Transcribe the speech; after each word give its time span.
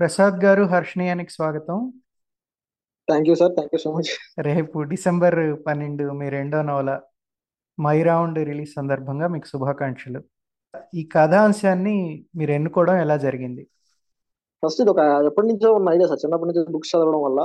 ప్రసాద్ 0.00 0.36
గారు 0.44 0.62
హర్షణీయానికి 0.62 1.32
స్వాగతం. 1.32 1.78
Thank 3.08 3.28
you 3.28 3.34
sir 3.34 3.52
thank 3.52 3.72
you 3.74 3.78
so 3.78 3.90
much 3.92 4.10
రేపు 4.46 4.78
డిసెంబర్ 4.92 5.64
పన్నెండు 5.66 6.04
మీ 6.12 6.28
రెండో 6.28 6.62
నవల 6.62 7.00
మై 7.78 8.02
రౌండ్ 8.02 8.38
రిలీజ్ 8.38 8.72
సందర్భంగా 8.76 9.26
మీకు 9.28 9.46
శుభాకాంక్షలు. 9.46 10.20
ఈ 10.94 11.02
కథాంశాన్ని 11.14 11.96
మీరు 12.36 12.50
ఎన్నుకోవడం 12.50 12.96
ఎలా 12.96 13.16
జరిగింది? 13.16 13.68
ఫస్ట్ 14.62 14.80
ఇది 14.80 14.90
ఒక 14.90 14.98
ఎప్పటి 14.98 15.46
నుంచో 15.46 15.74
ఉన్న 15.74 15.88
ఐడియా 15.88 16.08
సార్ 16.08 16.22
చిన్నప్పటి 16.24 16.50
నుంచి 16.50 16.72
బుక్స్ 16.72 16.96
చదవడం 16.96 17.22
వల్ల 17.22 17.40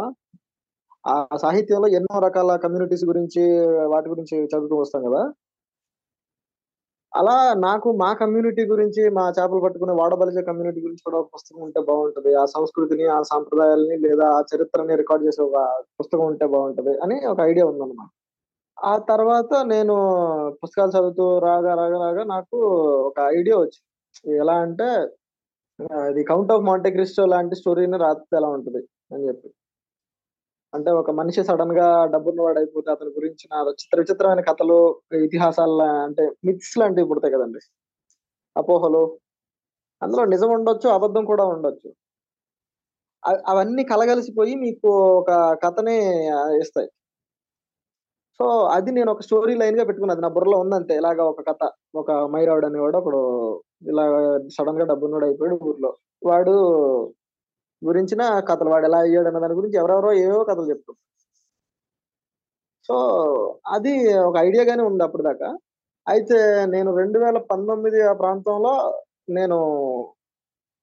ఆ 1.08 1.38
సాహిత్యంలో 1.42 1.88
ఎన్నో 1.88 2.20
రకాల 2.20 2.56
కమ్యూనిటీస్ 2.56 3.06
గురించి 3.06 3.44
వాటి 3.88 4.10
గురించి 4.10 4.38
చదువుతూ 4.46 4.76
వస్తాం 4.76 5.04
కదా. 5.04 5.24
అలా 7.16 7.36
నాకు 7.60 7.90
మా 8.00 8.08
కమ్యూనిటీ 8.14 8.64
గురించి 8.66 9.04
మా 9.10 9.26
చేపలు 9.38 9.62
పట్టుకునే 9.62 9.94
వాడబలిజ 9.94 10.40
కమ్యూనిటీ 10.48 10.80
గురించి 10.82 11.04
కూడా 11.04 11.18
ఒక 11.18 11.30
పుస్తకం 11.36 11.62
ఉంటే 11.62 11.82
బాగుంటది. 11.82 12.32
ఆ 12.36 12.44
సంస్కృతిని 12.46 13.06
ఆ 13.10 13.20
సాంప్రదాయాలని 13.32 13.98
లేదా 14.06 14.26
ఆ 14.38 14.40
చరిత్రని 14.52 14.96
రికార్డ్ 14.96 15.26
చేసే 15.28 15.42
ఒక 15.44 15.59
పుస్తకం 16.00 16.26
ఉంటే 16.26 16.48
బాగుంటది 16.48 16.94
అని 17.04 17.18
ఒక 17.26 17.40
ఐడియా 17.50 17.66
ఉందన్నమాట. 17.66 18.09
ఆ 18.78 18.94
తర్వాత 19.09 19.54
నేను 19.66 19.96
పుస్తకాలు 20.64 20.94
చదువుతూ 20.98 21.26
రాగా 21.40 21.73
రాగా 21.73 21.98
రాగా 22.06 22.23
నాకు 22.34 22.58
ఒక 23.09 23.18
ఐడియా 23.38 23.58
వచ్చింది. 23.58 23.88
ఎలా 24.44 24.56
అంటే 24.66 24.88
అది 26.06 26.22
కౌంట్ 26.23 26.52
ఆఫ్ 26.52 26.66
మాంటెక్రిస్టో 26.70 27.26
లాంటి 27.26 27.56
స్టోరీని 27.56 27.98
రాస్తే 27.98 28.36
ఎలా 28.38 28.50
ఉంటది 28.50 28.82
అని 29.14 29.23
చెప్పి. 29.28 29.50
అంటే 30.76 30.92
ఒక 30.92 31.12
మనిషి 31.12 31.44
సడన్గా 31.44 32.06
డబ్బున్నవాడు 32.06 32.60
అయిపోతే 32.60 32.92
అతని 32.92 33.10
గురించిన 33.10 33.70
చిత్ర 33.70 34.00
విచిత్రమైన 34.00 34.42
కథలు 34.42 35.02
ఇతిహాసాల 35.24 35.82
అంటే 35.84 36.32
మిక్స్ 36.46 36.78
లాంటివి 36.78 37.08
పుడతాయి 37.08 37.34
కదండి. 37.34 37.60
అపోహలు. 38.58 39.04
అందులో 40.04 40.26
నిజం 40.26 40.50
ఉండొచ్చు 40.50 40.90
అబద్ధం 40.90 41.26
కూడా 41.26 41.46
ఉండొచ్చు. 41.46 41.94
అవన్నీ 43.48 43.84
కలగలిసిపోయి 43.84 44.56
మీకు 44.56 44.90
ఒక 45.20 45.32
కథనే 45.64 46.28
ఇస్తాయి. 46.62 46.89
సో 48.39 48.45
అది 48.67 48.92
నేను 48.92 49.12
ఒక 49.12 49.22
స్టోరీ 49.22 49.56
లైన్గా 49.56 49.84
పెట్టుకున్నది 49.86 50.22
నా 50.22 50.28
బుర్రలో 50.28 50.58
ఉందంతే. 50.60 50.95
ఇలాగ 50.95 51.22
ఒక 51.22 51.42
కథ. 51.50 51.70
ఒక 51.95 52.12
మైరావుడు 52.12 52.66
అనేవాడు 52.66 52.98
ఒకడు 52.98 53.22
ఇలా 53.89 54.06
సడన్గా 54.58 54.86
డబ్బున్నోడు 54.86 55.26
అయిపోయాడు 55.26 55.60
ఊర్లో. 55.64 55.94
వాడు 56.26 56.56
గురించిన 57.86 58.40
కథలు 58.40 58.70
వాడు 58.70 58.86
ఎలా 58.86 58.98
అయ్యాడు 58.98 59.28
అన్న 59.28 59.40
దాని 59.40 59.54
గురించి 59.54 59.78
ఎవరెవరో 59.78 60.14
ఏవో 60.14 60.44
కథలు 60.44 60.70
చెప్తారు 60.70 60.98
సో 62.88 62.95
అది 63.67 64.14
ఒక 64.14 64.36
ఐడియాగానే 64.38 64.84
ఉంది 64.84 65.04
అప్పుడు 65.04 65.23
దాకా. 65.23 65.58
అయితే 66.08 66.66
నేను 66.66 66.98
రెండు 66.98 67.20
వేల 67.20 67.38
పంతొమ్మిది 67.38 68.02
ఆ 68.02 68.14
ప్రాంతంలో 68.14 69.04
నేను 69.30 69.58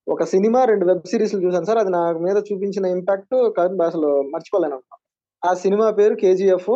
ఒక 0.09 0.25
సినిమా 0.25 0.65
రెండు 0.65 0.87
వెబ్ 0.87 1.07
సిరీస్లు 1.07 1.41
చూసాను 1.41 1.65
సార్. 1.65 1.79
అది 1.79 1.91
నా 1.91 2.13
మీద 2.13 2.37
చూపించిన 2.37 2.87
ఇంపాక్ట్ 2.87 3.35
అసలు 3.83 4.09
మర్చిపోలేను. 4.31 4.83
ఆ 5.43 5.55
సినిమా 5.55 5.91
పేరు 5.91 6.15
కేజీఎఫ్. 6.15 6.73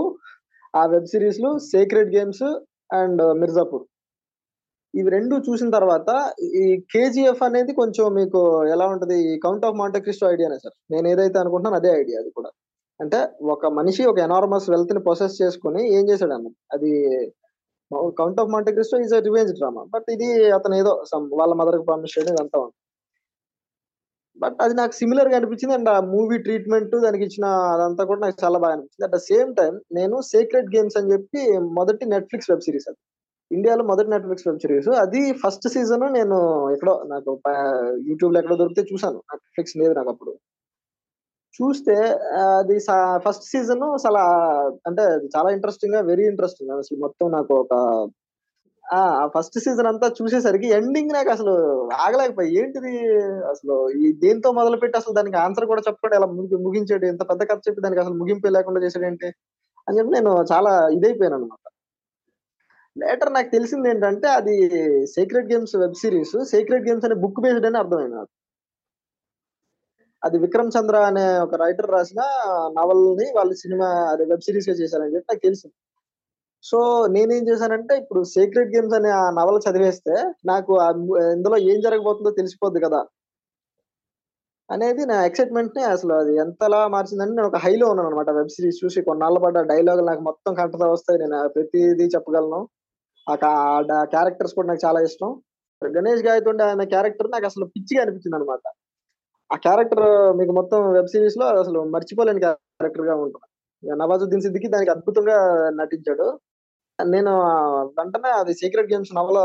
ఆ 0.76 0.86
వెబ్ 0.86 1.06
సిరీస్లు 1.06 1.58
సీక్రెట్ 1.58 2.14
గేమ్స్ 2.14 2.46
అండ్ 2.94 3.22
మిర్జాపూర్. 3.40 3.84
ఇవి 5.00 5.08
రెండు 5.16 5.34
చూసిన 5.48 5.68
తర్వాత 5.76 6.10
ఈ 6.62 6.64
కేజీఎఫ్ 6.92 7.42
అనేది 7.48 7.72
కొంచెం 7.80 8.06
మీకు 8.18 8.40
ఎలా 8.74 8.86
ఉంటది? 8.94 9.18
కౌంట్ 9.44 9.66
ఆఫ్ 9.68 9.78
మాంటక్రిస్టో 9.80 10.26
ఐడియానే 10.34 10.58
సార్. 10.64 10.76
నేను 10.94 11.06
ఏదైతే 11.14 11.38
అనుకుంటున్నాను 11.42 11.78
అదే 11.80 11.90
ఐడియా 12.02 12.18
అది 12.22 12.30
కూడా. 12.38 12.50
అంటే 13.00 13.18
ఒక 13.54 13.66
మనిషి 13.78 14.02
ఒక 14.12 14.18
ఎనార్మస్ 14.28 14.68
వెల్త్ని 14.74 15.00
ప్రొసెస్ 15.08 15.34
చేసుకుని 15.42 15.82
ఏం 15.98 16.04
చేశాడు 16.10 16.34
అన్న? 16.36 16.48
అది 16.74 16.92
count 18.20 18.40
of 18.42 18.52
Monte Cristo 18.54 18.98
is 19.04 19.14
revenge 19.28 19.52
drama 19.58 19.82
but 19.94 20.08
ఇది 20.14 20.28
అతను 20.58 20.76
ఏదో 20.82 20.92
వాళ్ళ 21.40 21.52
మదర్కి 21.60 21.84
ప్రామిస్ 21.88 22.14
చేయడం 22.16 22.32
ఇదంతా 22.36 22.58
ఉంది. 22.64 22.76
బట్ 24.42 24.56
అది 24.64 24.74
నాకు 24.80 24.94
సిమిలర్గా 25.00 25.36
అనిపించింది. 25.38 25.74
అండ్ 25.78 25.90
ఆ 25.94 25.98
మూవీ 26.14 26.36
ట్రీట్మెంట్ 26.46 26.94
దానికి 27.04 27.24
ఇచ్చిన 27.28 27.46
అదంతా 27.74 28.02
కూడా 28.10 28.20
నాకు 28.24 28.36
చాలా 28.44 28.58
బాగా 28.64 28.74
అనిపించింది. 28.76 29.06
అట్ 29.08 29.14
ద 29.16 29.20
సేమ్ 29.30 29.50
టైం 29.60 29.74
నేను 29.98 30.16
సీక్రెట్ 30.32 30.72
గేమ్స్ 30.74 30.98
అని 31.00 31.12
చెప్పి 31.14 31.42
మొదటి 31.78 32.06
నెట్ఫ్లిక్స్ 32.14 32.50
వెబ్ 32.52 32.64
సిరీస్ 32.68 32.88
అది. 32.90 32.98
ఇండియాలో 33.52 33.84
మొదటి 33.84 34.10
నెట్ఫ్లిక్స్ 34.10 34.48
వెబ్ 34.48 34.58
సిరీస్ 34.58 34.88
అది 34.88 35.32
ఫస్ట్ 35.32 35.68
సీజన్ 35.68 36.12
నేను 36.12 36.70
ఎక్కడో 36.70 37.02
నాకు 37.06 37.40
యూట్యూబ్లో 38.08 38.40
ఎక్కడో 38.40 38.56
దొరికితే 38.56 38.94
చూసాను 38.94 39.16
నెట్ఫ్లిక్స్ 39.16 39.76
లేదు 39.76 39.92
నాకు 39.92 40.08
అప్పుడు. 40.08 40.36
చూస్తే 41.62 41.94
అది 42.58 42.78
ఫస్ట్ 43.16 43.44
సీజన్ 43.44 44.06
చాలా 44.06 44.20
అంటే 44.86 45.02
చాలా 45.02 45.50
ఇంట్రెస్టింగ్గా 45.50 46.00
వెరీ 46.00 46.26
ఇంట్రెస్టింగ్ 46.26 46.70
అసలు 46.70 46.98
మొత్తం 46.98 47.32
నాకు 47.32 47.54
ఒక 47.54 48.08
ఆ 48.94 49.28
ఫస్ట్ 49.38 49.58
సీజన్ 49.58 49.86
అంతా 49.86 50.12
చూసేసరికి 50.22 50.68
ఎండింగ్ 50.68 51.10
నాకు 51.14 51.30
అసలు 51.30 51.50
ఆగలేకపోయి 51.94 52.58
ఏంటిది? 52.58 53.22
అసలు 53.24 53.90
ఈ 53.90 54.12
దేంతో 54.12 54.52
మొదలు 54.52 54.76
పెట్టి 54.76 54.98
అసలు 54.98 55.14
దానికి 55.14 55.36
ఆన్సర్ 55.36 55.64
కూడా 55.64 55.80
చెప్పకుండా 55.80 56.16
ఎలా 56.16 56.26
ముగి- 56.26 56.64
ముగించాడు? 56.64 57.06
ఎంత 57.06 57.22
పెద్ద 57.22 57.42
కథ 57.42 57.58
చెప్పి 57.68 57.82
దానికి 57.82 58.00
అసలు 58.00 58.14
ముగింపు 58.14 58.46
లేకుండా 58.46 58.80
చేసాడు 58.80 59.06
ఏంటి? 59.06 59.26
అని 59.88 59.98
చెప్పి 59.98 60.10
నేను 60.10 60.44
చాలా 60.52 60.88
ఇదైపోయాను 60.88 61.36
అనమాట 61.36 61.70
లేటర్ 62.96 63.30
నాకు 63.36 63.50
తెలిసింది 63.56 63.86
ఏంటంటే 63.92 64.28
అది 64.38 64.54
secret 65.14 65.50
games 65.52 65.74
web 65.82 65.96
series 66.02 66.36
secret 66.52 66.86
games 66.88 67.06
అనే 67.08 67.16
బుక్ 67.24 67.40
బేస్డ్ 67.44 67.66
అని 67.70 67.78
అర్థమైంది 67.82 68.14
నాకు. 68.16 68.32
అది 70.22 70.36
విక్రమ్ 70.44 70.70
చంద్ర 70.76 70.96
అనే 71.08 71.24
ఒక 71.46 71.54
రైటర్ 71.64 71.90
రాసిన 71.94 72.20
నవల్ని 72.78 73.26
వాళ్ళు 73.38 73.54
సినిమా 73.64 73.88
అదే 74.12 74.24
వెబ్ 74.30 74.46
సిరీస్గా 74.46 74.74
చేశారని 74.80 75.14
చెప్పి 75.14 75.30
నాకు 75.32 75.42
తెలిసింది. 75.48 75.74
సో 76.64 76.78
నేనేం 77.14 77.42
చేశానంటే 77.50 77.94
ఇప్పుడు 78.02 78.20
సీక్రెట్ 78.34 78.72
గేమ్స్ 78.74 78.94
అనే 78.98 79.10
ఆ 79.20 79.24
నవల 79.38 79.58
చదివేస్తే 79.66 80.14
నాకు 80.46 80.72
ఇందులో 81.34 81.56
ఏం 81.72 81.78
జరగబోతుందో 81.86 82.32
తెలిసిపోద్ది 82.40 82.80
కదా 82.86 83.00
అనేది 84.68 85.02
నా 85.10 85.16
ఎక్సైట్మెంట్ని 85.28 85.82
అసలు 85.94 86.12
అది 86.14 86.32
ఎంతలా 86.44 86.80
మార్చిందని 86.94 87.34
నేను 87.36 87.48
ఒక 87.50 87.58
హైలో 87.64 87.86
ఉన్నాను 87.90 88.08
అనమాట 88.10 88.30
వెబ్ 88.38 88.48
సిరీస్ 88.48 88.80
చూసి 88.84 89.00
కొన్నాళ్ళ 89.08 89.38
పడ్డ 89.44 89.58
డైలాగ్ 89.72 90.02
నాకు 90.06 90.22
మొత్తం 90.28 90.52
కంటతో 90.60 90.86
వస్తాయి. 90.92 91.18
నేను 91.24 91.38
ప్రతిదీ 91.56 92.06
చెప్పగలను. 92.16 92.60
ఆ 93.26 93.34
క్యారెక్టర్స్ 94.14 94.54
కూడా 94.56 94.68
నాకు 94.70 94.82
చాలా 94.86 94.98
ఇష్టం. 95.08 95.30
గణేష్ 95.82 96.22
గాయతుండే 96.26 96.62
ఆయన 96.66 96.84
క్యారెక్టర్ 96.94 97.28
నాకు 97.34 97.46
అసలు 97.50 97.64
పిచ్చిగా 97.74 98.02
అనిపించింది 98.02 98.36
అనమాట 98.38 98.62
ఆ 99.50 99.56
క్యారెక్టర్ 99.66 100.04
మీకు 100.38 100.52
మొత్తం 100.58 100.78
వెబ్ 100.96 101.10
సిరీస్లో 101.14 101.46
అసలు 101.62 101.80
మర్చిపోలేని 101.94 102.40
క్యారెక్టర్గా 102.44 103.14
ఉంటుంది. 103.24 103.46
నవాజుద్దీన్ 103.82 104.44
సిద్దికి 104.46 104.68
దానికి 104.74 104.92
అద్భుతంగా 104.94 105.36
నటించాడు. 105.80 106.26
నేను 106.98 107.32
వెంటనే 107.98 108.30
అది 108.40 108.52
సీక్రెట్ 108.60 108.90
గేమ్స్ 108.92 109.12
నవల 109.18 109.38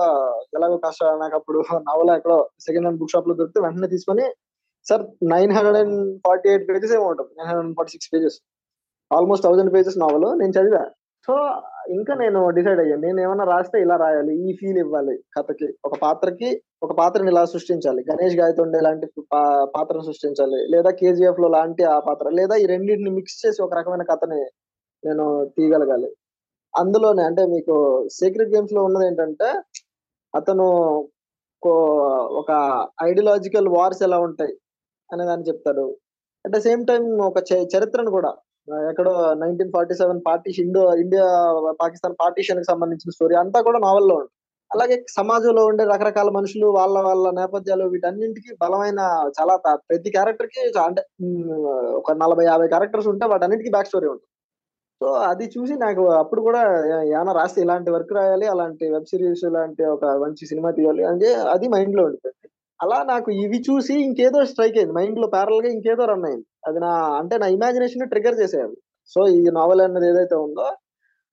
ఎలాగో 0.58 0.78
కష్ట 0.86 1.04
నాకు 1.24 1.36
అప్పుడు 1.40 1.60
నవల 1.90 2.10
ఎక్కడో 2.20 2.38
సెకండ్ 2.66 2.86
హ్యాండ్ 2.86 3.00
బుక్ 3.02 3.14
షాప్లో 3.14 3.34
దొరికితే 3.40 3.62
వెంటనే 3.66 3.90
తీసుకొని 3.96 4.26
sir 4.86 5.04
nine 5.34 5.52
hundred 5.58 5.80
and 5.82 5.98
forty 6.26 6.48
eight 6.52 6.66
pages 6.70 6.94
ఏమో 6.98 7.08
ఉంటుంది. 7.14 7.32
Nine 7.40 7.50
hundred 7.50 7.76
forty 7.80 7.94
six 7.96 8.10
pages 8.14 8.38
almost 9.12 9.46
thousand 9.48 9.74
pages 9.76 9.98
novel. 10.04 10.28
నేను 10.42 10.54
చదివా. 10.58 10.84
సో 11.28 11.34
ఇంకా 11.90 12.14
నేను 12.14 12.50
డిసైడ్ 12.50 12.80
అయ్యాను 12.80 13.02
నేను 13.02 13.22
ఏమన్నా 13.22 13.44
రాస్తే 13.46 13.82
ఇలా 13.82 13.96
రాయాలి 13.96 14.50
ఈ 14.50 14.56
ఫీల్ 14.56 14.78
ఇవ్వాలి 14.78 15.24
కథకి. 15.38 15.78
ఒక 15.86 15.92
పాత్రకి 16.02 16.62
ఒక 16.84 16.92
పాత్రని 16.92 17.32
ఇలా 17.32 17.46
సృష్టించాలి. 17.46 18.06
గణేష్ 18.12 18.36
గాయతుండే 18.36 18.80
లాంటి 18.80 19.08
పాత్రను 19.64 20.02
సృష్టించాలి. 20.02 20.68
లేదా 20.68 20.90
కేజీఎఫ్లో 20.90 21.48
లాంటి 21.48 21.84
ఆ 21.84 22.00
పాత్ర 22.00 22.30
లేదా 22.30 22.56
ఈ 22.56 22.66
రెండింటిని 22.66 23.10
మిక్స్ 23.10 23.46
చేసి 23.46 23.62
ఒక 23.62 23.74
రకమైన 23.74 24.04
కథని 24.04 24.42
నేను 25.06 25.52
తీయగలగాలి. 25.58 26.16
అందులోనే 26.78 27.24
అంటే 27.24 27.46
మీకు 27.46 28.08
సీక్రెట్ 28.12 28.50
గేమ్స్లో 28.50 28.84
ఉన్నది 28.84 29.08
ఏంటంటే 29.08 29.62
అతను 30.36 30.64
కో- 31.64 32.40
ఒక 32.40 32.86
ఐడియాలజికల్ 33.04 33.68
వార్స్ 33.68 34.04
ఎలా 34.04 34.20
ఉంటాయి 34.20 34.58
అనే 35.14 35.26
దాన్ని 35.26 35.48
చెప్తాడు. 35.48 35.98
అట్ 36.46 36.54
ద 36.54 36.58
సేమ్ 36.58 36.88
టైం 36.88 37.22
ఒక 37.22 37.38
చ- 37.40 37.68
చరిత్రను 37.78 38.12
కూడా. 38.12 38.36
ఎక్కడో 38.90 39.14
nineteen 39.42 39.72
forty 39.76 39.94
seven 40.02 40.22
partition 40.28 40.66
Indo 40.68 40.82
India 41.04 41.26
Pakistan 41.82 42.16
పార్టీషన్కి 42.22 42.68
సంబంధించిన 42.72 43.14
స్టోరీ 43.16 43.36
అంతా 43.44 43.60
కూడా 43.68 43.80
నావల్లో 43.86 44.16
ఉంటుంది. 44.22 44.36
అలాగే 44.72 44.96
సమాజంలో 45.20 45.62
ఉండే 45.70 45.84
రకరకాల 45.94 46.30
మనుషులు 46.36 46.68
వాళ్ళ 46.78 46.98
వాళ్ళ 47.08 47.26
నేపథ్యాలు 47.40 47.86
వీటన్నింటికి 47.94 48.52
బలమైన 48.62 49.00
చాలా 49.38 49.56
ప్రతి 49.90 50.10
క్యారెక్టర్కి 50.16 50.62
అంటే 50.88 51.02
ఒక 52.02 52.14
నలభై 52.24 52.46
యాభై 52.52 52.68
క్యారెక్టర్స్ 52.74 53.10
ఉంటే 53.14 53.26
వాటన్నిటికీ 53.34 53.72
బ్యాక్ 53.76 53.90
స్టోరీ 53.92 54.08
ఉంటుంది. 54.14 54.28
సో 55.02 55.08
అది 55.32 55.46
చూసి 55.56 55.76
నాకు 55.84 56.04
అప్పుడు 56.22 56.42
కూడా 56.48 56.62
ఏమైనా 57.14 57.34
రాస్తే 57.40 57.60
ఇలాంటి 57.66 57.90
వర్క్ 57.96 58.14
రాయాలి 58.20 58.48
అలాంటి 58.54 58.86
వెబ్ 58.96 59.10
సిరీస్ 59.12 59.46
లాంటి 59.58 59.84
ఒక 59.96 60.06
మంచి 60.24 60.50
సినిమా 60.52 60.72
తీయాలి 60.80 61.04
అంటే 61.12 61.30
అది 61.54 61.68
మైండ్లో 61.76 62.04
ఉండిపోయింది. 62.10 62.38
అలా 62.82 62.98
నాకు 63.04 63.30
ఇవి 63.44 63.60
చూసి 63.68 63.94
ఇంకేదో 64.06 64.40
స్ట్రైక్ 64.52 64.78
అయింది. 64.78 64.94
మైండ్లో 64.94 65.28
ప్యారల్గా 65.28 65.70
ఇంకేదో 65.70 66.04
రన్ 66.06 66.26
అయింది. 66.26 66.46
అది 66.68 66.80
నా 66.80 66.92
అంటే 67.20 67.36
నా 67.38 67.48
ఇమాజినేషన్ 67.48 68.10
ట్రిగర్ 68.10 68.40
చేసేది 68.42 68.76
సో 69.12 69.22
ఈ 69.38 69.42
నావెల్ 69.60 69.82
అన్నది 69.82 70.08
ఏదైతే 70.12 70.36
ఉందో 70.46 70.68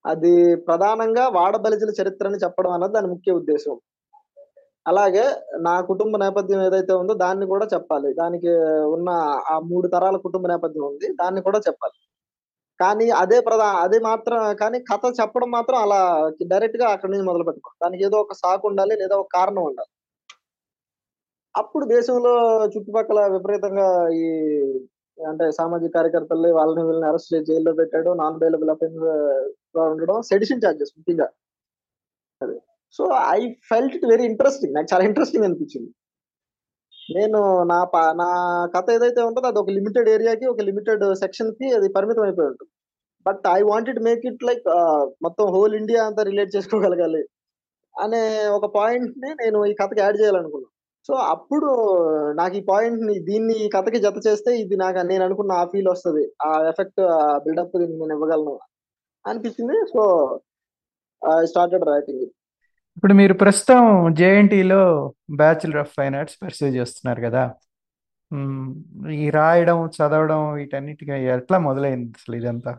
అది 0.05 0.33
ప్రధానంగా 0.69 1.25
వాడబలిజల 1.39 1.93
చరిత్రని 2.01 2.39
చెప్పడం 2.45 2.73
అన్నది 2.77 2.93
దాని 2.93 3.09
ముఖ్య 3.09 3.33
ఉద్దేశం. 3.33 3.75
అలాగే 4.87 5.25
నా 5.61 5.75
కుటుంబ 5.83 6.15
నేపథ్యం 6.17 6.61
ఏదైతే 6.67 6.93
ఉందో 6.93 7.15
దాన్ని 7.25 7.47
కూడా 7.47 7.67
చెప్పాలి. 7.75 8.11
దానికి 8.15 8.53
ఉన్న 8.97 9.09
ఆ 9.53 9.57
మూడు 9.71 9.87
తరాల 9.89 10.17
కుటుంబ 10.27 10.47
నేపథ్యం 10.47 10.85
ఉంది. 10.85 11.09
దాన్ని 11.23 11.41
కూడా 11.43 11.61
చెప్పాలి. 11.69 11.97
కానీ 12.81 13.07
అదే 13.23 13.39
ప్రధా 13.41 13.69
అదే 13.85 13.99
మాత్రం 14.01 14.41
కానీ 14.55 14.79
కథ 14.91 15.05
చెప్పడం 15.21 15.51
మాత్రం 15.51 15.79
అలా 15.87 16.01
డైరెక్ట్గా 16.53 16.87
అక్కడి 16.95 17.13
నుంచి 17.13 17.27
మొదలు 17.27 17.47
పెట్టుకోవాలి 17.49 17.81
దానికి 17.85 18.03
ఏదో 18.05 18.19
ఒక 18.21 18.35
సాకు 18.43 18.65
ఉండాలి 18.71 18.95
లేదా 19.03 19.17
ఒక 19.17 19.31
కారణం 19.39 19.63
ఉండాలి. 19.63 19.91
అప్పుడు 21.61 21.85
దేశంలో 21.95 22.33
చుట్టుపక్కల 22.73 23.21
విపరీతంగా 23.35 23.87
ఈ 24.21 24.25
అంటే 25.19 25.45
సామాజిక 25.59 25.91
కార్యకర్తలు 25.97 26.49
వాళ్ళని 26.59 26.83
వీళ్ళని 26.89 27.07
అరెస్ట్ 27.11 27.33
చేసి 27.35 27.47
జైల్లో 27.51 27.73
పెట్టాడు 27.81 28.11
non 28.21 28.39
bailable 28.43 28.71
offence 28.75 28.99
sedition 29.93 30.19
sedition 30.31 30.63
charges 30.65 30.93
ముఖ్యంగా. 30.99 31.27
అదే. 32.41 32.57
So 32.95 33.05
I 33.37 33.41
felt 33.71 33.97
it 33.97 34.07
very 34.13 34.25
interesting. 34.25 34.75
నాకు 34.75 34.89
చాలా 34.93 35.05
ఇంట్రెస్టింగ్ 35.05 35.47
అనిపించింది. 35.49 35.91
నేను 37.17 37.41
నా 37.73 37.79
నా 38.23 38.29
కథ 38.77 38.87
ఏదైతే 38.97 39.21
ఉంటుందో 39.23 39.49
అది 39.49 39.61
ఒక 39.63 39.71
లిమిటెడ్ 39.79 40.09
ఏరియాకి 40.09 40.47
ఒక 40.47 40.63
లిమిటెడ్ 40.71 41.05
సెక్షన్కి 41.23 41.67
అది 41.79 41.89
పరిమితం 41.89 42.23
అయిపోయి 42.23 42.51
ఉంటుంది. 42.53 42.73
But 43.27 43.45
I 43.59 43.61
wanted 43.73 44.01
make 44.09 44.25
it 44.31 44.45
like 44.49 44.67
మొత్తం 45.27 45.47
హోల్ 45.57 45.75
ఇండియా 45.75 46.03
అంతా 46.09 46.23
రిలేట్ 46.23 46.57
చేసుకోగలగాలి 46.57 47.23
అనే 47.95 48.23
ఒక 48.59 48.67
పాయింట్ని 48.79 49.31
నేను 49.43 49.59
ఈ 49.71 49.75
కథకి 49.81 50.01
యాడ్ 50.01 50.19
చేయాలనుకున్నాను. 50.21 50.73
సో 51.09 51.15
అప్పుడు 51.33 51.69
నాకు 52.41 52.55
ఈ 52.61 52.63
పాయింట్ని 52.71 53.15
దీన్ని 53.29 53.55
ఈ 53.65 53.69
కథకి 53.75 53.99
జత 54.05 54.19
చేస్తే 54.27 54.51
ఇది 54.63 54.77
నాకు 54.83 55.03
నేను 55.11 55.23
అనుకున్న 55.27 55.53
ఆ 55.61 55.65
ఫీల్ 55.73 55.89
వస్తుంది. 55.93 56.25
ఆ 56.47 56.51
ఎఫెక్ట్ 56.73 57.01
బిల్డప్ 57.45 57.77
నేను 57.83 58.15
ఇవ్వగలను 58.17 58.55
అనిపించింది 59.25 59.77
సో 59.93 60.03
స్టార్టెడ్ 61.53 61.87
రైటింగ్ 61.93 62.27
ఇప్పుడు 62.97 63.15
మీరు 63.21 63.35
ప్రస్తుతం 63.43 63.83
జేఎన్టీలో 64.21 64.83
bachelor 65.41 65.81
of 65.83 65.93
fine 65.99 66.17
arts 66.21 66.39
pursue 66.43 66.69
చేస్తున్నారు 66.79 67.21
కదా. 67.27 67.43
ఈ 69.19 69.27
రాయడం 69.37 69.79
చదవడం 69.97 70.41
వీటన్నిటిగా 70.59 71.17
ఎట్లా 71.35 71.59
మొదలైంది 71.69 72.11
అసలు 72.19 72.37
ఇదంతా? 72.41 72.73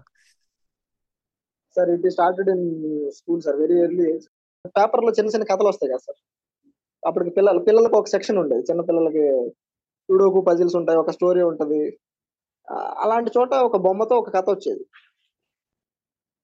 Sir 1.75 1.89
it 1.95 2.07
started 2.17 2.49
in 2.55 2.65
school 3.19 3.41
sir 3.45 3.57
very 3.63 3.77
early 3.85 4.05
age 4.13 4.27
పేపర్లో 4.77 5.11
చిన్న 5.17 5.29
చిన్న 5.35 5.45
కథలు 5.51 5.69
వస్తాయి 5.71 5.91
కదా 5.93 6.03
సార్ 6.07 6.19
అప్పటికి 7.03 7.31
పిల్లలు 7.37 7.59
పిల్లలకు 7.67 7.95
ఒక 8.01 8.09
సెక్షన్ 8.15 8.39
ఉండేది. 8.43 8.63
చిన్న 8.69 8.81
పిల్లలకి 8.89 9.25
సుడోకు 10.09 10.39
పజిల్స్ 10.49 10.77
ఉంటాయి 10.79 10.99
ఒక 11.03 11.11
స్టోరీ 11.17 11.41
ఉంటుంది. 11.51 11.81
అలాంటి 13.03 13.29
చోట 13.37 13.53
ఒక 13.69 13.77
బొమ్మతో 13.87 14.15
ఒక 14.21 14.31
కథ 14.37 14.47
వచ్చేది. 14.55 14.83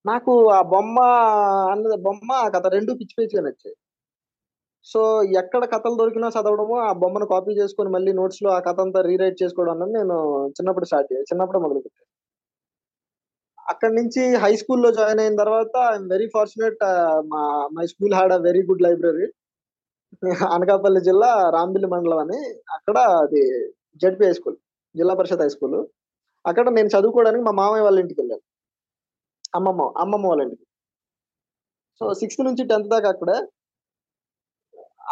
నాకు 0.04 0.32
ఆ 0.56 0.60
బొమ్మ 0.74 0.96
అన్నది 1.72 1.96
బొమ్మ 2.06 2.28
ఆ 2.44 2.48
కథ 2.56 2.66
రెండు 2.76 2.92
పిచ్చి 3.00 3.14
పిచ్చిగా 3.18 3.42
నచ్చాయి 3.46 3.76
సో 4.86 5.00
ఎక్కడ 5.40 5.62
కథలు 5.72 5.96
దొరికినా 6.00 6.28
చదవడము 6.36 6.74
ఆ 6.88 6.90
బొమ్మను 7.02 7.26
కాపీ 7.32 7.52
చేసుకొని 7.60 7.90
మళ్ళీ 7.96 8.12
నోట్స్లో 8.20 8.48
ఆ 8.56 8.58
కథ 8.68 8.78
అంతా 8.86 9.00
రీరైట్ 9.08 9.40
చేసుకోవడం 9.42 9.72
అన్నది 9.74 9.94
నేను 9.98 10.16
చిన్నప్పుడు 10.56 10.88
స్టార్ట్ 10.90 11.08
చేయాలి 11.10 11.28
చిన్నప్పుడు 11.30 11.60
మొదలు 11.64 11.80
పెట్టాను 11.84 12.08
అక్కడి 13.72 13.94
నుంచి 14.00 14.22
హై 14.42 14.52
స్కూల్లో 14.60 14.90
జాయిన్ 14.98 15.20
అయిన 15.22 15.36
తర్వాత 15.42 15.74
ఐఎమ్ 15.92 16.08
వెరీ 16.14 16.28
ఫార్చునేట్ 16.34 16.82
మా 17.32 17.42
my 17.78 17.86
school 17.92 18.14
had 18.18 18.34
a 18.38 18.40
very 18.48 18.62
good 18.68 18.84
library. 18.86 19.26
Anakapalli 20.54 21.00
జిల్లా 21.00 21.30
రాంబిల్లి 21.56 21.88
మండలం 21.94 22.18
అని 22.18 22.38
అక్కడ 22.76 22.98
అది 23.22 23.42
జడ్పీ 24.02 24.24
హై 24.26 24.32
స్కూల్ 24.32 24.56
జిల్లా 24.94 25.14
పరిషత్ 25.14 25.42
హై 25.42 25.48
స్కూల్. 25.48 25.78
అక్కడ 26.44 26.66
నేను 26.78 26.90
చదువుకోవడానికి 26.94 27.44
మా 27.44 27.52
మామయ్య 27.60 27.84
వాళ్ళ 27.84 27.98
ఇంటికి 28.04 28.20
వెళ్ళాను. 28.20 28.44
అమ్మమ్మ 29.56 29.82
అమ్మమ్మ 30.02 30.26
వాళ్ళ 30.26 30.42
ఇంటికి. 30.46 30.64
సో 32.00 32.14
సిక్స్త్ 32.20 32.42
నుంచి 32.48 32.62
టెన్త్ 32.64 32.90
దాకా 32.94 33.08
అక్కడే. 33.14 33.36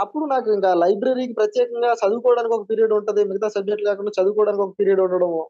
అప్పుడు 0.03 0.25
నాకు 0.25 0.49
ఇంకా 0.57 0.71
లైబ్రరీకి 0.83 1.35
ప్రత్యేకంగా 1.41 1.91
చదువుకోవడానికి 2.03 2.55
ఒక 2.55 2.67
పీరియడ్ 2.71 2.95
ఉంటుంది. 2.99 3.23
మిగతా 3.31 3.49
సబ్జెక్ట్ 3.57 3.85
కాకుండా 3.91 4.13
చదువుకోవడానికి 4.19 4.65
ఒక 4.67 4.75
పీరియడ్ 4.81 5.03
ఉండడము 5.07 5.43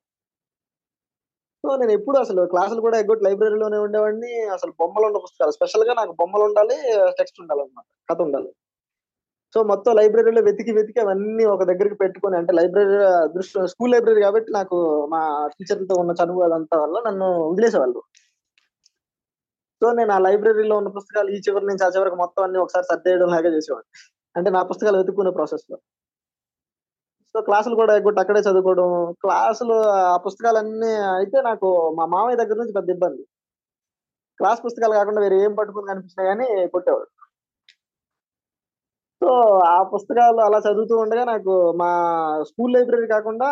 సో 1.64 1.70
నేను 1.80 1.92
ఎప్పుడు 1.92 2.16
అసలు 2.18 2.42
క్లాసులు 2.52 2.80
కూడా 2.80 2.96
ఎగ్గొట్టి 3.02 3.24
లైబ్రరీలోనే 3.26 3.78
ఉండేవాడిని. 3.78 4.32
అసలు 4.56 4.72
బొమ్మలు 4.80 5.06
ఉన్న 5.06 5.18
పుస్తకాలు 5.26 5.52
స్పెషల్గా 5.58 5.92
నాకు 6.00 6.12
బొమ్మలు 6.20 6.44
ఉండాలి 6.48 6.76
టెక్స్ట్ 7.18 7.40
ఉండాలి 7.42 7.62
అనమాట 7.62 7.86
కథ 8.10 8.18
ఉండాలి. 8.22 8.50
సో 9.54 9.58
మొత్తం 9.70 9.92
లైబ్రరీలో 9.98 10.40
వెతికి 10.46 10.72
వెతికి 10.78 11.00
అవన్నీ 11.00 11.44
ఒక 11.54 11.62
దగ్గరికి 11.70 11.96
పెట్టుకొని 12.02 12.36
అంటే 12.38 12.52
లైబ్రరీ 12.58 12.96
దృష్టి 13.34 13.66
స్కూల్ 13.72 13.92
లైబ్రరీ 13.94 14.20
కాబట్టి 14.26 14.50
నాకు 14.58 14.76
మా 15.12 15.20
టీచర్లతో 15.56 15.94
ఉన్న 16.02 16.12
చదువు 16.20 16.40
అదంతా 16.46 16.76
వల్ల 16.82 16.96
నన్ను 17.06 17.28
వదిలేసేవాళ్ళు. 17.50 18.00
సో 19.82 19.86
నేను 19.98 20.12
ఆ 20.16 20.18
లైబ్రరీలో 20.26 20.74
ఉన్న 20.80 20.90
పుస్తకాలు 20.98 21.30
ఈ 21.36 21.38
చివరి 21.46 21.66
నుంచి 21.70 21.84
ఆ 21.86 21.90
చివరికి 21.96 22.16
మొత్తం 22.22 22.42
అన్ని 22.46 22.58
ఒకసారి 22.64 22.86
సర్దేయడం 22.92 23.30
లాగా 23.34 23.50
చేసేవాడిని. 23.56 23.90
అంటే 24.36 24.50
నా 24.56 24.62
పుస్తకాలు 24.70 24.96
వెతుక్కునే 25.00 25.32
ప్రాసెస్లో. 25.38 25.76
సో 27.34 27.40
క్లాసులు 27.48 27.76
కూడా 27.80 27.92
ఎగ్గొట్టి 27.98 28.20
అక్కడే 28.22 28.40
చదువుకోవడం 28.48 28.88
క్లాసులు 29.24 29.76
ఆ 30.12 30.16
పుస్తకాలన్నీ 30.26 30.92
అయితే 31.16 31.38
నాకు 31.50 31.68
మా 31.98 32.04
మామయ్య 32.14 32.40
దగ్గర 32.42 32.56
నుంచి 32.62 32.76
పెద్ద 32.78 32.90
ఇబ్బంది. 32.96 33.22
క్లాస్ 34.40 34.60
పుస్తకాలు 34.66 34.94
కాకుండా 35.00 35.20
వేరే 35.24 35.36
ఏం 35.46 35.52
పట్టుకుని 35.58 35.90
కనిపించినా 35.92 36.24
కానీ 36.30 36.46
కొట్టేవాడు. 36.74 37.08
సో 39.24 39.32
ఆ 39.74 39.76
పుస్తకాలు 39.92 40.40
అలా 40.46 40.58
చదువుతూ 40.66 40.94
ఉండగా 41.02 41.22
నాకు 41.30 41.52
మా 41.80 41.90
స్కూల్ 42.48 42.72
లైబ్రరీ 42.74 43.06
కాకుండా 43.12 43.48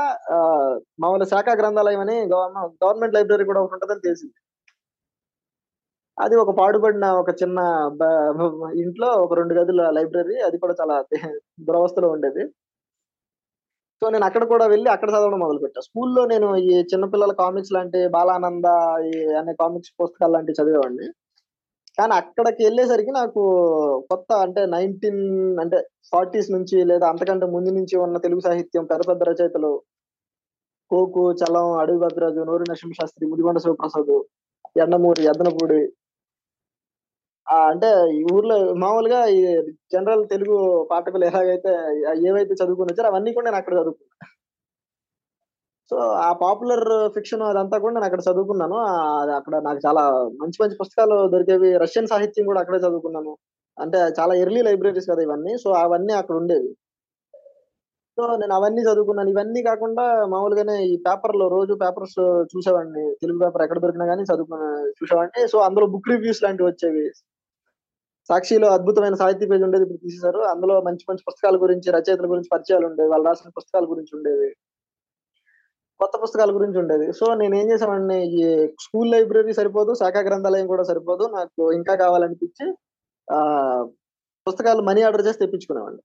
మామూలు 1.03 1.27
శాఖ 1.33 1.49
గ్రంథాలయం 1.61 2.01
అని 2.05 2.17
గవర్నమెంట్ 2.33 2.75
గవర్నమెంట్ 2.85 3.15
లైబ్రరీ 3.17 3.45
కూడా 3.51 3.61
ఒకటి 3.63 3.75
ఉంటుందని 3.77 4.05
తెలిసింది. 4.09 4.35
అది 6.19 6.35
ఒక 6.43 6.53
పాడుపడిన 6.61 7.07
ఒక 7.21 7.31
చిన్న 7.43 7.59
ఇంట్లో 8.83 9.09
ఒక 9.25 9.33
రెండు 9.41 9.55
గదుల 9.61 9.83
లైబ్రరీ 9.99 10.37
అది 10.49 10.57
కూడా 10.65 10.75
చాలా 10.81 10.97
దురవస్థలో 11.69 12.09
ఉండేది. 12.17 12.45
సో 14.03 14.07
నేను 14.15 14.27
అక్కడ 14.29 14.45
కూడా 14.53 14.67
వెళ్ళి 14.75 14.89
అక్కడ 14.95 15.11
చదవడం 15.11 15.41
మొదలు 15.45 15.61
పెట్టా 15.65 15.81
స్కూల్లో 15.89 16.23
నేను 16.33 16.49
ఈ 16.69 16.73
చిన్నపిల్లల 16.93 17.33
కామిక్స్ 17.43 17.75
లాంటి 17.77 18.01
బాలానంద 18.17 18.69
అనే 19.41 19.53
కామిక్స్ 19.63 19.93
పుస్తకాలు 20.03 20.35
లాంటివి 20.37 20.59
చదివేవాడిని. 20.61 21.07
కానీ 21.99 22.13
అక్కడికి 22.15 22.61
వెళ్ళేసరికి 22.63 23.13
నాకు 23.13 23.41
కొత్త 24.11 24.33
అంటే 24.43 24.61
నైన్టీన్ 24.67 25.23
అంటే 25.59 25.79
ఫార్టీస్ 26.13 26.49
నుంచి 26.51 26.77
లేదా 26.85 27.07
అంతకంటే 27.13 27.47
ముందు 27.47 27.71
నుంచి 27.71 27.97
ఉన్న 27.99 28.19
తెలుగు 28.19 28.43
సాహిత్యం 28.43 28.85
పెద్ద 28.85 29.03
పెద్ద 29.09 29.23
రచయితలు 29.23 29.73
కోకు 30.91 31.23
చలం 31.41 31.69
అడవి 31.79 32.01
భద్రాజు 32.01 32.41
నోరి 32.45 32.65
నరసింహ 32.65 32.95
శాస్త్రి 33.01 33.29
ముదిగొండ 33.29 33.59
శివప్రసాద్ 33.59 34.15
ఎండమూరి 34.77 35.23
ఎద్దనపూడి 35.31 35.81
అంటే 37.67 37.89
ఈ 38.13 38.21
ఊర్లో 38.33 38.57
మామూలుగా 38.83 39.21
ఈ 39.31 39.41
జనరల్ 39.93 40.23
తెలుగు 40.27 40.57
పాఠకులు 40.91 41.25
ఎలాగైతే 41.25 41.73
ఏవైతే 42.29 42.53
చదువుకుని 42.61 42.91
వచ్చారో 42.93 43.09
అవన్నీ 43.13 43.31
కూడా 43.33 43.47
నేను 43.49 43.59
అక్కడ 43.61 43.75
చదువుకున్నాను 43.81 44.31
సో 45.91 45.97
ఆ 45.97 46.33
పాపులర్ 46.33 47.13
ఫిక్షన్ 47.15 47.43
అదంతా 47.43 47.79
కూడా 47.79 47.95
నేను 47.95 48.05
అక్కడ 48.05 48.21
చదువుకున్నాను. 48.21 48.77
అక్కడ 49.37 49.57
నాకు 49.57 49.81
చాలా 49.87 50.03
మంచి 50.43 50.59
మంచి 50.63 50.77
పుస్తకాలు 50.81 51.29
దొరికేవి. 51.29 51.77
రష్యన్ 51.77 52.07
సాహిత్యం 52.07 52.47
కూడా 52.47 52.61
అక్కడే 52.61 52.79
చదువుకున్నాను. 52.79 53.37
అంటే 53.81 53.99
చాలా 53.99 54.35
ఎర్లీ 54.35 54.63
లైబ్రరీస్ 54.63 55.11
కదా 55.11 55.23
ఇవన్నీ. 55.23 55.59
సో 55.59 55.71
అవన్నీ 55.71 56.13
అక్కడ 56.13 56.37
ఉండేవి. 56.37 56.77
సో 58.19 58.37
నేను 58.37 58.55
అవన్నీ 58.55 58.83
చదువుకున్నాను. 58.83 59.31
ఇవన్నీ 59.31 59.63
కాకుండా 59.63 60.27
మామూలుగానే 60.27 60.85
ఈ 60.85 60.97
పేపర్లో 60.97 61.49
రోజు 61.49 61.75
పేపర్స్ 61.75 62.21
చూసేవాడిని. 62.57 63.15
తెలుగు 63.23 63.39
పేపర్ 63.39 63.63
ఎక్కడ 63.63 63.79
దొరికినా 63.79 64.07
కానీ 64.07 64.23
చదువుకున్న 64.23 64.65
చూసేవాడిని. 64.91 65.49
సో 65.49 65.59
అందులో 65.59 65.87
బుక్ 65.87 66.09
రివ్యూస్ 66.09 66.43
లాంటివి 66.43 66.69
వచ్చేవి. 66.71 67.11
సాక్షిలో 68.29 68.69
అద్భుతమైన 68.69 69.15
సాహిత్య 69.15 69.47
పేజ్ 69.47 69.63
ఉండేది 69.63 69.83
ఇప్పుడు 69.85 69.99
తీసేశారు. 69.99 70.41
అందులో 70.41 70.75
మంచి 70.81 71.05
మంచి 71.11 71.25
పుస్తకాల 71.29 71.57
గురించి 71.63 71.93
రచయితల 71.93 72.27
గురించి 72.31 72.49
పరిచయాలు 72.53 72.87
ఉండేవి. 72.87 73.09
వాళ్ళు 73.09 73.27
రాసిన 73.27 73.51
పుస్తకాల 73.57 73.85
గురించి 73.91 74.17
ఉండేవి. 74.17 74.51
కొత్త 76.03 76.15
పుస్తకాల 76.23 76.51
గురించి 76.59 76.79
ఉండేది. 76.83 77.07
సో 77.19 77.27
నేను 77.41 77.55
ఏం 77.61 77.67
చేసామండి 77.73 78.17
ఈ 78.39 78.45
స్కూల్ 78.85 79.11
లైబ్రరీ 79.15 79.53
సరిపోదు 79.61 79.93
శాఖా 80.03 80.21
గ్రంథాలయం 80.29 80.67
కూడా 80.73 80.85
సరిపోదు 80.91 81.25
నాకు 81.39 81.73
ఇంకా 81.79 81.95
కావాలనిపించి 82.05 82.67
ఆ 83.29 83.39
పుస్తకాలు 84.47 84.83
మనీ 84.89 85.03
ఆర్డర్ 85.09 85.27
చేసి 85.27 85.43
తెప్పించుకునేవాడిని. 85.43 86.03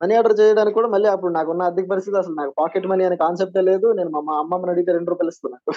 మనీ 0.00 0.14
ఆర్డర్ 0.18 0.36
చేయడానికి 0.40 0.76
కూడా 0.78 0.88
మళ్ళీ 0.88 1.08
అప్పుడు 1.08 1.32
నాకున్న 1.32 1.66
ఆర్థిక 1.68 1.86
పరిస్థితి 1.90 2.16
అసలు 2.22 2.34
నాకు 2.34 2.52
పాకెట్ 2.60 2.86
మనీ 2.92 3.02
అనే 3.08 3.16
కాన్సెప్టే 3.16 3.62
లేదు. 3.70 3.88
నేను 3.98 4.10
మా 4.10 4.34
అమ్మమ్మని 4.42 4.72
అడిగితే 4.74 4.92
రెండు 4.92 5.10
రూపాయలు 5.10 5.32
ఇస్తున్నాను 5.34 5.74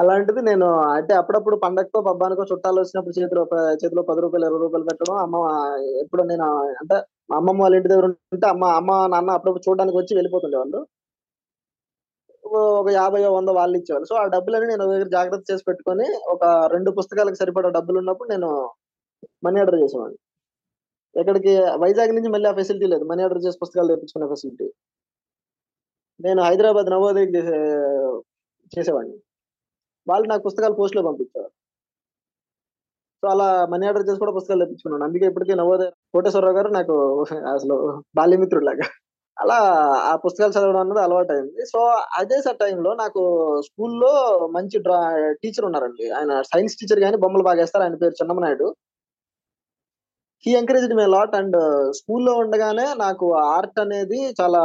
అలాంటిది 0.00 0.40
నేను 0.48 0.66
అంటే 0.96 1.12
అప్పుడప్పుడు 1.20 1.56
పండగకో 1.64 1.98
పబ్బానికో 2.08 2.44
చుట్టాలు 2.52 2.78
వచ్చినప్పుడు 2.82 3.14
చేతిలో 3.18 3.42
చేతిలో 3.82 4.02
పది 4.10 4.20
రూపాయలు 4.24 4.46
ఇరవై 4.48 4.60
రూపాయలు 4.64 4.86
పెట్టడం 4.90 5.16
అమ్మ 5.24 5.36
ఎప్పుడు 6.02 6.22
నేను 6.30 6.46
అంటే 6.82 6.96
మా 7.30 7.36
అమ్మమ్మ 7.40 7.62
వాళ్ళ 7.62 7.76
ఇంటి 7.78 7.90
దగ్గర 7.92 8.06
ఉంటే 8.34 8.46
అమ్మ 8.54 8.64
అమ్మ 8.80 8.92
నాన్న 9.14 9.36
అప్పుడప్పుడు 9.38 9.64
చూడడానికి 9.68 9.98
వచ్చి 10.00 10.16
వెళ్ళిపోతుండే 10.18 10.58
వాళ్ళు. 10.62 10.80
ఒక 12.80 12.88
యాభై 12.96 13.20
వంద 13.36 13.50
వాళ్ళు 13.58 13.74
ఇచ్చేవాళ్ళు. 13.80 14.06
సో 14.10 14.14
ఆ 14.22 14.24
డబ్బులని 14.34 14.66
నేను 14.70 14.84
దగ్గర 14.92 15.08
జాగ్రత్త 15.16 15.44
చేసి 15.50 15.64
పెట్టుకొని 15.68 16.06
ఒక 16.34 16.44
రెండు 16.74 16.90
పుస్తకాలకు 16.98 17.38
సరిపడా 17.42 17.70
డబ్బులు 17.78 17.98
ఉన్నప్పుడు 18.02 18.30
నేను 18.34 18.50
మనీ 19.46 19.60
ఆర్డర్ 19.62 19.78
చేసేవాడిని. 19.82 20.18
ఎక్కడికి 21.14 21.52
వైజాగ్ 21.82 22.14
నుంచి 22.16 22.30
మళ్ళీ 22.34 22.48
ఆ 22.50 22.54
ఫెసిలిటీ 22.60 22.86
లేదు. 22.94 23.04
మనీ 23.10 23.22
ఆర్డర్ 23.26 23.44
చేసి 23.46 23.58
పుస్తకాలు 23.64 23.92
తెప్పించుకునే 23.92 24.28
ఫెసిలిటీ. 24.34 24.68
నేను 26.20 26.40
హైదరాబాద్ 26.48 26.88
నవోదయకి 26.94 27.32
చేసే 27.38 27.58
చేసేవాడిని. 28.72 29.16
వాళ్ళు 30.06 30.26
నాకు 30.28 30.42
పుస్తకాలు 30.48 30.78
పోస్ట్లో 30.80 31.02
పంపించేవారు 31.08 31.52
సో 33.22 33.28
అలా 33.28 33.48
మనీ 33.72 33.84
ఆర్డర్ 33.88 34.06
చేసి 34.08 34.20
కూడా 34.22 34.32
పుస్తకాలు 34.36 34.62
తెప్పించుకున్నాను. 34.62 35.04
అందుకే 35.04 35.26
ఇప్పటికీ 35.30 35.54
నవోదయ 35.60 35.90
కోటేశ్వరరావు 36.14 36.56
గారు 36.58 36.70
నాకు 36.78 36.94
అసలు 37.54 37.76
బాల్యమిత్రులాగా 38.18 38.86
అలా 39.36 39.58
ఆ 40.08 40.14
పుస్తకాలు 40.24 40.54
చదవడం 40.56 40.80
అన్నది 40.80 41.00
అలవాటు 41.04 41.32
అయింది 41.34 41.62
సో 41.70 41.78
అదే 42.20 42.38
సార్ 42.46 42.58
టైంలో 42.62 42.90
నాకు 42.94 43.20
స్కూల్లో 43.68 44.10
మంచి 44.56 44.76
డ్రా 44.86 44.98
టీచర్ 45.42 45.66
ఉన్నారండి. 45.68 46.06
ఆయన 46.18 46.32
సైన్స్ 46.52 46.76
టీచర్ 46.80 47.00
కానీ 47.04 47.16
బొమ్మలు 47.24 47.46
బాగా 47.48 47.60
వేస్తారు 47.62 47.84
ఆయన 47.86 47.98
పేరు 48.02 48.18
Chinnamanaidu 48.20 48.66
he 50.46 50.52
encouraged 50.52 50.94
me 50.94 51.04
lot 51.06 51.34
and 51.36 51.56
స్కూల్లో 51.96 52.32
ఉండగానే 52.42 52.86
నాకు 52.98 53.26
ఆర్ట్ 53.34 53.80
అనేది 53.80 54.20
చాలా 54.40 54.62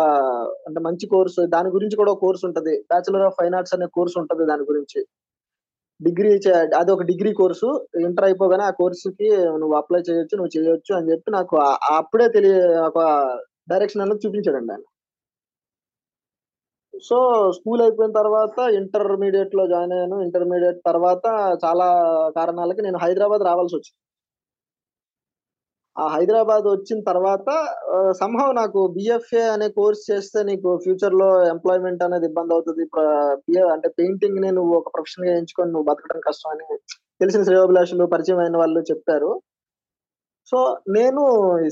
అంటే 0.67 0.79
మంచి 0.79 1.05
కోర్సు 1.07 1.41
దాని 1.45 1.69
గురించి 1.69 1.95
కూడా 1.95 2.11
కోర్సు 2.13 2.25
కోర్స్ 2.27 2.45
ఉంటది. 2.45 2.73
బ్యాచులర్ 2.91 3.25
ఆఫ్ 3.27 3.35
ఫైన్ 3.39 3.55
ఆర్ట్స్ 3.55 3.75
అనే 3.75 3.87
కోర్స్ 3.93 4.15
ఉంటుంది 4.17 4.45
దాని 4.45 4.61
గురించి. 4.61 4.99
డిగ్రీ 5.99 6.31
అది 6.79 6.91
ఒక 6.91 7.03
డిగ్రీ 7.11 7.31
కోర్సు. 7.33 7.69
ఇంటర్ 8.05 8.25
అయిపోగానే 8.25 8.63
ఆ 8.63 8.69
కోర్సుకి 8.69 9.29
నువ్వు 9.61 9.75
అప్లై 9.77 10.01
చేయొచ్చు 10.09 10.35
నువ్వు 10.37 10.53
చేయొచ్చు 10.57 10.95
అని 10.95 11.11
చెప్పి 11.11 11.31
నాకు 11.31 11.57
అప్పుడే 11.97 12.27
తెలియ 12.37 12.55
ఒక 12.89 12.99
డైరెక్షన్ 13.69 14.01
అనేది 14.01 14.27
చూపించాడండి 14.27 14.73
ఆయన. 14.73 14.85
సో 17.09 17.17
స్కూల్ 17.57 17.81
అయిపోయిన 17.81 18.11
తర్వాత 18.11 18.57
ఇంటర్మీడియట్లో 18.81 19.63
జాయిన్ 19.67 19.93
అయ్యాను. 19.93 20.17
ఇంటర్మీడియట్ 20.27 20.79
తర్వాత 20.85 21.25
చాలా 21.65 21.87
కారణాలకి 22.35 22.81
నేను 22.81 22.99
హైదరాబాద్ 23.05 23.43
రావాల్సి 23.51 23.75
వచ్చింది. 23.75 23.97
ఆ 25.97 26.05
హైదరాబాద్ 26.13 26.65
వచ్చిన 26.73 26.99
తర్వాత 27.09 27.49
సంహవ్ 28.19 28.51
నాకు 28.59 28.79
బిఎఫ్ఏ 28.95 29.43
అనే 29.53 29.67
కోర్స్ 29.77 30.01
చేస్తే 30.09 30.39
నీకు 30.49 30.69
ఫ్యూచర్లో 30.83 31.29
ఎంప్లాయ్మెంట్ 31.53 32.03
అనేది 32.07 32.25
ఇబ్బంది 32.31 32.53
అవుతుంది. 32.55 32.83
అంటే 33.75 33.87
పెయింటింగ్ని 33.99 34.49
నువ్వు 34.57 34.73
ఒక 34.79 34.91
ప్రొఫెషన్గా 34.95 35.33
ఎంచుకొని 35.39 35.71
నువ్వు 35.75 35.87
బతకడం 35.91 36.21
కష్టం 36.27 36.51
అని 36.53 36.67
తెలిసిన 37.21 37.43
శ్రేయోభిలాషులు 37.49 38.05
పరిచయం 38.13 38.41
అయిన 38.45 38.57
వాళ్ళు 38.63 38.81
చెప్పారు. 38.91 39.31
సో 40.51 40.59
నేను 40.97 41.21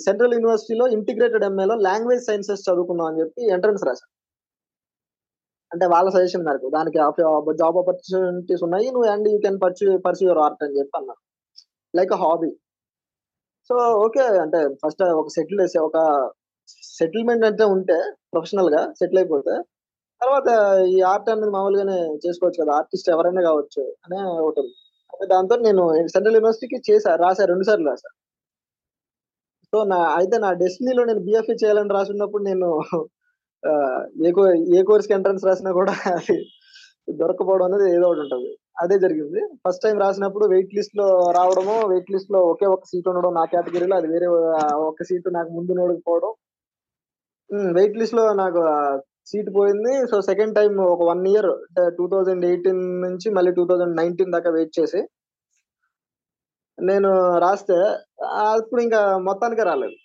సెంట్రల్ 0.08 0.36
యూనివర్సిటీలో 0.38 0.86
ఇంటిగ్రేటెడ్ 0.98 1.46
ఎంఏలో 1.50 1.76
లాంగ్వేజ్ 1.88 2.24
సైన్సెస్ 2.30 2.66
చదువుకుందాం 2.68 3.08
అని 3.12 3.22
చెప్పి 3.24 3.42
ఎంట్రన్స్ 3.56 3.86
రాశాను 3.90 4.12
అంటే 5.72 5.86
వాళ్ళ 5.94 6.08
సజెషన్ 6.16 6.46
మేరకు 6.48 6.68
దానికి 6.76 6.98
జాబ్ 7.62 7.78
ఆపర్చునిటీస్ 7.82 8.64
ఉన్నాయి 8.68 8.88
నువ్వు 8.96 9.08
and 9.14 9.28
you 9.34 9.38
can 9.46 9.60
pursue 9.64 9.86
pursue 10.08 10.24
your 10.28 10.42
art 10.46 10.64
అని 10.66 10.78
చెప్పి 10.80 10.96
అన్నాను 11.00 11.22
లైక్ 11.94 12.14
హాబీ 12.24 12.52
సో 13.70 13.76
ఓకే. 14.06 14.24
అంటే 14.46 14.60
ఫస్ట్ 14.84 15.04
ఒక 15.22 15.28
సెటిల్ 15.38 15.62
ఒక 15.88 15.98
సెటిల్మెంట్ 17.00 17.46
అంటే 17.50 17.64
ఉంటే 17.76 17.98
ప్రొఫెషనల్గా 18.34 18.82
సెటిల్ 19.00 19.20
అయిపోతే 19.22 19.56
తర్వాత 20.22 20.50
ఈ 20.96 20.98
ఆర్ట్ 21.12 21.30
అనేది 21.34 21.52
మామూలుగానే 21.58 21.98
చేసుకోవచ్చు 22.26 22.60
కదా 22.64 22.74
ఆర్టిస్ట్ 22.80 23.10
ఎవరైనా 23.16 23.42
కావచ్చు 23.50 23.84
అనే 24.06 24.20
ఒకటి. 24.48 24.72
దాంతో 25.34 25.56
నేను 25.66 25.84
సెంట్రల్ 26.14 26.38
యూనివర్సిటీకి 26.38 26.78
చేశా 26.90 27.12
రాశా 27.24 27.44
రెండు 27.52 27.66
సార్లు 27.70 27.88
రాశా. 27.92 28.10
సో 29.74 29.78
నా 29.92 30.00
అయితే 30.18 30.36
నా 30.46 30.50
డెస్టినీలో 30.64 31.04
నేను 31.10 31.22
బిఎఫ్ఏ 31.28 31.56
చేయాలని 31.64 31.94
రాసున్నప్పుడు 31.98 32.44
నేను 32.50 32.68
ఏ 34.28 34.32
కో 34.38 34.44
ఏ 34.78 34.82
కోర్స్కి 34.90 35.14
ఎంట్రన్స్ 35.18 35.46
రాసినా 35.50 35.72
కూడా 35.80 35.94
అది 36.18 36.38
దొరకపోవడం 37.22 37.66
అనేది 37.70 37.88
ఏదో 37.98 38.06
ఒకటి 38.10 38.22
ఉంటుంది. 38.26 38.52
అదే 38.78 38.96
జరిగింది. 39.04 39.42
ఫస్ట్ 39.64 39.84
టైం 39.86 39.98
రాసినప్పుడు 40.04 40.46
వెయిట్ 40.54 40.74
లిస్ట్లో 40.78 41.06
రావడము 41.38 41.76
వెయిట్ 41.92 42.10
లిస్ట్లో 42.14 42.40
ఒకే 42.54 42.68
ఒక 42.76 42.88
సీట్ 42.92 43.08
ఉండడం 43.12 43.34
నా 43.40 43.44
కేటగిరీలో 43.54 43.96
అది 44.00 44.08
వేరే 44.14 44.28
ఒక 44.90 45.04
సీట్ 45.10 45.28
నాకు 45.38 45.52
ముందు 45.58 45.78
నోడకపోవడం 45.80 46.34
వెయిట్ 47.78 48.00
లిస్ట్లో 48.02 48.24
నాకు 48.44 48.62
సీట్ 49.32 49.50
పోయింది. 49.58 49.94
సో 50.12 50.16
సెకండ్ 50.30 50.56
టైం 50.58 50.72
ఒక 50.94 51.04
one 51.12 51.24
year 51.32 51.50
two 52.00 52.06
thousand 52.14 52.44
eighteen 52.50 52.82
నుంచి 53.06 53.28
మళ్ళీ 53.38 53.52
టూ 53.60 53.64
థౌజండ్ 53.72 53.98
నైన్టీన్ 54.02 54.36
దాకా 54.36 54.50
వెయిట్ 54.58 54.74
చేసి 54.80 55.02
నేను 56.78 57.10
రాస్తే 57.46 57.78
అప్పుడు 58.50 58.82
ఇంకా 58.88 59.02
మొత్తానికే 59.28 59.64
రాలేదు. 59.72 59.98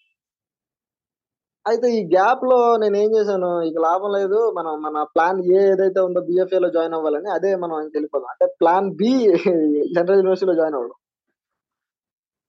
అయితే 1.67 1.87
ఈ 1.97 2.01
గ్యాప్లో 2.15 2.59
నేను 2.83 2.97
ఏం 2.97 3.09
చేశాను? 3.17 3.49
ఇక 3.69 3.79
లాభం 3.87 4.11
లేదు. 4.19 4.39
మనం 4.59 4.73
మన 4.87 5.03
ప్లాన్ 5.15 5.41
ఏ 5.57 5.59
ఏదైతే 5.73 6.01
ఉందో 6.01 6.21
బిఎఫ్ఏ 6.29 6.59
లో 6.65 6.69
జాయిన్ 6.77 6.95
అవ్వాలని 6.99 7.31
అదే 7.37 7.51
మనం 7.65 7.77
ఇంక 7.85 8.21
అంటే 8.33 8.47
ప్లాన్ 8.61 8.89
బి 9.01 9.13
సెంట్రల్ 9.97 10.21
యూనివర్సిటీలో 10.23 10.55
జాయిన్ 10.61 10.77
అవ్వడం. 10.79 10.97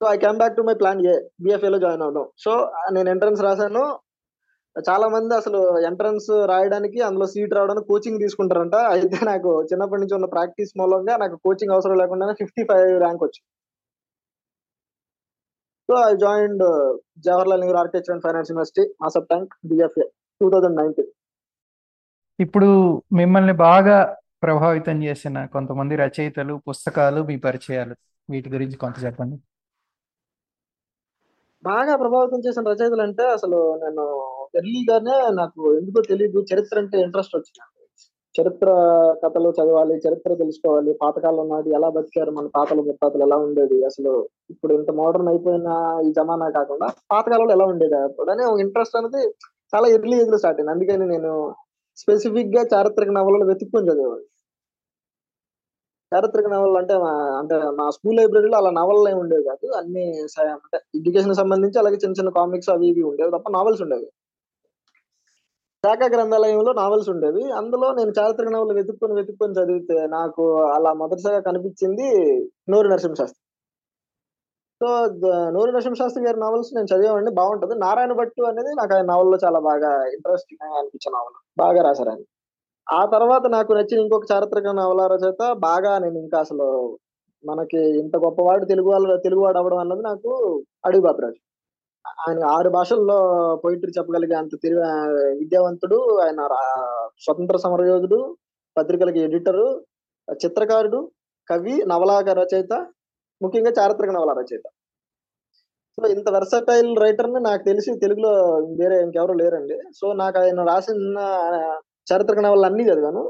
So 0.02 0.06
I 0.14 0.18
come 0.18 0.38
back 0.42 0.56
to 0.60 0.64
my 0.70 0.74
plan 0.74 1.02
A 1.14 1.16
BFA 1.46 1.70
లో 1.74 1.80
జాయిన్ 1.86 2.04
అవ్వడం. 2.06 2.26
సో 2.44 2.54
నేను 2.92 3.10
ఎంట్రన్స్ 3.10 3.44
రాశాను. 3.48 3.84
చాలా 4.76 5.08
మంది 5.16 5.34
అసలు 5.36 5.60
ఎంట్రన్స్ 5.90 6.30
రాయడానికి 6.52 7.00
అందులో 7.08 7.26
సీట్ 7.34 7.54
రావడానికి 7.58 7.88
కోచింగ్ 7.88 8.20
తీసుకుంటారంట. 8.20 8.76
అయితే 8.94 9.18
నాకు 9.32 9.52
చిన్నప్పటి 9.64 10.02
నుంచి 10.02 10.16
ఉన్న 10.16 10.28
ప్రాక్టీస్ 10.36 10.72
మూలంగా 10.82 11.18
నాకు 11.18 11.36
కోచింగ్ 11.46 11.74
అవసరం 11.76 11.98
లేకుండా 12.04 12.34
ఫిఫ్టీ 12.42 12.64
ఫైవ్ 12.72 12.92
ర్యాంక్ 13.06 13.24
వచ్చింది. 13.24 13.48
So 15.92 15.98
I 16.10 16.12
joined 16.16 16.62
Jawaharlal 17.26 17.62
Nehru 17.62 17.80
architecture 17.80 18.14
and 18.14 18.24
finance 18.26 18.50
university 18.52 18.84
Masab 19.02 19.26
Tank 19.32 19.54
BFA 19.70 20.06
two 20.42 20.46
thousand 20.54 20.78
nineteen 20.82 21.10
ఇప్పుడు 22.40 22.70
మిమ్మల్ని 23.20 23.54
బాగా 23.64 23.98
ప్రభావితం 24.44 24.98
చేసిన 25.08 25.44
కొంతమంది 25.56 25.96
రచయితలు 26.04 26.54
పుస్తకాలు 26.70 27.22
మీ 27.30 27.36
పరిచయాలు 27.48 27.96
వీటి 28.30 28.50
గురించి 28.56 28.78
కొంత 28.84 28.98
చెప్పండి. 29.06 29.36
బాగా 31.64 31.96
ప్రభావితం 32.04 32.40
చేసిన 32.48 32.64
రచయితలు 32.72 33.04
అంటే 33.08 33.26
అసలు 33.36 33.60
నేను 33.84 34.06
ఎర్లీగానే 34.60 35.18
నాకు 35.42 35.62
ఎందుకో 35.80 36.02
తెలియదు 36.12 36.40
చరిత్ర 36.52 36.80
అంటే 36.84 36.98
ఇంట్రెస్ట్ 37.08 37.36
వచ్చింది. 37.40 37.71
చరిత్ర 38.40 38.68
కథలు 39.26 39.50
చదవాలి 39.50 39.96
చరిత్ర 39.96 40.34
తెలుసుకోవాలి. 40.34 40.94
పాతకాలం 40.94 41.50
నాది 41.50 41.70
ఎలా 41.70 41.90
బతికారు 41.90 42.32
మన 42.32 42.48
తాతలు 42.48 42.82
ముత్తాతలు 42.82 43.22
ఎలా 43.22 43.38
ఉండేది? 43.38 43.86
అసలు 43.86 44.30
ఇప్పుడు 44.50 44.74
ఇంత 44.74 44.92
మోడర్న్ 44.92 45.28
అయిపోయిన 45.28 46.00
ఈ 46.06 46.12
జమానా 46.12 46.50
కాకుండా 46.50 46.88
పాతకాలంలో 47.12 47.52
ఎలా 47.52 47.66
ఉండేది? 47.66 47.96
అప్పుడు 47.96 48.58
ఇంట్రెస్ట్ 48.58 48.98
అనేది 48.98 49.28
చాలా 49.76 49.88
ఎర్లీ 49.88 50.22
ఏజ్లో 50.22 50.38
స్టార్ట్ 50.38 50.62
అయింది. 50.62 50.72
అందుకని 50.72 51.18
నేను 51.18 51.56
స్పెసిఫిక్గా 51.98 52.66
చారిత్రక 52.74 53.08
నవలలు 53.08 53.46
వెతుక్కొని 53.46 53.92
చదివేవాడు 53.92 54.24
చారిత్రక 56.16 56.46
నవలలు 56.46 56.78
అంటే 56.78 56.98
మా- 56.98 57.38
అంటే 57.38 57.56
మా 57.56 57.90
స్కూల్ 57.90 58.18
లైబ్రరీలో 58.18 58.58
అలా 58.58 58.70
నవలలు 58.70 59.10
ఏమి 59.10 59.20
ఉండేవి 59.20 59.44
కాదు. 59.44 59.72
అన్ని 59.72 60.22
అంటే 60.22 60.80
ఎడ్యుకేషన్ 60.96 61.36
సంబంధించి 61.36 61.80
అలాగే 61.80 61.96
చిన్న 61.96 62.12
చిన్న 62.12 62.30
కామిక్స్ 62.30 62.70
అవి 62.70 62.88
ఇవి 62.88 63.04
ఉండేవి 63.04 63.32
తప్ప 63.32 63.52
నావెల్స్ 63.52 63.82
ఉండేవి. 63.82 64.12
శాఖ 65.84 66.02
గ్రంథాలయంలో 66.14 66.72
నావెల్స్ 66.80 67.08
ఉండేవి. 67.12 67.44
అందులో 67.60 67.88
నేను 68.00 68.12
చారిత్రక 68.18 68.50
నవలు 68.56 68.74
వెతుక్కొని 68.78 69.14
వెతుక్కొని 69.20 69.56
చదివితే 69.60 69.96
నాకు 70.16 70.44
అలా 70.76 70.92
మొదటిసారిగా 71.00 71.42
కనిపించింది 71.48 72.08
నూరి 72.72 72.90
నరసింహశాస్త్రి 72.92 73.42
సో 74.82 74.90
నూరి 75.56 75.72
నరసింహశాస్త్రి 75.74 76.22
గారి 76.28 76.40
నావెల్స్ 76.44 76.70
నేను 76.76 76.90
చదివామండి 76.92 77.32
బాగుంటది. 77.40 77.74
నారాయణ 77.86 78.14
భట్టు 78.20 78.42
అనేది 78.52 78.72
నాకు 78.80 78.92
ఆయన 78.96 79.08
నవల్లో 79.12 79.38
చాలా 79.46 79.60
బాగా 79.70 79.92
ఇంట్రెస్టింగ్ 80.16 80.64
అనిపించిన 80.80 81.12
నవల 81.18 81.36
బాగా 81.64 81.82
రాశారు 81.88 82.12
ఆయన. 82.14 82.24
ఆ 82.88 83.02
తర్వాత 83.14 83.46
నాకు 83.58 83.72
నచ్చిన 83.78 84.06
ఇంకొక 84.06 84.28
చారిత్రక 84.32 84.74
నవల 84.82 85.02
రచయిత 85.14 85.44
బాగా 85.68 85.92
నేను 86.06 86.18
ఇంకా 86.26 86.38
అసలు 86.46 86.68
మనకి 87.44 87.82
ఇంత 88.02 88.16
గొప్పవాడు 88.26 88.66
తెలుగు 88.72 88.90
వాళ్ళు 88.94 89.18
తెలుగువాడు 89.26 89.60
అవ్వడం 89.62 89.80
అన్నది 89.84 90.04
నాకు 90.10 90.32
అడుగు 90.86 91.04
బాపిరాజు 91.08 91.40
ఆయన 92.06 92.44
ఆరు 92.46 92.70
భాషల్లో 92.70 93.18
పోయిటరీ 93.66 93.92
చెప్పగలిగే 93.98 94.36
అంత 94.36 94.52
తెలివి 94.64 94.82
విద్యావంతుడు 95.38 95.98
ఆయన 96.24 96.42
స్వతంత్ర 97.20 97.58
సమరయోధుడు 97.58 98.38
పత్రికలకి 98.78 99.20
ఎడిటరు 99.20 99.86
చిత్రకారుడు 100.46 101.12
కవి 101.50 101.84
నవలాక 101.88 102.30
రచయిత 102.30 102.74
ముఖ్యంగా 103.42 103.72
చారిత్రక 103.80 104.10
నవల 104.10 104.32
రచయిత. 104.40 104.64
సో 105.98 106.08
ఇంత 106.08 106.30
వెర్సటైల్ 106.30 106.98
రైటర్ని 107.02 107.40
నాకు 107.44 107.64
తెలిసి 107.64 107.92
తెలుగులో 108.00 108.32
వేరే 108.80 109.04
ఇంకెవరు 109.04 109.34
లేరండి. 109.34 109.78
సో 109.96 110.14
నాకు 110.14 110.38
ఆయన 110.40 110.64
రాసిన 110.64 111.20
చారిత్రక 112.10 112.40
నవలలు 112.40 112.66
అన్నీ 112.66 112.84
చదివాను. 112.84 113.24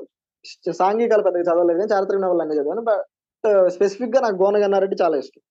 సాంఘికాలు 0.71 1.23
పెద్దగా 1.23 1.43
చదవలేదు 1.43 1.79
కానీ 1.79 1.93
చారిత్రక 1.93 2.19
నవలలు 2.21 2.41
అన్నీ 2.41 2.55
చదివాను. 2.55 2.81
బట్ 2.81 3.69
స్పెసిఫిక్గా 3.71 4.21
నాకు 4.21 4.35
గోనగన్నారెడ్డి 4.43 4.97
చాలా 5.03 5.17
ఇష్టం. 5.17 5.41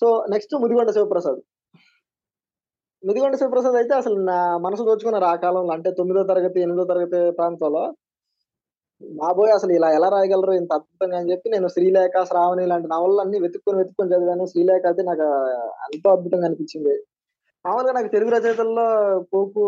So 0.00 0.06
next 0.30 0.54
Mudigonda 0.54 0.90
Shivaprasad. 0.90 1.40
Mudigonda 3.04 3.34
Sivaprasad 3.40 3.76
అయితే 3.80 3.94
అసలు 4.00 4.16
నా 4.30 4.36
మనసు 4.64 4.82
దోచుకున్నారు 4.88 5.26
ఆ 5.32 5.34
కాలంలో 5.44 5.72
అంటే 5.76 5.90
తొమ్మిదో 5.98 6.22
తరగతి 6.30 6.58
ఎనిమిదో 6.66 6.84
తరగతి 6.90 7.18
ప్రాంతంలో 7.38 7.82
బాబోయ్ 9.20 9.52
అసలు 9.56 9.72
ఇలా 9.78 9.88
ఎలా 9.96 10.08
రాయగలరు 10.14 10.52
ఇంత 10.60 10.72
అద్భుతంగా 10.78 11.16
అని 11.20 11.30
చెప్పి 11.32 11.48
నేను 11.54 11.68
శ్రీలేఖ 11.74 12.22
శ్రావణి 12.30 12.64
లాంటి 12.72 12.88
నవలలు 12.92 13.20
అన్ని 13.24 13.38
వెతుక్కొని 13.44 13.78
వెతుక్కొని 13.80 14.12
చదివాను. 14.14 14.44
శ్రీలేఖ 14.52 14.84
అయితే 14.90 15.02
నాకు 15.10 15.26
ఎంతో 15.88 16.08
అద్భుతంగా 16.16 16.46
అనిపించింది. 16.48 16.94
మామూలుగా 17.64 17.92
నాకు 17.98 18.10
తెలుగు 18.14 18.30
రచయితల్లో 18.34 18.86
పోపు 19.32 19.62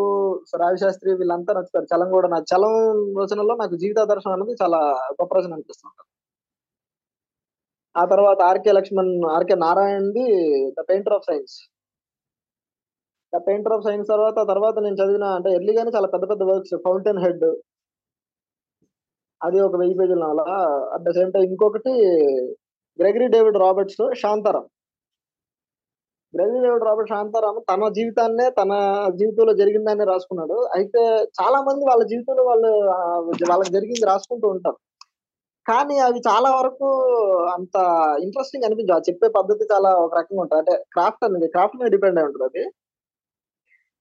రావిశాస్త్రి 0.63 1.11
వీళ్ళంతా 1.21 1.53
నచ్చుతారు. 1.59 1.87
చలం 1.93 2.09
కూడా 2.17 2.29
నా 2.35 2.39
చలం 2.53 2.75
రచనలో 3.23 3.55
నాకు 3.63 3.77
జీవిత 3.83 4.01
దర్శనం 4.13 4.35
అనేది 4.37 4.57
చాలా 4.63 4.81
గొప్ప 5.21 5.31
రచన 5.39 5.57
అనిపిస్తుంది 5.59 6.05
ఆ 7.95 8.03
తర్వాత 8.13 8.41
RK 8.51 8.73
Laxman 8.79 9.13
RK 9.37 9.57
నారాయణది 9.65 10.27
the 10.79 10.81
painter 10.91 11.17
of 11.19 11.27
signs. 11.31 11.57
Painter 13.47 13.75
of 13.77 13.85
signs 13.85 14.09
తర్వాత 14.09 14.39
తర్వాత 14.49 14.77
నేను 14.79 14.99
చదివిన 15.01 15.27
అంటే 15.39 15.51
ఎర్లీగానే 15.55 15.91
చాలా 15.97 16.09
పెద్ద 16.15 16.25
పెద్ద 16.31 16.43
వర్క్స్ 16.43 16.75
ఫౌంటైన్ 16.87 17.23
హెడ్ 17.25 17.47
అది 19.41 19.59
ఒక 19.61 19.77
వెయ్యి 19.77 19.97
పేజీల 19.99 20.21
నవల 20.25 20.43
అట్ 20.95 21.05
ద 21.09 21.11
సేమ్ 21.11 21.33
టైం 21.33 21.45
ఇంకొకటి 21.51 21.93
Gregory 22.99 23.27
David 23.35 23.59
Roberts 23.65 24.03
Shantaram 24.23 24.67
Gregory 26.35 26.61
David 26.61 26.87
Robert 26.87 27.11
Shantaram 27.11 27.57
తన 27.71 27.89
జీవితాన్నే 27.89 28.47
తన 28.51 28.73
జీవితంలో 29.21 29.53
జరిగిందాన్ని 29.53 30.05
రాసుకున్నాడు. 30.05 30.57
అయితే 30.77 31.03
చాలా 31.41 31.59
మంది 31.69 31.83
వాళ్ళ 31.91 32.03
జీవితంలో 32.05 32.43
వాళ్ళు 32.45 32.71
వాళ్ళకి 33.53 33.73
జరిగింది 33.73 34.07
రాసుకుంటూ 34.07 34.49
ఉంటారు. 34.49 34.79
కానీ 35.67 35.95
అవి 35.99 36.19
చాలా 36.29 36.49
వరకు 36.59 36.89
అంత 37.55 37.77
ఇంట్రెస్టింగ్ 38.25 38.65
అనిపించదు 38.65 38.97
ఆ 38.97 39.01
చెప్పే 39.09 39.29
పద్ధతి 39.39 39.65
చాలా 39.73 39.91
ఒక 40.05 40.13
రకంగా 40.19 40.43
ఉంటుంది. 40.43 40.61
అంటే 40.63 40.75
క్రాఫ్ట్ 40.95 41.25
అనేది 41.25 41.49
క్రాఫ్ట్ 41.49 41.79
మీద 41.81 41.91
డిపెండ్ 41.97 42.19
అయి 42.21 42.29
ఉంటుంది 42.29 42.47
అది. 42.51 42.65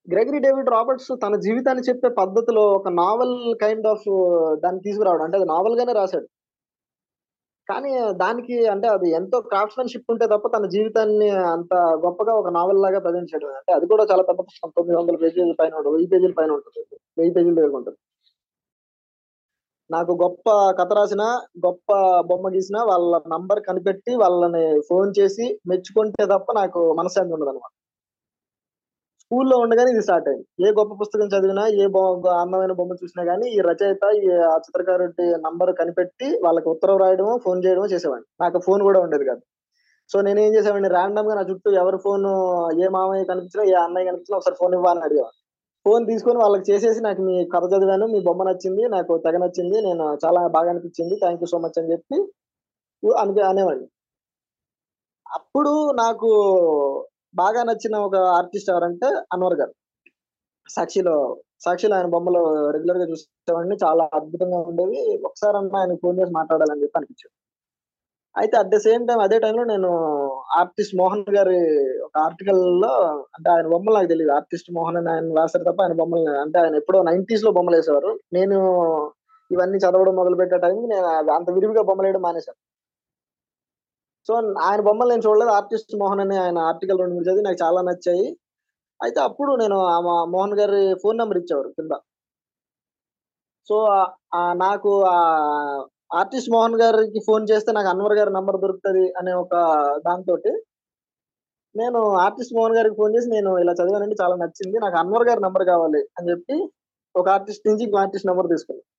గ్రెగరీ 0.07 0.39
డేవిడ్ 0.39 0.69
రాబర్ట్స్ 0.69 1.11
తన 1.23 1.35
జీవితాన్ని 1.35 1.83
చెప్పే 1.89 2.09
పద్ధతిలో 2.09 2.63
ఒక 2.69 2.89
నావెల్ 2.93 3.35
కైండ్ 3.63 3.87
ఆఫ్ 3.87 4.07
దాన్ని 4.63 4.81
తీసుకురావడం. 4.81 5.23
అంటే 5.23 5.37
అది 5.37 5.45
నావెల్ 5.45 5.77
గానే 5.79 5.93
రాశాడు. 5.93 6.27
కానీ 7.69 7.91
దానికి 8.13 8.55
అంటే 8.67 8.87
అది 8.87 9.07
ఎంతో 9.09 9.39
క్రాఫ్ట్స్మెన్షిప్ 9.41 10.11
ఉంటే 10.11 10.25
తప్ప 10.27 10.47
తన 10.47 10.65
జీవితాన్ని 10.65 11.29
అంత 11.53 11.73
గొప్పగా 12.05 12.33
ఒక 12.33 12.49
నావెల్ 12.49 12.81
లాగా 12.81 12.99
ప్రజెంట్ 12.99 13.31
చేయడం 13.33 13.55
అంటే 13.55 13.73
అది 13.73 13.85
కూడా 13.85 14.03
చాలా 14.11 14.23
పెద్ద 14.23 14.41
పుస్తకం. 14.41 14.71
తొమ్మిది 14.75 14.97
వందల 14.99 15.15
పేజీల 15.15 15.53
పైన 15.59 15.73
ఉంటుంది. 15.75 15.95
వెయ్యి 15.95 16.09
పేజీల 16.13 16.33
పైన 16.37 16.51
ఉంటుంది. 16.51 16.81
వెయ్యి 17.17 17.33
పేజీల 17.33 17.55
దగ్గర 17.55 17.75
ఉంటుంది. 17.75 17.97
నాకు 19.89 20.11
గొప్ప 20.23 20.49
కథ 20.79 20.93
రాసిన 20.93 21.23
గొప్ప 21.65 21.89
బొమ్మ 22.21 22.49
గీసిన 22.49 22.77
వాళ్ళ 22.83 23.21
నంబర్ 23.27 23.61
కనిపెట్టి 23.63 24.15
వాళ్ళని 24.15 24.81
ఫోన్ 24.81 25.13
చేసి 25.19 25.59
మెచ్చుకుంటే 25.67 26.25
తప్ప 26.25 26.51
నాకు 26.53 26.93
మనశ్శాంతి 26.93 27.33
ఉండదు 27.33 27.49
అనమాట 27.49 27.73
స్కూల్లో 29.25 29.55
ఉండగానే 29.57 29.91
ఇది 29.91 30.01
స్టార్ట్ 30.05 30.27
అయింది. 30.29 30.45
ఏ 30.65 30.71
గొప్ప 30.79 30.91
పుస్తకం 31.01 31.27
చదివినా 31.33 31.63
ఏ 31.81 31.85
అందమైన 32.41 32.73
బొమ్మ 32.79 32.93
చూసినా 33.03 33.23
గానీ 33.29 33.45
ఈ 33.55 33.59
రచయిత 33.67 34.03
ఈ 34.23 34.27
ఆ 34.49 34.55
చిత్రకారుడి 34.65 35.25
నంబర్ 35.45 35.71
కనిపెట్టి 35.79 36.27
వాళ్ళకి 36.43 36.67
ఉత్తరం 36.73 36.97
రాయడము 37.03 37.33
ఫోన్ 37.45 37.59
చేయడమో 37.65 37.87
చేసేవాడిని. 37.93 38.27
నాకు 38.43 38.59
ఫోన్ 38.67 38.81
కూడా 38.87 38.99
ఉండేది 39.05 39.25
కాదు. 39.29 39.41
సో 40.09 40.21
నేను 40.27 40.39
ఏం 40.45 40.51
చేసేవాడిని? 40.55 40.89
ర్యాండమ్గా 40.95 41.35
నా 41.39 41.43
చుట్టూ 41.49 41.69
ఎవరి 41.81 41.97
ఫోన్ 42.03 42.27
ఏ 42.83 42.87
మామయ్య 42.97 43.23
కనిపించినా 43.31 43.63
ఏ 43.71 43.75
అన్నయ్య 43.85 44.09
కనిపించినా 44.09 44.37
ఒకసారి 44.39 44.57
ఫోన్ 44.61 44.75
ఇవ్వాలని 44.79 45.05
అడిగేవాడిని. 45.07 45.41
ఫోన్ 45.85 46.03
తీసుకొని 46.11 46.37
వాళ్ళకి 46.43 46.65
చేసేసి 46.71 47.01
నాకు 47.07 47.21
మీ 47.29 47.35
కథ 47.55 47.65
చదివాను 47.73 48.05
మీ 48.13 48.19
బొమ్మ 48.29 48.43
నచ్చింది 48.49 48.85
నాకు 48.95 49.17
తెగ 49.25 49.37
నచ్చింది 49.45 49.77
నేను 49.87 50.05
చాలా 50.25 50.43
బాగా 50.57 50.69
అనిపించింది 50.73 51.17
థ్యాంక్ 51.23 51.43
యూ 51.43 51.49
సో 51.55 51.57
మచ్ 51.65 51.77
అని 51.81 51.91
చెప్పి 51.93 52.17
అని 53.23 53.41
అనేవాడిని. 53.51 53.87
అప్పుడు 55.27 55.73
నాకు 56.03 56.29
బాగా 57.35 57.61
నచ్చిన 57.69 57.95
ఒక 58.07 58.17
ఆర్టిస్ట్ 58.37 58.69
ఎవరంటే 58.73 59.07
అన్వర్ 59.35 59.57
గారు. 59.61 59.73
సాక్షిలో 60.69 61.15
సాక్షిలో 61.65 61.93
ఆయన 61.97 62.07
బొమ్మలు 62.15 62.41
రెగ్యులర్గా 62.75 63.05
చూసేవాడిని. 63.11 63.75
చాలా 63.85 64.03
అద్భుతంగా 64.19 64.59
ఉండేవి. 64.69 64.99
ఒకసారి 65.29 65.55
అన్న 65.57 65.75
ఆయన 65.81 65.95
ఫోన్ 66.03 66.17
చేసి 66.19 66.33
మాట్లాడాలని 66.39 66.83
చెప్పి 66.83 66.97
అనిపించింది. 66.99 67.33
అయితే 68.35 68.55
అట్ 68.61 68.71
ద 68.73 68.77
సేమ్ 68.85 69.03
టైం 69.09 69.19
అదే 69.25 69.37
టైంలో 69.43 69.63
నేను 69.73 69.89
ఆర్టిస్ట్ 70.61 70.95
మోహన్ 71.01 71.23
గారి 71.35 71.59
ఒక 72.07 72.15
ఆర్టికల్లో 72.25 72.91
అంటే 73.35 73.47
ఆయన 73.53 73.67
బొమ్మలు 73.73 73.95
నాకు 73.97 74.09
తెలియదు 74.13 74.33
ఆర్టిస్ట్ 74.37 74.69
మోహన్ 74.77 74.97
అని 75.01 75.09
ఆయన 75.13 75.37
రాశారు 75.39 75.65
తప్ప 75.69 75.81
ఆయన 75.81 75.95
బొమ్మలు 76.01 76.33
అంటే 76.43 76.57
ఆయన 76.59 76.75
ఎప్పుడో 76.81 77.01
నైన్టీస్లో 77.09 77.51
బొమ్మలు 77.57 77.77
వేసేవారు 77.77 78.11
నేను 78.37 78.57
ఇవన్నీ 79.51 79.77
చదవడం 79.77 80.15
మొదలు 80.15 80.37
పెట్టే 80.41 80.57
టైంకి 80.65 80.87
నేను 80.93 81.07
అంత 81.37 81.49
విరివిగా 81.57 81.83
బొమ్మలు 81.89 82.07
వేయడం 82.07 82.23
మానేశాను. 82.27 82.59
సో 84.27 84.53
ఆయన 84.61 84.81
బొమ్మలు 84.81 85.09
నేను 85.09 85.21
చూడలేదు. 85.27 85.49
ఆర్టిస్ట్ 85.49 85.95
మోహన్ 85.95 86.19
అని 86.19 86.37
ఆయన 86.37 86.57
ఆర్టికల్ 86.57 86.99
రెండు 86.99 87.13
మూడు 87.13 87.29
చదివి 87.29 87.43
నాకు 87.43 87.63
చాలా 87.63 87.81
నచ్చాయి. 87.81 88.37
అయితే 89.03 89.19
అప్పుడు 89.21 89.55
నేను 89.55 89.79
ఆ 89.79 89.99
మా- 89.99 90.31
మోహన్ 90.31 90.59
గారి 90.59 90.95
ఫోన్ 91.03 91.17
నెంబర్ 91.17 91.37
ఇచ్చేవారు 91.37 91.69
కింద. 91.69 91.89
సో 93.69 93.79
ఆ- 94.35 94.53
నాకు 94.53 95.03
ఆ 95.03 95.17
ఆర్టిస్ట్ 96.13 96.51
మోహన్ 96.51 96.81
గారికి 96.81 97.19
ఫోన్ 97.27 97.47
చేస్తే 97.51 97.71
నాకు 97.71 97.87
అన్వర్ 97.87 98.13
గారి 98.13 98.33
నంబర్ 98.33 98.61
దొరుకుతుంది 98.61 99.13
అనే 99.13 99.33
ఒక 99.33 99.55
దాంతో 100.07 100.37
నేను 101.75 102.17
ఆర్టిస్ట్ 102.17 102.53
మోహన్ 102.53 102.75
గారికి 102.75 102.95
ఫోన్ 102.95 103.15
చేసి 103.15 103.29
నేను 103.29 103.59
ఇలా 103.59 103.73
చదివానండి 103.73 104.15
చాలా 104.21 104.35
నచ్చింది. 104.35 104.79
నాకు 104.79 104.97
అన్వర్ 104.97 105.27
గారి 105.27 105.41
నంబర్ 105.41 105.63
కావాలి 105.63 106.01
అని 106.19 106.29
చెప్పి 106.29 106.71
ఒక 107.15 107.29
ఆర్టిస్ట్ 107.29 107.67
నుంచి 107.67 107.83
ఇంకో 107.83 107.97
ఆర్టిస్ట్ 107.97 108.27
నెంబర్ 108.27 108.47
తీసుకున్నాను 108.47 108.94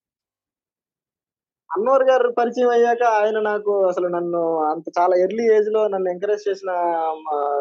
అన్నోర్ 1.70 2.04
గారు 2.10 2.28
పరిచయం 2.38 2.70
అయ్యాక 2.70 3.02
ఆయన 3.20 3.38
నాకు 3.40 3.72
అసలు 3.88 4.08
నన్ను 4.08 4.40
అంత 4.70 4.86
చాలా 4.98 5.14
ఎర్లీ 5.16 5.44
ఏజ్లో 5.56 5.80
నన్ను 5.88 6.08
ఎంకరేజ్ 6.12 6.44
చేసిన 6.48 6.70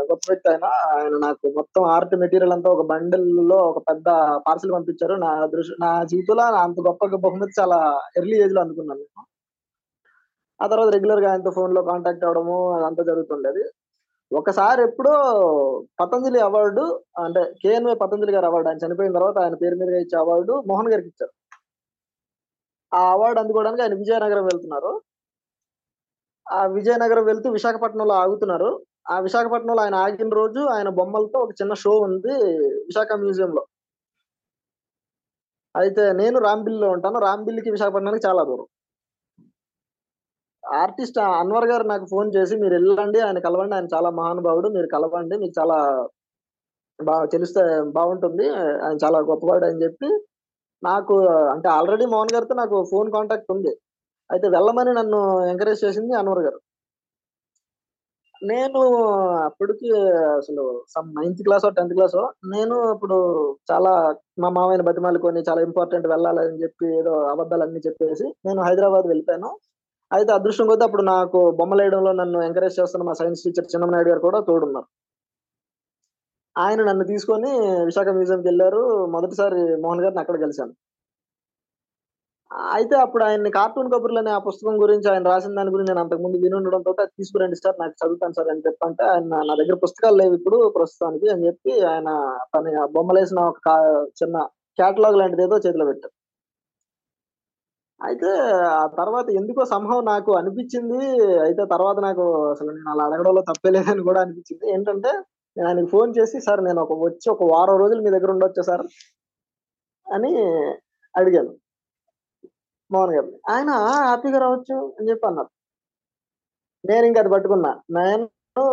గొప్ప 0.10 0.24
వ్యక్తి 0.30 0.50
ఆయన. 0.52 0.66
ఆయన 0.96 1.14
నాకు 1.26 1.46
మొత్తం 1.58 1.84
ఆర్ట్ 1.96 2.16
మెటీరియల్ 2.24 2.54
అంతా 2.54 2.70
ఒక 2.70 2.84
బండిల్లో 2.92 3.58
ఒక 3.72 3.80
పెద్ద 3.90 4.08
పార్సల్ 4.48 4.76
పంపించారు. 4.78 5.16
నా 5.26 5.32
దృష్టి 5.56 5.78
నా 5.86 5.92
జీవితంలో 6.12 6.44
అంత 6.66 6.78
గొప్ప 6.90 7.06
బహుమతి 7.28 7.60
చాలా 7.62 7.80
ఎర్లీ 8.18 8.38
ఏజ్లో 8.46 8.62
అందుకున్నాను 8.62 9.00
నేను. 9.00 9.26
ఆ 10.60 10.68
తర్వాత 10.72 10.90
రెగ్యులర్గా 10.96 11.30
ఆయనతో 11.32 11.52
ఫోన్లో 11.52 11.82
కాంటాక్ట్ 11.84 12.26
అవడము 12.28 12.58
అదంతా 12.78 13.04
జరుగుతుండేది. 13.04 13.64
ఒకసారి 14.32 14.82
ఎప్పుడో 14.84 15.16
పతంజలి 16.02 16.40
అవార్డు 16.40 16.84
అంటే 17.24 17.42
కేఎన్వై 17.64 17.96
పతంజలి 18.04 18.32
గారు 18.36 18.46
అవార్డు 18.46 18.70
ఆయన 18.70 18.84
చనిపోయిన 18.86 19.14
తర్వాత 19.14 19.38
ఆయన 19.44 19.56
పేరు 19.64 19.76
మీద 19.82 19.90
ఇచ్చే 20.06 20.18
అవార్డు 20.20 20.54
మోహన్ 20.70 20.92
గారికి 20.94 21.10
ఇచ్చారు. 21.14 21.34
ఆ 22.96 23.02
అవార్డు 23.14 23.40
అందుకోవడానికి 23.42 23.84
ఆయన 23.84 23.96
విజయనగరం 24.02 24.46
వెళ్తున్నారు. 24.46 24.92
ఆ 26.48 26.60
విజయనగరం 26.76 27.26
వెళ్తూ 27.26 27.48
విశాఖపట్నంలో 27.52 28.16
ఆగుతున్నారు. 28.24 28.70
ఆ 29.08 29.16
విశాఖపట్నంలో 29.20 29.82
ఆయన 29.84 29.96
ఆగిన 30.06 30.30
రోజు 30.34 30.62
ఆయన 30.76 30.90
బొమ్మలతో 31.00 31.38
ఒక 31.40 31.54
చిన్న 31.60 31.74
షో 31.84 31.94
ఉంది 32.08 32.34
విశాఖ 32.88 33.10
మ్యూజియం 33.24 33.52
లో 33.58 33.64
అయితే 35.76 36.04
నేను 36.14 36.38
రాంబిల్లో 36.40 36.88
ఉంటాను. 36.96 37.18
రాంబిల్లికి 37.20 37.70
విశాఖపట్నానికి 37.72 38.26
చాలా 38.28 38.42
దూరం. 38.50 38.68
ఆర్టిస్ట్ 40.64 41.18
అన్వర్ 41.42 41.68
గారు 41.72 41.86
నాకు 41.92 42.06
ఫోన్ 42.06 42.30
చేసి 42.36 42.54
మీరు 42.62 42.74
వెళ్ళండి 42.78 43.20
ఆయన 43.26 43.40
కలవండి 43.40 43.76
ఆయన 43.76 43.88
చాలా 43.96 44.10
మహానుభావుడు 44.20 44.68
మీరు 44.76 44.88
కలవండి 44.96 45.36
మీకు 45.38 45.56
చాలా 45.60 45.78
బాగా 47.00 47.26
తెలిస్తే 47.34 47.62
బాగుంటుంది 47.98 48.46
ఆయన 48.84 48.98
చాలా 49.06 49.20
గొప్పవాడు 49.30 49.66
అని 49.66 49.82
చెప్పి 49.86 50.10
నాకు 50.84 51.16
అంటే 51.54 51.68
ఆల్రెడీ 51.78 52.06
మోహన్ 52.14 52.34
గారితో 52.36 52.56
నాకు 52.62 52.78
ఫోన్ 52.92 53.10
కాంటాక్ట్ 53.16 53.52
ఉంది. 53.56 53.74
అయితే 54.30 54.48
వెళ్ళమని 54.56 54.92
నన్ను 54.94 55.20
ఎంకరేజ్ 55.52 55.84
చేసింది 55.86 56.14
అన్వర్ 56.22 56.42
గారు. 56.48 56.60
నేను 58.42 58.80
అప్పటికి 59.48 59.90
అసలు 60.40 60.64
some 60.94 61.08
ninth 61.18 61.44
class 61.46 61.66
tenth 61.78 61.94
class 61.98 62.16
నేను 62.56 62.76
ఇప్పుడు 62.96 63.18
చాలా 63.72 63.92
మా 64.44 64.50
మామయ్యని 64.58 64.86
బతిమాలుకొని 64.90 65.42
చాలా 65.50 65.62
ఇంపార్టెంట్ 65.68 66.08
వెళ్ళాలని 66.14 66.58
చెప్పి 66.64 66.88
ఏదో 67.00 67.14
అబద్ధాలన్నీ 67.34 67.82
చెప్పేసి 67.88 68.26
నేను 68.48 68.60
హైదరాబాద్ 68.68 69.08
వెళ్ళిపోయాను. 69.12 69.52
అయితే 70.12 70.32
అదృష్టం 70.38 70.68
కొద్దీ 70.70 70.86
అప్పుడు 70.88 71.04
నాకు 71.14 71.40
బొమ్మలు 71.60 71.82
వేయడంలో 71.84 72.12
నన్ను 72.22 72.40
ఎంకరేజ్ 72.48 72.80
చేస్తున్న 72.80 73.06
మా 73.10 73.14
సైన్స్ 73.22 73.44
టీచర్ 73.46 73.72
చిన్నమనాయుడు 73.74 74.10
గారు 74.12 74.22
కూడా 74.28 74.40
తోడున్నారు. 74.50 74.88
ఆయన 76.56 76.82
నన్ను 76.84 77.06
తీసుకొని 77.12 77.52
విశాఖ 77.90 78.08
మ్యూజియంకి 78.18 78.48
వెళ్ళారు. 78.50 78.82
మొదటిసారి 79.16 79.62
మోహన్ 79.84 80.04
గారిని 80.06 80.22
అక్కడ 80.24 80.38
కలిశాను. 80.44 80.74
అయితే 82.72 82.96
అప్పుడు 83.04 83.24
ఆయన 83.28 83.50
కార్టూన్ 83.58 83.90
కబుర్లు 83.94 84.20
అనే 84.22 84.32
ఆ 84.36 84.40
పుస్తకం 84.48 84.76
గురించి 84.84 85.08
ఆయన 85.12 85.26
రాసిన 85.32 85.58
దాని 85.60 85.74
గురించి 85.74 85.92
నేను 85.92 86.04
అంతకుముందు 86.04 86.42
విని 86.44 86.56
ఉండడంతో 86.60 86.92
అది 87.04 87.12
తీసుకురండి 87.20 87.58
సార్ 87.64 87.78
నాకు 87.82 87.96
చదువుతాను 88.02 88.36
సార్ 88.38 88.50
అని 88.54 88.66
చెప్పంటే 88.68 89.04
ఆయన 89.14 89.40
నా 89.50 89.56
దగ్గర 89.62 89.78
పుస్తకాలు 89.86 90.18
లేవు 90.22 90.36
ఇప్పుడు 90.40 90.60
ప్రస్తుతానికి 90.78 91.30
అని 91.34 91.48
చెప్పి 91.48 91.74
ఆయన 91.94 92.10
తన 92.56 92.86
బొమ్మలేసిన 92.98 93.42
ఒక 93.54 93.70
చిన్న 94.22 94.38
క్యాటలాగ్ 94.80 95.20
లాంటిది 95.22 95.44
ఏదో 95.48 95.58
చేతిలో 95.66 95.88
పెట్టారు. 95.92 96.16
అయితే 98.02 98.30
ఆ 98.76 98.86
తర్వాత 98.98 99.28
ఎందుకో 99.40 99.62
సంభవం 99.74 100.06
నాకు 100.06 100.32
అనిపించింది. 100.40 101.00
అయితే 101.46 101.64
తర్వాత 101.74 101.98
నాకు 102.08 102.24
అసలు 102.54 102.70
నేను 102.72 102.90
అలా 102.94 103.04
అడగడంలో 103.10 103.42
తప్పేలేదని 103.52 104.04
కూడా 104.10 104.20
అనిపించింది. 104.26 104.66
ఏంటంటే 104.76 105.12
ఆయనకు 105.68 105.86
ఫోన్ 105.86 106.14
చేసి 106.20 106.42
సార్ 106.42 106.64
నేను 106.64 106.82
ఒక 106.82 106.94
వచ్చి 106.94 107.30
ఒక 107.30 107.44
వారం 107.44 107.80
రోజులు 107.80 108.02
మీ 108.02 108.10
దగ్గర 108.10 108.32
ఉండొచ్చు 108.32 108.62
సార్? 108.62 108.88
అని 110.14 110.38
అడిగాను. 111.16 111.56
మోహన్ 112.92 113.16
గారిని 113.16 113.40
ఆయన 113.50 113.70
హ్యాపీగా 113.70 114.40
రావచ్చు 114.40 114.96
అని 115.00 115.10
చెప్పి 115.10 115.28
అన్నారు. 115.28 115.50
నేను 116.88 117.06
ఇంకా 117.06 117.20
అది 117.20 117.30
పట్టుకున్నా. 117.30 117.82
నేను 117.92 118.30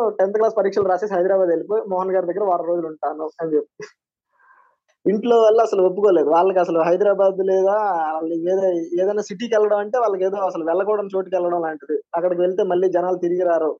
టెన్త్ 0.08 0.36
క్లాస్ 0.36 0.56
పరీక్షలు 0.56 0.88
రాసేసి 0.88 1.14
హైదరాబాద్ 1.14 1.48
వెళ్ళిపోయి 1.48 1.82
మోహన్ 1.82 2.12
గారి 2.12 2.26
దగ్గర 2.26 2.44
వారం 2.44 2.64
రోజులు 2.64 2.86
ఉంటాను 2.86 3.30
అని 3.40 3.54
చెప్పి. 3.54 3.84
ఇంట్లో 5.10 5.40
వాళ్ళు 5.40 5.62
అసలు 5.62 5.82
ఒప్పుకోలేదు. 5.82 6.28
వాళ్ళకి 6.30 6.58
అసలు 6.58 6.80
హైదరాబాద్ 6.80 7.46
లేదా 7.46 7.72
వాళ్ళు 8.12 8.34
ఏదో 8.34 8.72
ఏదైనా 9.02 9.22
సిటీకి 9.22 9.54
వెళ్ళడం 9.54 9.78
అంటే 9.78 9.98
వాళ్ళకి 9.98 10.24
ఏదో 10.24 10.36
అసలు 10.36 10.64
వెళ్ళకూడని 10.64 11.08
చోటుకి 11.16 11.36
వెళ్ళడం 11.36 11.60
లాంటిది. 11.60 12.02
అక్కడికి 12.14 12.40
వెళ్తే 12.40 12.62
మళ్ళీ 12.62 12.90
జనాలు 12.90 13.16
తిరిగి 13.16 13.42
రారు. 13.42 13.78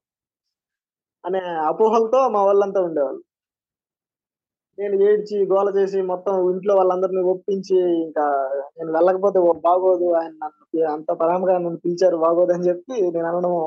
అనే 1.25 1.41
అపోహలతో 1.71 2.21
మా 2.29 2.41
వాళ్ళంతా 2.45 2.81
ఉండేవాళ్ళు. 2.81 3.23
నేను 4.79 4.97
ఏడ్చి 5.09 5.37
గోల 5.53 5.69
చేసి 5.79 5.99
మొత్తం 6.03 6.35
ఇంట్లో 6.51 6.73
వాళ్ళందరినీ 6.75 7.23
ఒప్పించి 7.33 7.79
ఇంకా 8.05 8.25
నేను 8.77 8.91
వెళ్ళకపోతే 8.93 9.39
బాగోదు 9.69 10.07
ఆయన 10.21 10.33
నన్ను 10.43 10.87
అంత 10.93 11.11
ప్రేమగా 11.21 11.55
నన్ను 11.59 11.81
పిలిచారు 11.85 12.17
బాగోదు 12.17 12.53
అని 12.53 12.67
చెప్పి 12.71 12.95
నేను 13.15 13.27
అనడము 13.31 13.61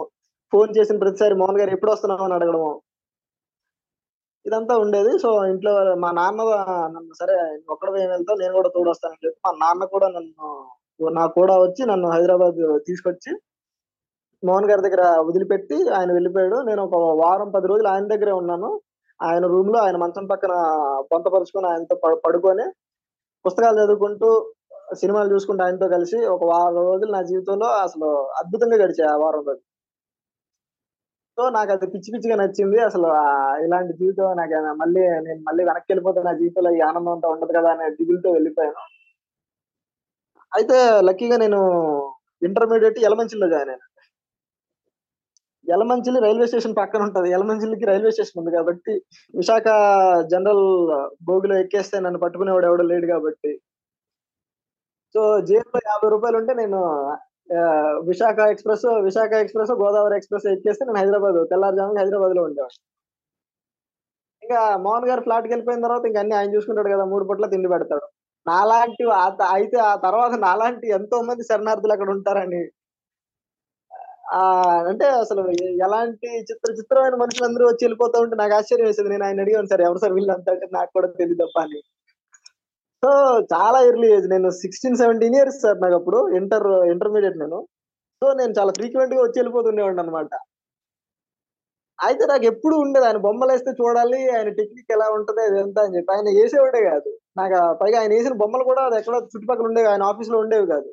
ఫోన్ 0.54 0.72
చేసిన 0.78 0.98
ప్రతిసారి 0.98 1.36
మోహన్ 1.36 1.60
గారు 1.62 1.72
ఎప్పుడు 1.72 1.92
వస్తున్నావు 1.92 2.26
అని 2.26 2.36
అడగడము. 2.36 2.72
ఇదంతా 4.46 4.74
ఉండేది. 4.78 5.12
సో 5.20 5.30
ఇంట్లో 5.52 5.72
మా 5.96 6.10
నాన్న 6.12 6.42
నన్ను 6.96 7.14
సరే 7.22 7.36
ఒక్కడ 7.74 7.90
ఏం 8.04 8.10
వెళ్తావు 8.10 8.40
నేను 8.40 8.54
కూడా 8.54 8.70
తోడు 8.70 8.90
వస్తానని 8.90 9.24
చెప్పి 9.26 9.40
మా 9.48 9.52
నాన్న 9.64 9.86
కూడా 9.96 10.08
నన్ను 10.08 10.50
నాకు 11.20 11.34
కూడా 11.42 11.56
వచ్చి 11.66 11.84
నన్ను 11.86 12.08
హైదరాబాద్ 12.12 12.62
తీసుకొచ్చి 12.88 13.32
మోహన్ 14.48 14.68
గారి 14.70 14.82
దగ్గర 14.86 15.04
వదిలిపెట్టి 15.28 15.78
ఆయన 15.98 16.10
వెళ్ళిపోయాడు. 16.18 16.58
నేను 16.70 16.82
ఒక 16.88 16.98
వారం 17.24 17.50
పది 17.56 17.68
రోజులు 17.72 17.90
ఆయన 17.94 18.06
దగ్గరే 18.14 18.34
ఉన్నాను. 18.42 18.70
ఆయన 19.20 19.46
రూమ్లో 19.54 19.78
ఆయన 19.86 19.98
మంచం 20.04 20.26
పక్కన 20.32 20.54
పొంతపరుచుకొని 21.12 21.68
ఆయనతో 21.72 21.96
పడుకొని 22.26 22.66
పుస్తకాలు 23.46 23.78
చదువుకుంటూ 23.82 24.30
సినిమాలు 25.02 25.30
చూసుకుంటూ 25.34 25.62
ఆయనతో 25.66 25.88
కలిసి 25.96 26.18
ఒక 26.36 26.44
వారం 26.52 26.84
రోజులు 26.90 27.12
నా 27.18 27.22
జీవితంలో 27.32 27.68
అసలు 27.86 28.10
అద్భుతంగా 28.42 28.78
గడిచాయి 28.84 29.10
ఆ 29.14 29.18
వారం 29.24 29.44
రోజులు. 29.50 29.66
సో 31.38 31.44
నాకు 31.58 31.72
అది 31.76 31.88
పిచ్చి 31.94 32.10
పిచ్చిగా 32.14 32.36
నచ్చింది. 32.42 32.78
అసలు 32.90 33.08
ఇలాంటి 33.66 33.94
జీవితం 34.02 34.28
నాకు 34.42 34.60
మళ్ళీ 34.82 35.02
నేను 35.28 35.42
మళ్ళీ 35.48 35.64
వెనక్కి 35.70 35.90
వెళ్ళిపోతే 35.92 36.20
నా 36.30 36.34
జీవితంలో 36.42 36.72
ఈ 36.78 36.82
ఆనందం 36.90 37.14
అంతా 37.16 37.30
ఉండదు 37.36 37.54
కదా 37.60 37.72
అనే 37.76 37.88
దిగులతో 38.00 38.30
వెళ్ళిపోయాను. 38.38 38.84
అయితే 40.52 40.78
లక్కీగా 41.08 41.38
నేను 41.46 41.60
ఇంటర్మీడియట్ 42.42 43.00
ఎలమంచిలో 43.08 43.48
జాయిన్ 43.54 43.72
అయినా 43.74 43.86
యలమంచిలి 45.68 46.20
రైల్వే 46.26 46.48
స్టేషన్ 46.50 46.76
పక్కన 46.80 47.02
ఉంటది. 47.08 47.28
యలమంచిలికి 47.36 47.86
రైల్వే 47.92 48.12
స్టేషన్ 48.16 48.40
ఉంది 48.42 48.52
కాబట్టి 48.58 48.94
విశాఖ 49.40 49.66
జనరల్ 50.34 50.66
బోగిలో 51.30 51.56
ఎక్కేస్తే 51.64 52.00
నన్ను 52.06 52.20
పట్టుకునేవాడు 52.24 52.68
ఎవడో 52.70 52.84
లేడు 52.92 53.08
కాబట్టి. 53.14 53.52
సో 55.16 55.22
జేబులో 55.50 55.80
యాభై 55.92 56.10
రూపాయలు 56.16 56.38
ఉంటే 56.42 56.54
నేను 56.62 56.80
Visakha 58.10 58.38
express 58.54 58.86
Visakha 59.08 59.32
express 59.44 59.72
Godavari 59.82 60.16
express 60.20 60.48
ఎక్కేస్తే 60.54 60.86
నేను 60.88 61.00
హైదరాబాద్ 61.02 61.40
తెల్లారుజామున 61.52 62.00
హైదరాబాద్లో 62.04 62.44
ఉండేవాడు 62.50 62.78
ఇంకా 64.44 64.62
మోహన్ 64.86 65.08
గారు 65.10 65.22
ఫ్లాట్కి 65.28 65.52
వెళ్ళిపోయిన 65.54 65.86
తర్వాత 65.88 66.04
ఇంకా 66.10 66.20
అన్ని 66.24 66.36
ఆయన 66.40 66.54
చూసుకుంటాడు 66.56 66.90
కదా 66.94 67.06
మూడు 67.12 67.24
పూట్ల 67.28 67.46
తిండి 67.54 67.70
పెడతాడు. 67.74 68.08
నాలాంటి 68.46 69.04
అయితే 69.56 69.78
ఆ 69.92 69.94
తర్వాత 70.08 70.34
నాలాంటి 70.48 70.88
ఎంతో 70.98 71.18
మంది 71.30 71.44
శరణార్థులు 71.50 71.94
అక్కడ 71.96 72.10
ఉంటారని 72.18 72.62
ఆ 74.26 74.42
అంటే 74.90 75.06
అసలు 75.22 75.42
ఎలాంటి 75.86 76.30
చిత్ర 76.42 76.70
చిత్రమైన 76.74 77.16
మనుషులు 77.16 77.46
అందరూ 77.46 77.66
వచ్చి 77.68 77.84
వెళ్ళిపోతూ 77.86 78.18
ఉంటే 78.20 78.36
నాకు 78.36 78.54
ఆశ్చర్యం 78.54 78.88
వేసింది. 78.88 79.10
నేను 79.10 79.26
ఆయన 79.26 79.42
అడిగాను 79.42 79.68
సార్ 79.68 79.82
ఎవరు 79.82 80.02
సార్ 80.04 80.14
వీళ్ళంతా? 80.14 80.52
అంటే 80.52 80.68
నాకు 80.72 80.92
కూడా 80.94 81.08
తెలియదు 81.20 81.42
తప్ప 81.44 81.60
అని. 81.60 81.80
సో 83.04 83.10
చాలా 83.54 83.80
ఎర్లీ 83.90 84.08
ఏజ్ 84.18 84.28
నేను 84.30 84.50
సిక్స్టీన్ 84.64 85.00
సెవెంటీన్ 85.04 85.36
ఇయర్స్ 85.36 85.60
సార్ 85.62 85.80
నాకు 85.82 85.96
అప్పుడు 85.96 86.20
ఇంటర్ 86.40 86.68
ఇంటర్మీడియట్ 86.94 87.38
నేను. 87.44 87.60
సో 88.22 88.28
నేను 88.40 88.54
చాలా 88.60 88.72
ఫ్రీక్వెంట్గా 88.80 89.22
వచ్చి 89.24 89.38
వెళ్ళిపోతుండేవాడిని 89.40 90.02
అనమాట 90.02 90.32
అయితే 92.00 92.24
నాకు 92.26 92.46
ఎప్పుడు 92.46 92.76
ఉండేది 92.76 93.06
ఆయన 93.06 93.20
బొమ్మలు 93.26 93.52
వేస్తే 93.52 93.72
చూడాలి 93.72 94.20
ఆయన 94.36 94.50
టెక్నిక్ 94.60 94.92
ఎలా 94.92 95.08
ఉంటది 95.18 95.42
అది 95.42 95.58
ఎంత 95.60 95.78
అని 95.80 95.96
చెప్పి. 95.98 96.12
ఆయన 96.16 96.30
వేసేవాడే 96.40 96.82
కాదు. 96.90 97.10
నాకు 97.38 97.58
పైగా 97.82 97.98
ఆయన 98.02 98.12
వేసిన 98.18 98.36
బొమ్మలు 98.44 98.66
కూడా 98.72 98.82
అది 98.90 98.98
ఎక్కడో 99.02 99.20
చుట్టుపక్కల 99.34 99.68
ఉండేవి 99.70 99.90
ఆయన 99.94 100.04
ఆఫీస్లో 100.04 100.38
ఉండేవి 100.44 100.68
కాదు. 100.74 100.90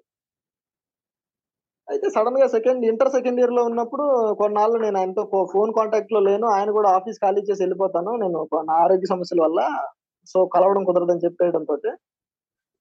అయితే 1.88 2.06
సడన్గా 2.14 2.46
సెకండ్ 2.46 2.82
ఇంటర్ 2.90 3.10
సెకండ్ 3.14 3.40
ఇయర్లో 3.40 3.62
ఉన్నప్పుడు 3.64 4.04
కొన్నాళ్ళు 4.40 4.76
నేను 4.84 4.96
ఆయనతో 4.98 5.22
ఫోన్ 5.52 5.70
కాంటాక్ట్లో 5.78 6.20
లేను. 6.28 6.46
ఆయన 6.56 6.70
కూడా 6.70 6.88
ఆఫీస్ 6.98 7.18
ఖాళీ 7.24 7.40
చేసి 7.48 7.62
వెళ్ళిపోతాను. 7.64 8.10
నేను 8.22 8.38
నా 8.70 8.74
ఆరోగ్య 8.84 9.08
సమస్యల 9.14 9.40
వల్ల 9.46 9.60
సో 10.34 10.38
కలవడం 10.54 10.82
కుదరదని 10.84 11.24
చెప్పేయడంతో 11.26 11.76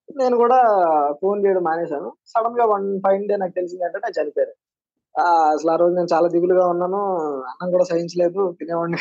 నేను 0.10 0.36
కూడా 0.38 0.58
ఫోన్ 1.22 1.40
చేయడం 1.46 1.64
మానేశాను. 1.70 2.10
సడన్గా 2.32 2.66
వన్ 2.74 2.88
ఫైవ్ 3.06 3.24
డే 3.30 3.36
నాకు 3.44 3.56
తెలిసింది 3.60 3.84
ఏంటంటే 3.88 4.10
చనిపోయారు. 4.20 4.54
చనిపోయాను 5.16 5.24
అసలు 5.54 5.72
ఆ 5.72 5.78
రోజు 5.82 5.94
నేను 5.96 6.10
చాలా 6.14 6.28
దిగులుగా 6.36 6.66
ఉన్నాను. 6.74 7.02
అన్నం 7.52 7.70
కూడా 7.76 7.86
సహించలేదు. 7.92 8.42
తినేవాడిని 8.60 9.00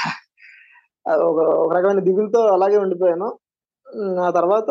ఒక 1.31 1.41
ఒక 1.65 1.71
రకమైన 1.79 2.01
దిగులతో 2.09 2.41
అలాగే 2.57 2.77
ఉండిపోయాను. 2.85 3.29
ఆ 4.27 4.31
తర్వాత 4.31 4.71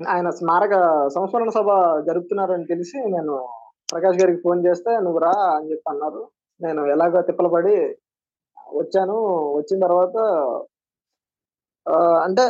ఆయన 0.00 0.28
స్మారక 0.30 0.74
సంస్మరణ 1.16 1.50
సభ 1.58 1.68
జరుపుతున్నారని 2.08 2.66
తెలిసి 2.66 2.98
నేను 3.16 3.34
ప్రకాష్ 3.88 4.18
గారికి 4.20 4.40
ఫోన్ 4.42 4.66
చేస్తే 4.66 4.90
నువ్వు 5.00 5.18
రా 5.18 5.34
అని 5.56 5.70
చెప్పి 5.70 5.90
అన్నారు. 5.90 6.22
నేను 6.60 6.80
ఎలాగో 6.86 7.22
తిప్పలు 7.22 7.48
పడి 7.48 7.74
వచ్చాను. 8.74 9.16
వచ్చిన 9.58 9.78
తర్వాత 9.86 10.16
ఆ, 11.86 11.96
అంటే 12.24 12.44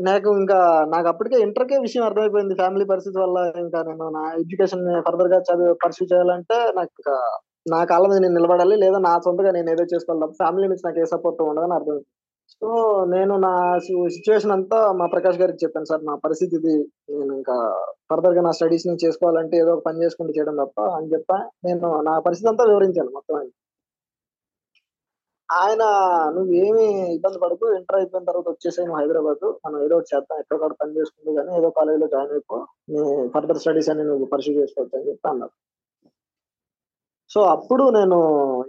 నాకు 0.00 0.28
ఇంకా 0.36 0.58
నాకు 0.86 1.08
అప్పటికే 1.08 1.36
ఇంటర్కే 1.40 1.78
విషయం 1.78 2.04
అర్థమైపోయింది. 2.04 2.54
ఫ్యామిలీ 2.54 2.84
పరిస్థితి 2.84 3.18
వల్ల 3.18 3.38
ఇంకా 3.56 3.78
నేను 3.82 4.04
నా 4.10 4.22
ఎడ్యుకేషన్ 4.34 4.84
ఫర్దర్గా 5.06 5.38
చదువు 5.40 5.74
పర్సూ 5.84 6.04
చేయాలంటే 6.04 6.56
నాకు 6.76 6.92
ఇంకా 6.98 7.14
నా 7.66 7.84
కాలం 7.84 8.10
మీద 8.10 8.20
నేను 8.20 8.34
నిలబడాలి. 8.34 8.76
లేదా 8.76 8.98
నా 8.98 9.14
సొంతగా 9.18 9.50
నేను 9.50 9.70
ఏదో 9.70 9.84
చేసుకోవాలి. 9.94 10.34
ఫ్యామిలీ 10.34 10.66
నుంచి 10.68 10.86
నాకు 10.86 11.00
ఏ 11.00 11.08
సపోర్ట్ 11.14 11.42
ఉండదని 11.42 11.74
అర్థం 11.74 11.98
సో 12.52 12.68
నేను 13.14 13.34
నా 13.46 13.52
సిచ్యువేషన్ 14.14 14.54
అంతా 14.56 14.78
మా 15.00 15.06
ప్రకాష్ 15.14 15.38
గారికి 15.42 15.62
చెప్పాను 15.64 15.88
సార్. 15.90 16.02
నా 16.10 16.14
పరిస్థితి 16.24 16.54
ఇది 16.60 16.74
నేను 17.10 17.32
ఇంకా 17.38 17.56
ఫర్దర్గా 18.10 18.42
నా 18.46 18.52
స్టడీస్ని 18.58 18.96
చేసుకోవాలంటే 19.04 19.56
ఏదో 19.62 19.70
ఒక 19.76 19.84
పని 19.88 20.02
చేసుకుంటూ 20.04 20.32
చేయడం 20.36 20.56
తప్ప 20.62 20.80
అని 20.98 21.10
చెప్పా. 21.14 21.38
నేను 21.66 21.88
నా 22.08 22.14
పరిస్థితి 22.26 22.50
అంతా 22.52 22.64
వివరించాను 22.72 23.12
మొత్తం 23.18 23.36
ఆయన 23.40 23.50
ఆయన 25.48 25.82
నువ్వు 26.34 26.52
ఏమి 26.64 26.84
ఇబ్బంది 27.14 27.38
పడకు. 27.44 27.66
ఇంటర్ 27.78 27.96
అయిపోయిన 28.00 28.26
తర్వాత 28.28 28.48
వచ్చేసాయి 28.48 28.86
నువ్వు 28.86 29.00
హైదరాబాద్. 29.00 29.46
మనం 29.64 29.78
ఏదో 29.84 29.94
ఒకటి 29.96 30.10
చేద్దాం. 30.14 30.38
ఎక్కడో 30.42 30.58
ఒకటి 30.58 30.76
పని 30.82 30.96
చేసుకుంటూ 30.98 31.30
కానీ 31.38 31.52
ఏదో 31.58 31.70
కాలేజీలో 31.78 32.06
జాయిన్ 32.06 32.34
అయిపో. 32.36 32.58
నీ 32.90 33.00
ఫర్దర్ 33.34 33.60
స్టడీస్ 33.62 33.90
అని 33.94 34.04
నువ్వు 34.10 34.26
పర్సూ 34.26 34.52
చేసుకోవచ్చు 34.60 34.96
అని 34.98 35.08
చెప్పి 35.08 35.28
అన్నారు. 35.32 35.54
సో 37.30 37.40
అప్పుడు 37.54 37.84
నేను 37.98 38.18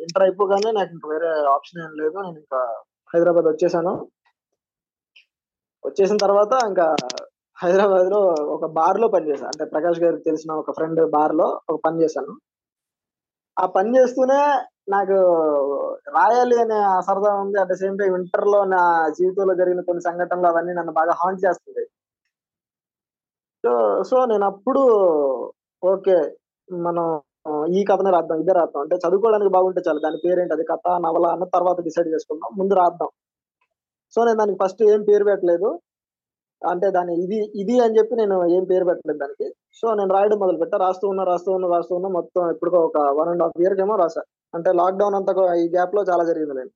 ఇంటర్ 0.05 0.25
అయిపోగానే 0.27 0.71
నాకు 0.79 0.91
ఇంకా 0.97 1.07
వేరే 1.13 1.29
ఆప్షన్ 1.55 1.83
ఏం 1.85 1.93
లేదు. 2.01 2.17
నేను 2.27 2.39
ఇంకా 2.43 2.61
హైదరాబాద్ 3.13 3.47
వచ్చేసాను. 3.51 3.93
వచ్చేసిన 5.83 6.17
తర్వాత 6.25 6.53
ఇంకా 6.69 6.85
హైదరాబాద్లో 7.57 8.19
ఒక 8.55 8.65
బార్లో 8.77 9.07
పనిచేశాను 9.15 9.51
అంటే 9.53 9.65
ప్రకాష్ 9.73 9.99
గారికి 10.03 10.23
తెలిసిన 10.29 10.51
ఒక 10.61 10.71
ఫ్రెండ్ 10.77 11.01
బార్లో 11.15 11.47
ఒక 11.69 11.77
పని 11.85 11.97
చేశాను. 12.03 12.33
ఆ 13.57 13.65
పని 13.75 13.89
చేస్తూనే 13.97 14.39
నాకు 14.89 15.17
రాయాలి 16.17 16.55
అనే 16.63 16.77
ఆ 16.91 16.95
సరదా 17.07 17.31
ఉంది. 17.43 17.57
అట్ 17.63 17.71
ద 17.73 17.75
సేమ్ 17.83 17.97
టైం 18.01 18.13
ఇంటర్లో 18.21 18.59
నా 18.75 18.81
జీవితంలో 19.19 19.53
జరిగిన 19.61 19.81
కొన్ని 19.89 20.03
సంఘటనలు 20.09 20.49
అవన్నీ 20.51 20.73
నన్ను 20.79 20.93
బాగా 20.99 21.13
హాంట్ 21.21 21.43
చేస్తుంది 21.45 21.83
సో 23.63 23.71
సో 24.09 24.17
నేను 24.31 24.45
అప్పుడు 24.51 24.83
ఓకే 25.83 26.17
మనం 26.67 27.05
ఈ 27.77 27.85
కథను 27.89 28.09
రాద్దాం 28.11 28.39
ఇదే 28.39 28.53
రాద్దాం. 28.53 28.81
అంటే 28.81 28.95
చదువుకోవడానికి 28.95 29.51
బాగుంటే 29.51 29.81
చాలు. 29.87 29.99
దాని 29.99 30.17
పేరేంటి? 30.25 30.53
అది 30.53 30.63
కథ 30.63 30.87
నవల 31.05 31.25
అన్న 31.25 31.45
తర్వాత 31.55 31.81
డిసైడ్ 31.81 32.07
చేసుకుందాం. 32.07 32.51
ముందు 32.59 32.73
రాద్దాం. 32.73 33.09
సో 34.15 34.23
నేను 34.25 34.37
దానికి 34.37 34.59
ఫస్ట్ 34.63 34.81
ఏం 34.83 35.01
పేరు 35.03 35.23
పెట్టలేదు. 35.23 35.69
అంటే 36.61 36.87
దాని 36.91 37.13
ఇది 37.23 37.37
ఇది 37.61 37.79
అని 37.79 37.97
చెప్పి 37.97 38.15
నేను 38.15 38.35
ఏం 38.55 38.63
పేరు 38.71 38.85
పెట్టలేదు 38.85 39.19
దానికి. 39.19 39.47
సో 39.79 39.93
నేను 39.93 40.11
రాయడం 40.13 40.39
మొదలు 40.39 40.57
పెట్టా. 40.57 40.77
రాస్తూ 40.77 41.05
ఉన్నా 41.07 41.23
రాస్తూ 41.23 41.51
ఉన్నా 41.51 41.67
రాస్తూ 41.75 41.93
ఉన్నా 41.95 42.09
మొత్తం 42.09 42.49
ఎప్పుడుకో 42.49 42.79
ఒక 42.85 42.97
వన్ 43.19 43.29
అండ్ 43.29 43.43
హాఫ్ 43.43 43.59
ఇయర్ 43.61 43.75
ఏమో 43.79 43.95
రాసా 43.95 44.21
అంటే 44.53 44.71
లాక్డౌన్ 44.71 45.15
అంతా 45.15 45.33
ఈ 45.63 45.65
గ్యాప్లో 45.69 46.01
చాలా 46.11 46.23
జరిగింది 46.23 46.53
నేను. 46.53 46.71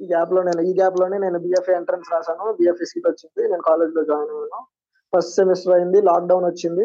ఈ 0.00 0.06
గ్యాప్లో 0.06 0.42
నేను 0.42 0.60
ఈ 0.60 0.72
గ్యాప్లోనే 0.80 1.16
నేను 1.18 1.38
బిఎఫ్ఏ 1.38 1.74
ఎంట్రన్స్ 1.74 2.10
రాశాను. 2.12 2.44
బిఎఫ్ఏ 2.52 2.86
సీట్ 2.92 3.08
వచ్చింది. 3.08 3.42
నేను 3.48 3.62
కాలేజ్లో 3.62 4.02
జాయిన్ 4.04 4.30
అయ్యాను. 4.30 4.60
ఫస్ట్ 5.12 5.34
సెమిస్టర్ 5.34 5.74
అయింది 5.74 5.98
లాక్డౌన్ 6.02 6.44
వచ్చింది. 6.44 6.84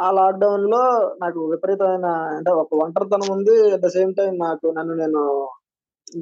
ఆ 0.00 0.08
లాక్డౌన్లో 0.18 0.82
నాకు 1.22 1.40
విపరీతమైన 1.52 2.08
అంటే 2.36 2.50
ఒక 2.62 2.74
ఒంటరితనం 2.84 3.28
ఉంది. 3.36 3.56
అట్ 3.74 3.84
ద 3.86 3.88
సేమ్ 3.96 4.12
టైం 4.18 4.32
నాకు 4.46 4.66
నన్ను 4.78 4.94
నేను 5.02 5.22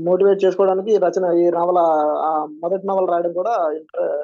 మోటివేట్ 0.09 0.43
చేసుకోవడానికి 0.45 0.93
రచన 1.05 1.27
ఈ 1.43 1.45
నవల 1.59 1.81
ఆ 2.29 2.33
మొదటి 2.63 2.85
నవల 2.91 3.05
రాయడం 3.13 3.33
కూడా 3.41 3.53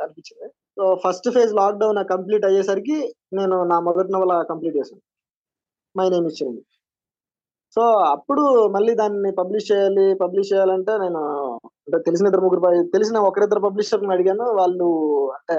అనిపించింది. 0.05 0.47
So 0.79 0.85
first 1.05 1.29
phase 1.37 1.53
lockdown 1.61 2.01
complete 2.15 2.47
అయ్యేసరికి 2.51 2.97
నేను 3.39 3.57
నా 3.73 3.77
మొదటి 3.89 4.11
నవల 4.17 4.33
కంప్లీట్ 4.51 4.79
చేశాను. 4.81 5.03
మై 5.95 6.07
నేమ్ 6.15 6.27
ఇచ్చింది 6.33 6.63
సో 7.77 7.83
అప్పుడు 8.15 8.43
మళ్ళీ 8.77 8.93
దాన్ని 9.03 9.31
పబ్లిష్ 9.41 9.69
చేయాలి 9.73 10.05
పబ్లిష్ 10.23 10.51
చేయాలంటే 10.53 10.93
నేను 11.05 11.21
అంటే 11.87 11.99
తెలిసిన 12.09 12.29
ఇద్దరు 12.31 12.45
ముగ్గురు 12.47 12.63
తెలిసిన 12.97 13.19
ఒకరిద్దరు 13.29 13.63
పబ్లిషర్ని 13.67 14.13
అడిగాను. 14.17 14.45
వాళ్ళు 14.61 14.89
అంటే 15.37 15.57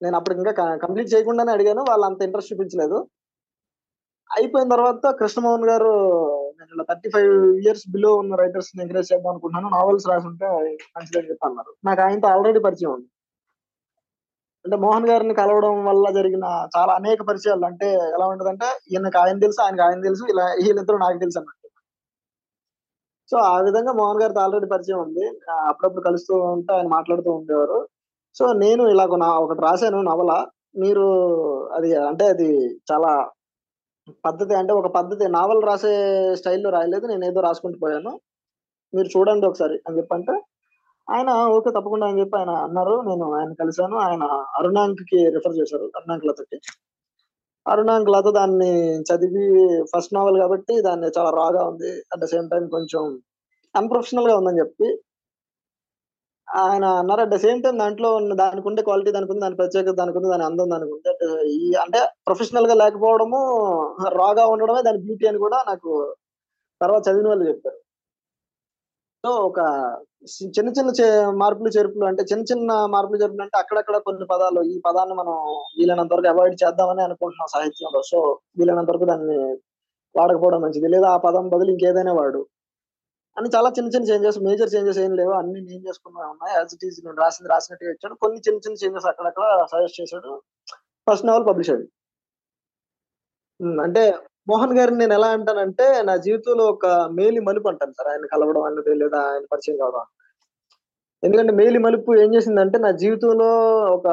నేను 0.00 0.16
అప్పుడు 0.18 0.34
ఇంకా 0.40 0.52
కంప్లీట్ 0.84 1.12
చేయకుండానే 1.14 1.52
అడిగాను. 1.56 1.82
వాళ్ళు 1.90 2.04
అంత 2.10 2.20
ఇంట్రెస్ట్ 2.28 2.52
చూపించలేదు. 2.52 2.98
అయిపోయిన 4.32 4.68
తర్వాత 4.68 5.06
కృష్ణమోహన్ 5.14 5.64
గారు 5.70 5.90
నేను 6.60 6.74
ఇలా 6.74 6.84
థర్టీ 6.90 7.10
ఫైవ్ 7.10 7.56
ఇయర్స్ 7.56 7.82
బిలో 7.92 8.14
ఉన్న 8.14 8.34
రైటర్స్ 8.34 8.70
ఎంకరేజ్ 8.80 9.12
చేద్దాం 9.12 9.30
అనుకుంటున్నాను. 9.30 9.76
నావెల్స్ 9.76 10.06
రాసుంటే 10.08 10.46
మంచిదని 10.96 11.30
చెప్పి 11.30 11.46
అన్నారు. 11.46 11.72
నాకు 11.84 12.00
ఆయనతో 12.02 12.28
ఆల్రెడీ 12.28 12.60
పరిచయం 12.60 12.92
ఉంది. 12.92 13.06
అంటే 14.64 14.76
మోహన్ 14.76 15.08
గారిని 15.08 15.34
కలవడం 15.34 15.84
వల్ల 15.84 16.10
జరిగిన 16.10 16.44
చాలా 16.76 16.94
అనేక 16.94 17.22
పరిచయాలు. 17.22 17.64
అంటే 17.64 17.92
ఎలా 17.94 18.26
ఉంటదంటే 18.26 18.66
ఈయనకి 18.92 19.18
ఆయన 19.18 19.38
తెలుసు 19.38 19.62
ఆయనకి 19.62 19.82
ఆయన 19.82 20.00
తెలుసు 20.02 20.24
ఇలా 20.30 20.44
వీళ్ళిద్దరు 20.44 20.96
నాకు 20.96 21.18
తెలుసు 21.18 21.38
అన్నట్టు. 21.38 21.68
సో 23.30 23.38
ఆ 23.38 23.60
విధంగా 23.60 23.92
మోహన్ 23.92 24.22
గారితో 24.22 24.40
ఆల్రెడీ 24.40 24.66
పరిచయం 24.66 25.00
ఉంది. 25.00 25.26
అప్పుడప్పుడు 25.50 26.00
కలుస్తూ 26.00 26.34
ఉంటే 26.36 26.74
ఆయన 26.74 26.88
మాట్లాడుతూ 26.88 27.30
ఉండేవారు. 27.32 27.88
సో 28.34 28.52
నేను 28.52 28.88
ఇలా 28.88 29.06
నా 29.16 29.38
ఒకటి 29.38 29.60
రాశాను 29.60 30.02
నవల. 30.02 30.46
మీరు 30.78 31.06
అది 31.74 31.94
అంటే 31.94 32.24
అది 32.24 32.50
చాలా 32.92 33.30
పద్ధతి 34.24 34.54
అంటే 34.54 34.72
ఒక 34.72 34.88
పద్ధతి 34.96 35.28
నావల్ 35.28 35.62
రాసే 35.64 35.92
స్టైల్లో 36.34 36.70
రాయలేదు 36.70 37.06
నేను 37.06 37.24
ఏదో 37.24 37.40
రాసుకుంటూ 37.40 37.78
పోయాను. 37.78 38.12
మీరు 38.94 39.08
చూడండి 39.08 39.46
ఒకసారి 39.46 39.76
అని 39.88 39.98
చెప్పంటే 39.98 40.34
ఆయన 41.08 41.30
ఓకే 41.56 41.70
తప్పకుండా 41.70 42.06
అని 42.06 42.20
చెప్పి 42.20 42.36
ఆయన 42.38 42.50
అన్నారు. 42.50 42.94
నేను 43.08 43.26
ఆయన 43.38 43.52
కలిశాను. 43.52 43.96
ఆయన 43.96 44.24
అరుణాంక్కి 44.58 45.20
రిఫర్ 45.30 45.56
చేశారు 45.60 45.86
అరుణాంక్ 45.96 46.26
లతకి. 46.26 46.58
అరుణాంక్ 47.66 48.10
లత 48.10 48.28
దాన్ని 48.28 48.70
చదివి 49.00 49.44
ఫస్ట్ 49.92 50.14
నావల్ 50.14 50.38
కాబట్టి 50.40 50.74
దాన్ని 50.82 51.08
చాలా 51.18 51.30
రాగా 51.30 51.62
ఉంది. 51.68 51.90
అట్ 52.12 52.20
ద 52.20 52.24
సేమ్ 52.24 52.48
టైం 52.50 52.68
కొంచెం 52.68 53.04
అన్ప్రొఫెషనల్గా 53.74 54.36
ఉందని 54.36 54.60
చెప్పి 54.60 54.88
ఆయన 56.50 56.84
అన్నారు 56.84 57.20
అట్ 57.20 57.30
ద 57.30 57.36
సేమ్ 57.36 57.62
టైం 57.62 57.78
దాంట్లో 57.78 58.16
ఉన్న 58.16 58.34
దానికి 58.34 58.68
ఉండే 58.68 58.82
క్వాలిటీ 58.82 59.10
దానికి 59.10 59.32
ఉంది 59.32 59.42
దాని 59.42 59.54
ప్రత్యేకత 59.54 59.90
దానికి 59.90 60.18
ఉంది 60.18 60.30
దాని 60.30 60.44
అందం 60.44 60.70
దానికి 60.70 60.92
ఉంది. 60.92 61.10
అంటే 61.10 61.48
ఈ 61.50 61.72
అంటే 61.72 61.98
ప్రొఫెషనల్గా 62.26 62.74
లేకపోవడము 62.74 63.36
రాగా 64.08 64.46
ఉండడమే 64.46 64.82
దాని 64.82 64.98
బ్యూటీ 64.98 65.26
అని 65.26 65.38
కూడా 65.38 65.64
నాకు 65.68 66.14
తర్వాత 66.82 67.08
చదివిన 67.08 67.28
వాళ్ళు 67.28 67.48
చెప్పారు. 67.48 67.76
సో 69.26 69.30
ఒక 69.30 69.58
చిన్న 70.44 70.70
చిన్న 70.70 70.90
చే- 70.90 71.30
మార్పులు 71.30 71.68
చేర్పులు 71.68 72.04
అంటే 72.04 72.22
చిన్న 72.22 72.44
చిన్న 72.44 72.86
మార్పులు 72.86 73.18
చేర్పులు 73.18 73.42
అంటే 73.42 73.58
అక్కడక్కడ 73.58 73.96
కొన్ని 73.96 74.26
పదాలు 74.26 74.62
ఈ 74.62 74.80
పదాన్ని 74.80 75.14
మనం 75.14 75.32
వీలైనంత 75.78 76.12
వరకు 76.12 76.28
అవాయిడ్ 76.28 76.64
చేద్దామని 76.64 77.02
అనుకుంటున్నాం 77.02 77.48
సాహిత్యంలో. 77.54 78.02
సో 78.02 78.38
వీలైనంత 78.58 78.90
వరకు 78.90 79.04
దాన్ని 79.04 79.38
వాడకపోవడం 80.16 80.60
మంచిది. 80.60 80.88
లేదా 80.88 81.08
ఆ 81.08 81.16
పదం 81.16 81.48
బదులు 81.48 81.70
ఇంకేదైనా 81.70 82.12
వాడు. 82.12 82.46
అని 83.36 83.48
చాలా 83.54 83.68
చిన్న 83.76 83.88
చిన్న 83.94 84.06
చేంజెస్ 84.10 84.38
మేజర్ 84.38 84.72
చేంజెస్ 84.74 84.98
ఏం 84.98 85.12
లేవు. 85.20 85.32
అన్ని 85.32 85.60
నేను 85.60 85.82
చేసుకున్నా 85.88 86.22
ఉన్నాయి. 86.32 86.52
యాజ్ 86.58 86.72
ఇట్ 86.74 86.84
ఈస్ 86.88 86.98
నేను 87.04 87.18
రాసింది 87.22 87.48
రాసినట్టుగా 87.48 87.90
ఇచ్చాడు. 87.90 88.14
కొన్ని 88.14 88.38
చిన్న 88.46 88.58
చిన్న 88.58 88.76
చేంజెస్ 88.82 89.06
అక్కడక్కడ 89.06 89.44
సజెస్ట్ 89.72 90.00
చేశాడు. 90.00 90.32
ఫస్ట్ 91.06 91.26
నవల్ 91.26 91.46
పబ్లిష్ 91.46 91.70
అయ్యింది. 91.70 91.88
అంటే 93.82 94.02
మోహన్ 94.48 94.74
గారిని 94.78 94.98
నేను 94.98 95.14
ఎలా 95.14 95.28
అంటానంటే 95.28 95.86
నా 96.02 96.14
జీవితంలో 96.16 96.64
ఒక 96.66 96.86
మేలి 97.18 97.40
మలుపు 97.40 97.68
అంటాను 97.68 97.94
సార్. 97.98 98.08
ఆయన 98.08 98.26
కలవడం 98.34 98.62
అన్నది 98.62 98.94
లేదా 98.94 99.18
ఆయన 99.32 99.44
పరిచయం 99.52 99.76
కావడం 99.76 100.04
ఎందుకంటే 101.22 101.52
మేలి 101.52 101.78
మలుపు 101.78 102.10
ఏం 102.14 102.30
చేసిందంటే 102.34 102.76
నా 102.78 102.90
జీవితంలో 103.02 103.50
ఒక 103.96 104.06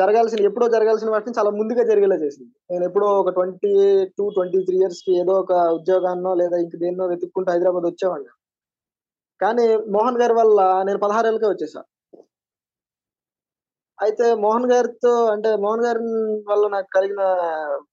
జరగాల్సిన 0.00 0.46
ఎప్పుడో 0.48 0.66
జరగాల్సిన 0.68 1.10
వాటిని 1.10 1.38
చాలా 1.38 1.50
ముందుగా 1.50 1.82
జరిగేలా 1.90 2.16
చేసింది. 2.24 2.52
నేను 2.70 2.84
ఎప్పుడో 2.84 3.06
ఒక 3.22 3.30
ట్వంటీ 3.30 3.72
టూ 4.18 4.24
ట్వంటీ 4.30 4.58
త్రీ 4.64 4.76
ఇయర్స్కి 4.76 5.12
ఏదో 5.22 5.32
ఒక 5.32 5.52
ఉద్యోగాన్నో 5.78 6.34
లేదా 6.34 6.56
ఇంక 6.56 6.76
దేన్నో 6.76 7.06
వెతుక్కుంటూ 7.06 7.52
హైదరాబాద్ 7.52 7.86
వచ్చేవాడిని. 7.90 8.32
కానీ 9.40 9.64
మోహన్ 9.96 10.20
గారి 10.22 10.34
వల్ల 10.40 10.60
నేను 10.84 10.98
పదహారేళ్ళకే 10.98 11.48
వచ్చేసా. 11.48 11.82
అయితే 13.98 14.34
మోహన్ 14.44 14.68
గారితో 14.72 15.12
అంటే 15.34 15.56
మోహన్ 15.64 15.84
గారి 15.86 16.00
వల్ల 16.50 16.68
నాకు 16.68 16.88
కలిగిన 16.96 17.22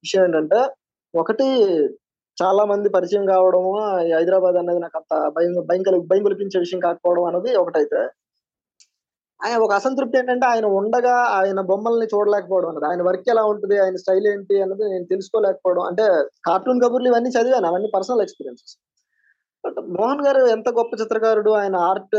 విషయం 0.04 0.24
ఏంటంటే 0.24 0.60
ఒకటి 1.13 1.48
చాలా 2.38 2.63
మంది 2.65 2.89
పరిచయం 2.89 3.26
కావడము 3.26 3.72
హైదరాబాద్ 4.15 4.58
అనేది 4.58 4.80
నాకు 4.80 4.98
అంత 4.98 5.13
భయం 5.38 5.54
భయం 5.70 5.84
భయం 6.08 6.24
కల్పించే 6.28 6.60
విషయం 6.60 6.80
కాకపోవడం 6.80 7.26
అనేది 7.26 7.52
ఒకటైతే 7.56 8.02
ఆయన 9.45 9.58
ఒక 9.58 9.73
అసంతృప్తి 9.73 10.17
ఏంటంటే 10.17 10.45
ఆయన 10.45 10.65
ఉండగా 10.65 11.15
ఆయన 11.15 11.62
బొమ్మల్ని 11.62 12.06
చూడలేకపోవడం 12.06 12.69
అన్నది. 12.69 12.86
ఆయన 12.86 13.02
వర్క్ 13.02 13.30
ఎలా 13.30 13.43
ఉంటుంది? 13.43 13.80
ఆయన 13.80 13.95
స్టైల్ 13.95 14.28
ఏంటి? 14.28 14.62
అన్నది 14.62 14.89
నేను 14.89 15.06
తెలుసుకోలేకపోవడం. 15.06 15.82
అంటే 15.82 16.04
కార్టూన్ 16.47 16.82
కబుర్లు 16.82 17.08
ఇవన్నీ 17.08 17.30
చదివాను. 17.30 17.67
అవన్నీ 17.67 17.91
పర్సనల్ 17.95 18.21
ఎక్స్పీరియన్సెస్. 18.21 18.78
బట్ 19.65 19.75
మోహన్ 19.88 20.25
గారు 20.28 20.45
ఎంత 20.45 20.69
గొప్ప 20.69 21.02
చిత్రకారుడు 21.02 21.52
ఆయన 21.52 21.75
ఆర్ట్ 21.75 22.15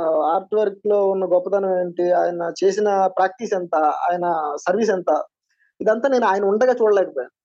ఆర్ట్ 0.00 0.54
వర్క్లో 0.54 1.08
ఉన్న 1.08 1.24
గొప్పతనం 1.24 1.80
ఏంటి? 1.80 2.12
ఆయన 2.12 2.52
చేసిన 2.64 3.06
ప్రాక్టీస్ 3.06 3.54
ఎంత? 3.54 3.74
ఆయన 3.76 4.56
సర్వీస్ 4.68 4.90
ఎంత? 4.90 5.22
ఇదంతా 5.80 6.08
నేను 6.08 6.26
ఆయన 6.26 6.44
ఉండగా 6.44 6.72
చూడలేకపోయాను. 6.72 7.42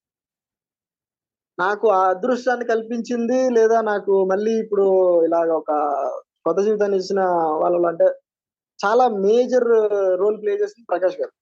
నాకు 1.59 1.87
ఆ 1.89 2.09
అదృష్టాన్ని 2.09 2.65
కల్పించింది 2.65 3.49
లేదా 3.49 3.81
నాకు 3.81 4.25
మళ్ళీ 4.25 4.51
ఇప్పుడు 4.51 4.85
ఇలాగ 5.25 5.51
ఒక 5.51 5.71
కొత్త 6.45 6.61
జీవితాన్ని 6.61 6.97
ఇచ్చిన 6.97 7.21
వాళ్ళు 7.61 7.87
అంటే 7.87 8.05
చాలా 8.79 9.05
మేజర్ 9.25 9.67
రోల్ 10.21 10.37
ప్లే 10.41 10.53
చేసింది 10.61 10.85
ప్రకాష్ 10.91 11.17
గారు. 11.21 11.33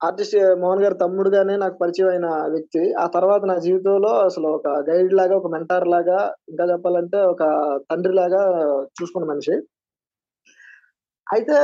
ఆర్టిస్ట్ 0.00 0.36
మోహన్ 0.62 0.82
గారు 0.82 0.94
తమ్ముడుగానే 0.94 1.54
నాకు 1.56 1.76
పరిచయం 1.78 2.08
అయిన 2.08 2.28
వ్యక్తి. 2.54 2.82
ఆ 2.94 3.06
తర్వాత 3.06 3.42
నా 3.44 3.56
జీవితంలో 3.58 4.10
అసలు 4.28 4.48
ఒక 4.48 4.68
గైడ్ 4.90 5.14
లాగా 5.20 5.34
ఒక 5.36 5.48
మెంటార్ 5.54 5.86
లాగా 5.88 6.18
ఇంకా 6.48 6.64
చెప్పాలంటే 6.72 7.18
ఒక 7.32 7.42
తండ్రి 7.90 8.12
లాగా 8.14 8.42
చూసుకున్న 8.98 9.26
మనిషి. 9.32 9.56
అయితే 11.26 11.56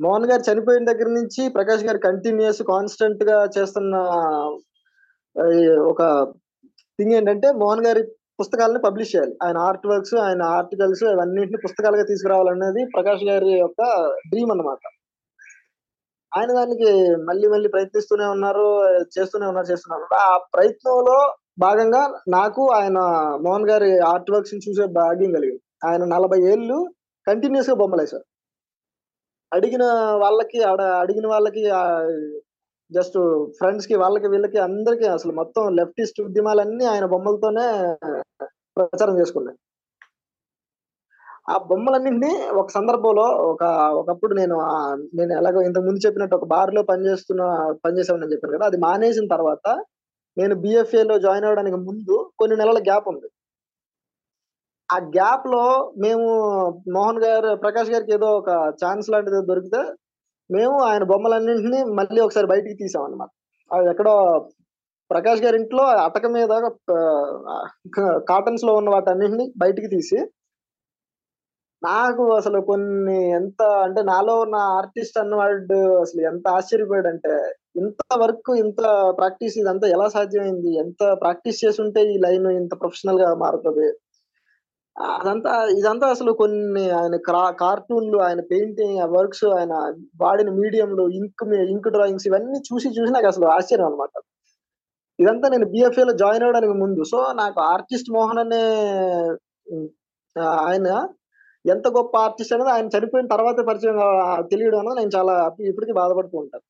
మోహన్ 0.00 0.28
గారు 0.30 0.42
చనిపోయిన 0.50 0.84
దగ్గర 0.84 1.08
నుంచి 1.08 1.42
ప్రకాష్ 1.48 1.84
గారు 1.84 1.98
కంటిన్యూస్ 1.98 2.62
కాన్స్టెంట్గా 2.72 3.38
చేస్తున్న 3.58 3.94
ఒక 5.92 6.02
థింగ్ 6.98 7.12
ఏంటంటే 7.12 7.48
మోహన్ 7.62 7.86
గారి 7.86 8.02
పుస్తకాలను 8.40 8.80
పబ్లిష్ 8.80 9.16
చేయాలి. 9.16 9.34
ఆయన 9.42 9.58
ఆర్ట్ 9.58 9.86
వర్క్స్ 9.86 10.14
ఆయన 10.14 10.42
ఆర్టికల్స్ 10.42 11.04
అవన్నింటిని 11.04 11.58
పుస్తకాలుగా 11.64 12.04
తీసుకురావాలనేది 12.04 12.84
ప్రకాష్ 12.84 13.24
గారి 13.24 13.50
యొక్క 13.52 13.82
డ్రీమ్ 14.28 14.50
అన్నమాట. 14.50 14.78
ఆయన 16.32 16.52
దానికి 16.52 17.16
మళ్ళీ 17.16 17.48
మళ్ళీ 17.48 17.68
ప్రయత్నిస్తూనే 17.68 18.26
ఉన్నారు 18.26 18.66
చేస్తూనే 19.18 19.46
ఉన్నారు 19.46 19.66
చేస్తున్నారు. 19.66 20.14
ఆ 20.14 20.38
ప్రయత్నంలో 20.54 21.34
భాగంగా 21.58 22.02
నాకు 22.28 22.62
ఆయన 22.70 22.98
మోహన్ 23.42 23.70
గారి 23.70 23.98
ఆర్ట్ 23.98 24.30
వర్క్స్ 24.30 24.54
చూసే 24.54 24.86
భాగ్యం 24.86 25.32
కలిగింది. 25.32 25.62
ఆయన 25.88 26.04
నలభై 26.04 26.40
ఏళ్ళు 26.42 26.76
కంటిన్యూస్గా 27.28 27.76
బొమ్మలు 27.76 28.00
వేశారు 28.00 28.24
అడిగిన 29.52 29.84
వాళ్ళకి 30.22 30.62
ఆడ 30.62 30.82
అడిగిన 30.82 31.26
వాళ్ళకి 31.26 31.62
జస్ట్ 32.90 33.16
ఫ్రెండ్స్కి 33.58 33.94
వాళ్ళకి 33.96 34.28
వీళ్ళకి 34.28 34.58
అందరికి 34.58 35.06
అసలు 35.06 35.32
మొత్తం 35.32 35.62
లెఫ్టిస్ట్ 35.76 36.20
ఉద్యమాలన్నీ 36.20 36.84
ఆయన 36.84 37.06
బొమ్మలతోనే 37.06 37.66
ప్రచారం 38.76 39.14
చేసుకున్నాయి. 39.20 39.58
ఆ 41.48 41.56
బొమ్మలన్నింటినీ 41.70 42.30
ఒక 42.60 42.68
సందర్భంలో 42.70 43.26
ఒక 43.50 43.62
ఒకప్పుడు 44.00 44.34
నేను 44.34 44.56
నేను 45.14 45.32
ఎలాగో 45.40 45.60
ఇంతకు 45.62 45.86
ముందు 45.86 46.04
చెప్పినట్టు 46.06 46.36
ఒక 46.36 46.44
బార్లో 46.44 46.82
పనిచేస్తున్న 46.82 47.42
పనిచేసామని 47.84 48.32
చెప్పాను 48.32 48.56
కదా 48.56 48.66
అది 48.66 48.78
మానేసిన 48.86 49.26
తర్వాత 49.26 49.66
నేను 50.36 50.54
బిఎఫ్ఏ 50.54 51.02
లో 51.02 51.16
జాయిన్ 51.18 51.46
అవ్వడానికి 51.48 51.78
ముందు 51.88 52.16
కొన్ని 52.38 52.56
నెలల 52.56 52.78
గ్యాప్ 52.88 53.06
ఉంది. 53.08 53.28
ఆ 54.90 54.98
గ్యాప్లో 55.16 55.62
మేము 55.98 56.26
మోహన్ 56.96 57.22
గారు 57.24 57.50
ప్రకాష్ 57.56 57.90
గారికి 57.90 58.12
ఏదో 58.12 58.28
ఒక 58.40 58.50
ఛాన్స్ 58.84 59.10
లాంటిది 59.10 59.40
దొరికితే 59.42 59.80
మేము 60.50 60.76
ఆయన 60.82 61.04
బొమ్మలన్నింటినీ 61.04 61.80
మళ్ళీ 61.98 62.20
ఒకసారి 62.20 62.46
బయటికి 62.46 62.74
తీసాం 62.74 63.04
అనమాట 63.04 63.30
అది 63.70 63.88
ఎక్కడో 63.90 64.14
ప్రకాష్ 65.10 65.42
గారి 65.42 65.56
ఇంట్లో 65.60 65.82
అటక 66.04 66.26
మీద 66.26 66.52
కాటన్స్లో 68.30 68.72
ఉన్న 68.74 68.88
వాటన్నింటినీ 68.90 69.44
బయటికి 69.58 69.88
తీసి 69.88 70.18
నాకు 71.82 72.24
అసలు 72.32 72.58
కొన్ని 72.60 73.16
ఎంత 73.30 73.62
అంటే 73.84 74.00
నాలో 74.02 74.34
ఉన్న 74.40 74.56
ఆర్టిస్ట్ 74.76 75.18
అన్నవాడు 75.18 75.78
అసలు 76.00 76.20
ఎంత 76.22 76.46
ఆశ్చర్యపోయాడు 76.48 77.08
అంటే 77.08 77.32
ఇంత 77.76 78.00
వర్క్ 78.18 78.50
ఇంత 78.64 78.80
ప్రాక్టీస్ 79.18 79.56
ఇదంతా 79.58 79.86
ఎలా 79.88 80.06
సాధ్యమైంది? 80.08 80.70
ఎంత 80.84 81.02
ప్రాక్టీస్ 81.20 81.62
చేస్తుంటే 81.64 82.02
ఈ 82.12 82.16
లైన్ 82.18 82.48
ఇంత 82.60 82.72
ప్రొఫెషనల్గా 82.80 83.28
మారుతుంది? 83.44 83.86
అదంతా 84.96 85.52
ఇదంతా 85.78 86.06
అసలు 86.06 86.30
కొన్ని 86.32 86.84
ఆయన 86.90 87.16
కార్టూన్లు 87.60 88.18
ఆయన 88.18 88.40
పెయింటింగ్ 88.52 89.00
వర్క్స్ 89.16 89.44
ఆయన 89.58 89.74
వాడిన 90.20 90.50
మీడియంలు 90.60 91.04
ఇంక్ 91.18 91.42
ఇంక్ 91.74 91.88
డ్రాయింగ్స్ 91.88 92.26
ఇవన్నీ 92.26 92.60
చూసి 92.68 92.88
చూసి 92.98 93.12
నాకు 93.12 93.26
అసలు 93.26 93.46
ఆశ్చర్యం 93.46 93.86
అనమాట 93.86 94.14
ఇదంతా 95.18 95.46
నేను 95.48 95.66
బిఎఫ్ఏ 95.66 96.04
లో 96.04 96.12
జాయిన్ 96.12 96.44
అవ్వడానికి 96.44 96.74
ముందు. 96.82 97.02
సో 97.04 97.18
నాకు 97.34 97.58
ఆర్టిస్ట్ 97.74 98.10
మోహన్ 98.16 98.40
అనే 98.44 98.62
ఆయన 100.66 100.88
ఎంత 101.64 101.86
గొప్ప 101.88 102.16
ఆర్టిస్ట్ 102.18 102.54
అనేది 102.54 102.70
ఆయన 102.70 102.88
చనిపోయిన 102.96 103.26
తర్వాత 103.26 103.58
పరిచయం 103.68 103.98
తెలియడం 104.52 104.80
అనేది 104.82 104.98
నేను 105.00 105.12
చాలా 105.18 105.34
ఇప్పటికీ 105.70 105.94
బాధపడుతూ 106.00 106.36
ఉంటాను. 106.38 106.64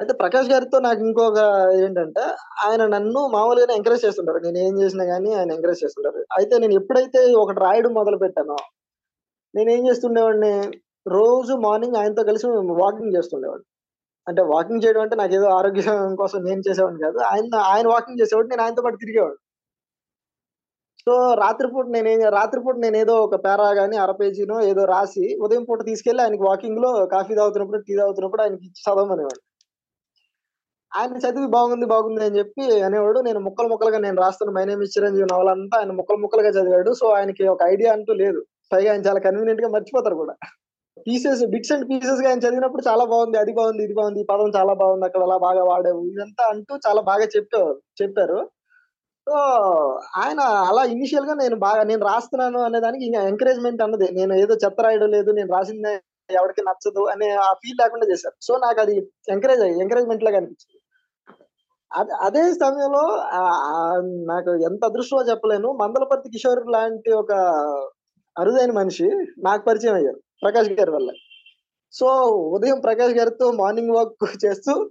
అయితే 0.00 0.12
ప్రకాష్ 0.12 0.48
గారితో 0.52 0.78
నాకు 0.78 1.00
ఇంకొక 1.06 1.38
ఏంటంటే 1.84 2.24
ఆయన 2.66 2.82
నన్ను 2.86 3.20
మామూలుగానే 3.28 3.74
ఎంకరేజ్ 3.78 4.04
చేస్తుంటారు. 4.04 4.40
నేను 4.46 4.58
ఏం 4.58 4.74
చేసినా 4.82 5.04
కానీ 5.04 5.30
ఆయన 5.34 5.50
ఎంకరేజ్ 5.56 5.82
చేస్తుంటారు. 5.84 6.20
అయితే 6.38 6.54
నేను 6.58 6.74
ఎప్పుడైతే 6.74 7.20
ఒకటి 7.34 7.60
రాయడం 7.60 7.92
మొదలు 7.92 8.18
పెట్టానో 8.18 8.58
నేను 9.54 9.70
ఏం 9.70 9.82
చేస్తుండేవాడిని? 9.88 10.52
రోజు 11.06 11.52
మార్నింగ్ 11.66 11.98
ఆయనతో 12.00 12.22
కలిసి 12.30 12.46
వాకింగ్ 12.82 13.14
చేస్తుండేవాడిని. 13.16 13.66
అంటే 14.26 14.42
వాకింగ్ 14.52 14.82
చేయడం 14.84 15.02
అంటే 15.02 15.16
నాకు 15.16 15.34
ఏదో 15.34 15.48
ఆరోగ్యం 15.58 16.14
కోసం 16.14 16.38
నేను 16.48 16.62
చేసేవాడిని 16.68 17.02
కాదు. 17.06 17.18
ఆయన 17.30 17.54
ఆయన 17.72 17.86
వాకింగ్ 17.94 18.20
చేసేవాడు 18.22 18.48
నేను 18.48 18.62
ఆయనతో 18.64 18.82
పాటు 18.82 19.02
తిరిగేవాడు 19.04 19.38
సో 21.06 21.14
రాత్రిపూట 21.42 21.86
నేను 21.96 22.30
రాత్రిపూట 22.30 22.76
నేను 22.76 22.96
ఏదో 22.96 23.14
ఒక 23.26 23.36
పేరా 23.44 23.68
కానీ 23.74 23.96
అర 23.96 24.12
పేజీనో 24.12 24.56
ఏదో 24.62 24.82
రాసి 24.84 25.26
ఉదయం 25.44 25.64
పూట 25.64 25.80
తీసుకెళ్ళి 25.86 26.22
ఆయనకి 26.22 26.44
వాకింగ్లో 26.48 26.90
కాఫీ 27.06 27.32
తాగుతున్నప్పుడు 27.34 27.78
టీ 27.86 27.92
తాగుతున్నప్పుడు 27.96 28.42
ఆయనకి 28.42 28.66
చదవమనేవాడు 28.82 29.40
ఆయన 30.92 31.18
చదివి 31.24 31.48
బాగుంది 31.56 31.86
బాగుంది 31.86 32.22
అని 32.26 32.38
చెప్పి 32.38 32.64
అనేవాడు. 32.86 33.18
నేను 33.28 33.40
ముక్కలు 33.46 33.68
ముక్కలుగా 33.68 33.98
నేను 33.98 34.18
రాస్తున్న 34.24 34.52
మై 34.56 34.64
నేమ్ 34.64 34.84
చిరంజీవి 34.94 35.26
నవల 35.32 35.50
అంతా 35.50 35.76
ఆయన 35.78 35.92
ముక్కలు 35.92 36.20
ముక్కలుగా 36.24 36.50
చదివాడు. 36.58 36.92
సో 37.00 37.06
ఆయనకి 37.18 37.44
ఒక 37.54 37.62
ఐడియా 37.72 37.90
అంటూ 37.92 38.12
లేదు. 38.22 38.40
పైగా 38.72 38.90
ఆయన 38.92 39.02
చాలా 39.08 39.20
కన్వీనియంట్గా 39.26 39.68
మర్చిపోతారు 39.76 40.16
కూడా. 40.22 40.34
పీసెస్ 41.06 41.42
బిట్స్ 41.52 41.72
అండ్ 41.72 41.86
పీసెస్గా 41.90 42.28
ఆయన 42.30 42.40
చదివినప్పుడు 42.44 42.82
చాలా 42.88 43.04
బాగుంది 43.04 43.38
అది 43.38 43.52
బాగుంది 43.58 43.82
ఇది 43.84 43.94
బాగుంది 43.94 44.20
ఈ 44.20 44.26
పదం 44.30 44.48
చాలా 44.58 44.72
బాగుంది 44.82 45.06
అక్కడ 45.08 45.22
అలా 45.22 45.36
బాగా 45.46 45.62
వాడావు. 45.70 46.00
ఇదంతా 46.12 46.44
అంటూ 46.52 46.74
చాలా 46.86 47.00
బాగా 47.10 47.26
చెప్పారు 47.36 47.72
చెప్పారు. 48.02 48.38
సో 49.26 49.36
ఆయన 50.16 50.40
అలా 50.70 50.82
ఇనిషియల్గా 50.94 51.34
నేను 51.42 51.56
బాగా 51.66 51.82
నేను 51.82 52.02
రాస్తున్నాను 52.10 52.60
అనే 52.66 52.78
దానికి 52.80 53.04
ఇంకా 53.08 53.20
ఎంకరేజ్మెంట్ 53.32 53.82
అన్నది. 53.86 54.06
నేను 54.12 54.34
ఏదో 54.34 54.54
చెత్త 54.64 54.80
రాయడం 54.86 55.10
లేదు 55.16 55.30
నేను 55.30 55.50
రాసింది 55.56 55.92
ఎవరికి 56.30 56.62
నచ్చదు 56.68 57.02
అనే 57.12 57.28
ఆ 57.46 57.50
ఫీల్ 57.60 57.78
లేకుండా 57.82 58.06
చేశారు. 58.12 58.36
సో 58.46 58.52
నాకు 58.64 58.80
అది 58.80 58.94
ఎంకరేజ్ 59.34 59.62
ఎంకరేజ్మెంట్ 59.84 60.24
లాగా 60.26 60.38
అనిపించింది. 60.40 60.77
అదే 61.92 62.12
అదే 62.20 62.52
సమయంలో 62.54 63.02
ఆ, 63.18 63.40
నాకు 64.26 64.50
ఎంత 64.50 64.84
అదృష్టమో 64.84 65.22
చెప్పలేను. 65.22 65.72
మందలపర్తి 65.72 66.30
కిషోర్ 66.30 66.66
లాంటి 66.70 67.12
ఒక 67.12 67.32
అరుదైన 68.38 68.72
మనిషి 68.72 69.04
నాకు 69.38 69.64
పరిచయం 69.64 69.94
అయ్యారు 69.94 70.20
ప్రకాష్ 70.42 70.68
గారి 70.68 70.90
వల్ల. 70.90 71.10
సో 71.92 72.06
ఉదయం 72.56 72.80
ప్రకాష్ 72.80 73.14
గారితో 73.14 73.52
మార్నింగ్ 73.52 73.90
వాక్ 73.90 74.14
చేస్తూ 74.46 74.90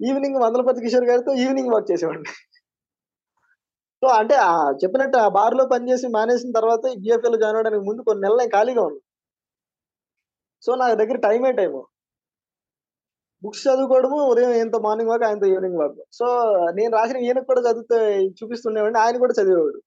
ఈవినింగ్ 0.00 0.40
మందలపతి 0.40 0.80
కిషోర్ 0.80 1.04
గారితో 1.04 1.32
ఈవినింగ్ 1.34 1.72
వాక్ 1.72 1.90
చేసేవాడిని. 1.90 2.30
సో 4.02 4.06
అంటే 4.06 4.34
ఆ 4.34 4.70
చెప్పినట్టు 4.84 5.16
ఆ 5.16 5.28
బార్లో 5.28 5.66
పనిచేసి 5.66 6.08
మానేసిన 6.08 6.52
తర్వాత 6.52 6.80
బిఎఫ్ఏ 6.98 7.30
లో 7.30 7.36
జాయిన్ 7.36 7.56
అవడానికి 7.56 7.84
ముందు 7.84 8.02
కొన్ని 8.02 8.22
నెలలు 8.22 8.38
నేను 8.38 8.50
ఖాళీగా 8.50 8.82
ఉన్నాను. 8.82 9.02
సో 10.62 10.74
నా 10.74 10.94
దగ్గర 10.94 11.16
టైమే 11.16 11.52
టైము. 11.52 11.80
బుక్స్ 13.42 13.64
చదువుకోవడము 13.66 14.18
ఉదయం 14.32 14.52
ఏంతో 14.60 14.78
మార్నింగ్ 14.86 15.10
వాక్ 15.12 15.24
ఆయనతో 15.28 15.46
ఈవినింగ్ 15.52 15.78
వాక్ 15.80 15.98
సో 16.18 16.26
నేను 16.78 16.92
రాసిన 16.98 17.18
ఈయనకు 17.26 17.48
కూడా 17.50 17.62
చదివితే 17.66 17.98
చూపిస్తుండేవాడిని 18.38 19.00
ఆయన 19.04 19.16
కూడా 19.24 19.34
చదివేవాడు. 19.40 19.78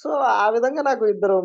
సో 0.00 0.08
ఆ 0.44 0.46
విధంగా 0.54 0.82
నాకు 0.88 1.04
ఇద్దరు 1.12 1.36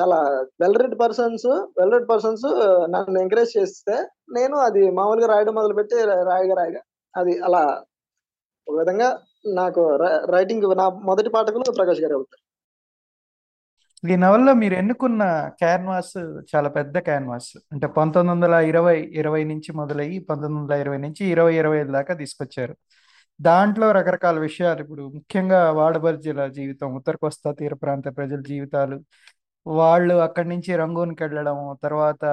చాలా 0.00 0.18
well 0.62 0.78
read 0.82 0.96
persons 1.02 1.46
well 1.78 1.94
read 1.94 2.08
persons 2.12 2.46
నన్ను 2.94 3.18
ఎంకరేజ్ 3.24 3.52
చేస్తే 3.58 3.94
నేను 4.36 4.56
అది 4.68 4.82
మామూలుగా 4.98 5.28
రాయడం 5.34 5.54
మొదలుపెట్టి 5.60 5.98
రాయగా 6.30 6.56
రాయగా 6.60 6.82
అది 7.14 7.34
అలా 7.48 7.62
ఒక 8.66 8.76
విధంగా 8.80 9.08
నాకు 9.60 9.82
రైటింగ్ 10.36 10.66
నా 10.82 10.86
మొదటి 11.10 11.30
పాఠకులు 11.34 11.76
ప్రకాష్ 11.78 12.02
గారు 12.04 12.14
అవుతారు. 12.18 12.42
ఈ 14.04 14.16
నవల్లో 14.16 14.52
మీరు 14.54 14.74
ఎన్నుకున్న 14.74 15.22
క్యాన్వాస్ 15.60 16.16
చాలా 16.52 16.68
పెద్ద 16.68 16.96
క్యాన్వాస్? 16.98 17.48
అంటే 17.72 17.86
పంతొమ్మిది 17.96 18.32
వందల 18.32 18.54
ఇరవై 18.70 18.96
ఇరవై 19.20 19.40
నుంచి 19.44 19.70
మొదలయ్యి 19.72 20.18
పంతొమ్మిది 20.28 20.60
వందల 20.60 20.76
ఇరవై 20.84 20.98
నుంచి 20.98 21.22
ఇరవై 21.34 21.54
ఇరవై 21.54 21.78
ఐదు 21.78 21.92
దాకా 21.96 22.14
తీసుకొచ్చారు. 22.14 22.74
దాంట్లో 23.40 23.86
రకరకాల 23.92 24.36
విషయాలు 24.38 24.80
ఇప్పుడు 24.80 25.02
ముఖ్యంగా 25.16 25.60
వాడబర్జీల 25.80 26.46
జీవితం 26.58 26.90
ఉత్తర 27.00 27.16
కోస్తా 27.24 27.50
తీర 27.52 27.74
ప్రాంత 27.84 28.06
ప్రజల 28.18 28.40
జీవితాలు 28.50 28.98
వాళ్ళు 29.66 30.14
అక్కడి 30.26 30.48
నుంచి 30.48 30.70
రంగూన్కి 30.80 31.22
వెళ్ళడం 31.24 31.56
తర్వాత 31.84 32.24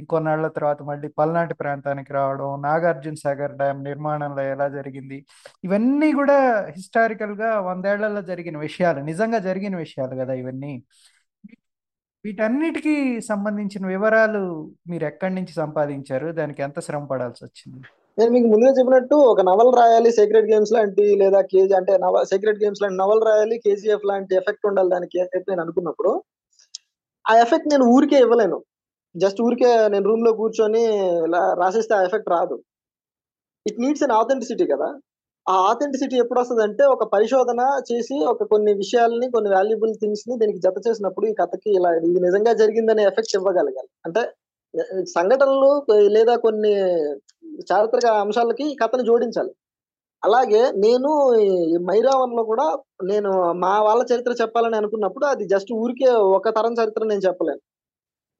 ఇంకొన్నాళ్ళ 0.00 0.46
తర్వాత 0.56 0.80
మళ్ళీ 0.82 1.08
పల్నాటి 1.18 1.54
ప్రాంతానికి 1.54 2.12
రావడం 2.12 2.48
నాగార్జున 2.62 3.16
సాగర్ 3.24 3.54
డ్యామ్ 3.60 3.80
నిర్మాణంలో 3.84 4.42
ఎలా 4.54 4.66
జరిగింది? 4.76 5.18
ఇవన్నీ 5.64 6.10
కూడా 6.20 6.36
హిస్టారికల్గా 6.76 7.50
వందేళ్ళలో 7.68 8.22
జరిగిన 8.32 8.56
విషయాలు 8.58 9.00
నిజంగా 9.10 9.40
జరిగిన 9.48 9.74
విషయాలు 9.76 10.14
కదా 10.22 10.34
ఇవన్నీ. 10.42 10.74
వీటన్నిటికీ 12.24 12.94
సంబంధించిన 13.30 13.84
వివరాలు 13.92 14.42
మీరు 14.90 15.04
ఎక్కడి 15.10 15.34
నుంచి 15.38 15.52
సంపాదించారు? 15.62 16.26
దానికి 16.38 16.60
ఎంత 16.66 16.78
శ్రమ 16.86 17.04
పడాల్సి 17.12 17.42
వచ్చింది? 17.46 17.80
నేను 18.18 18.30
మీకు 18.34 18.48
ముందుగా 18.52 18.72
చెప్పినట్టు 18.78 19.16
ఒక 19.32 19.40
నవల్ 19.48 19.72
రాయాలి 19.78 20.10
సీక్రెట్ 20.18 20.48
గేమ్స్ 20.50 20.72
లాంటి 20.76 21.04
లేదా 21.22 21.40
కేజీ 21.52 21.74
అంటే 21.78 21.92
నవ 22.04 22.22
సీక్రెట్ 22.30 22.60
గేమ్స్ 22.62 22.82
లాంటి 22.82 22.98
నవల్ 23.02 23.22
రాయాలి 23.28 23.56
కేజీఎఫ్ 23.64 24.08
లాంటి 24.10 24.32
ఎఫెక్ట్ 24.40 24.66
ఉండాలి 24.70 24.90
దానికి 24.94 25.20
అయితే 25.24 25.50
నేను 25.50 25.62
అనుకున్నప్పుడు 25.64 26.12
ఆ 27.30 27.34
ఎఫెక్ట్ 27.44 27.70
నేను 27.72 27.84
ఊరికే 27.94 28.18
ఇవ్వలేను. 28.26 28.58
జస్ట్ 29.14 29.40
ఊరికే 29.46 29.70
నేను 29.94 30.04
రూమ్లో 30.10 30.32
కూర్చొని 30.40 30.82
ఇలా 31.26 31.42
రాసేస్తే 31.62 31.94
ఆ 31.98 32.02
ఎఫెక్ట్ 32.08 32.30
రాదు. 32.36 32.56
ఇట్ 33.66 33.80
నీడ్స్ 33.84 34.04
అన్ 34.06 34.14
ఆథెంటిసిటీ 34.20 34.66
కదా. 34.74 34.88
ఆ 35.46 35.54
ఆథెంటిసిటీ 35.70 36.16
ఎప్పుడు 36.22 36.40
వస్తుంది 36.40 36.62
అంటే 36.66 36.84
ఒక 36.94 37.04
పరిశోధన 37.14 37.60
చేసి 37.88 38.16
ఒక 38.32 38.42
కొన్ని 38.52 38.72
విషయాల్ని 38.82 39.26
కొన్ని 39.30 39.50
వాల్యుబుల్ 39.54 39.94
థింగ్స్ని 40.02 40.34
దీనికి 40.42 40.60
జత 40.66 40.78
చేసినప్పుడు 40.86 41.26
ఈ 41.30 41.32
కథకి 41.40 41.70
ఇలా 41.78 41.90
ఇది 41.98 42.20
నిజంగా 42.26 42.52
జరిగిందనే 42.62 43.02
ఎఫెక్ట్ 43.10 43.34
ఇవ్వగలగాలి. 43.38 43.90
అంటే 44.06 44.22
సంఘటనలు 45.16 45.70
లేదా 46.16 46.34
కొన్ని 46.46 46.72
చారిత్రక 47.70 48.06
అంశాలకి 48.24 48.64
ఈ 48.72 48.76
కథను 48.82 49.04
జోడించాలి. 49.10 49.52
అలాగే 50.22 50.62
నేను 50.84 51.10
మైరావన్లో 51.90 52.42
కూడా 52.52 52.66
నేను 53.10 53.30
మా 53.64 53.72
వాళ్ళ 53.88 54.02
చరిత్ర 54.12 54.32
చెప్పాలని 54.42 54.76
అనుకున్నప్పుడు 54.80 55.26
అది 55.32 55.44
జస్ట్ 55.54 55.72
ఊరికే 55.82 56.10
ఒక 56.38 56.50
తరం 56.58 56.74
చరిత్ర 56.80 57.02
నేను 57.12 57.24
చెప్పలేను. 57.28 57.62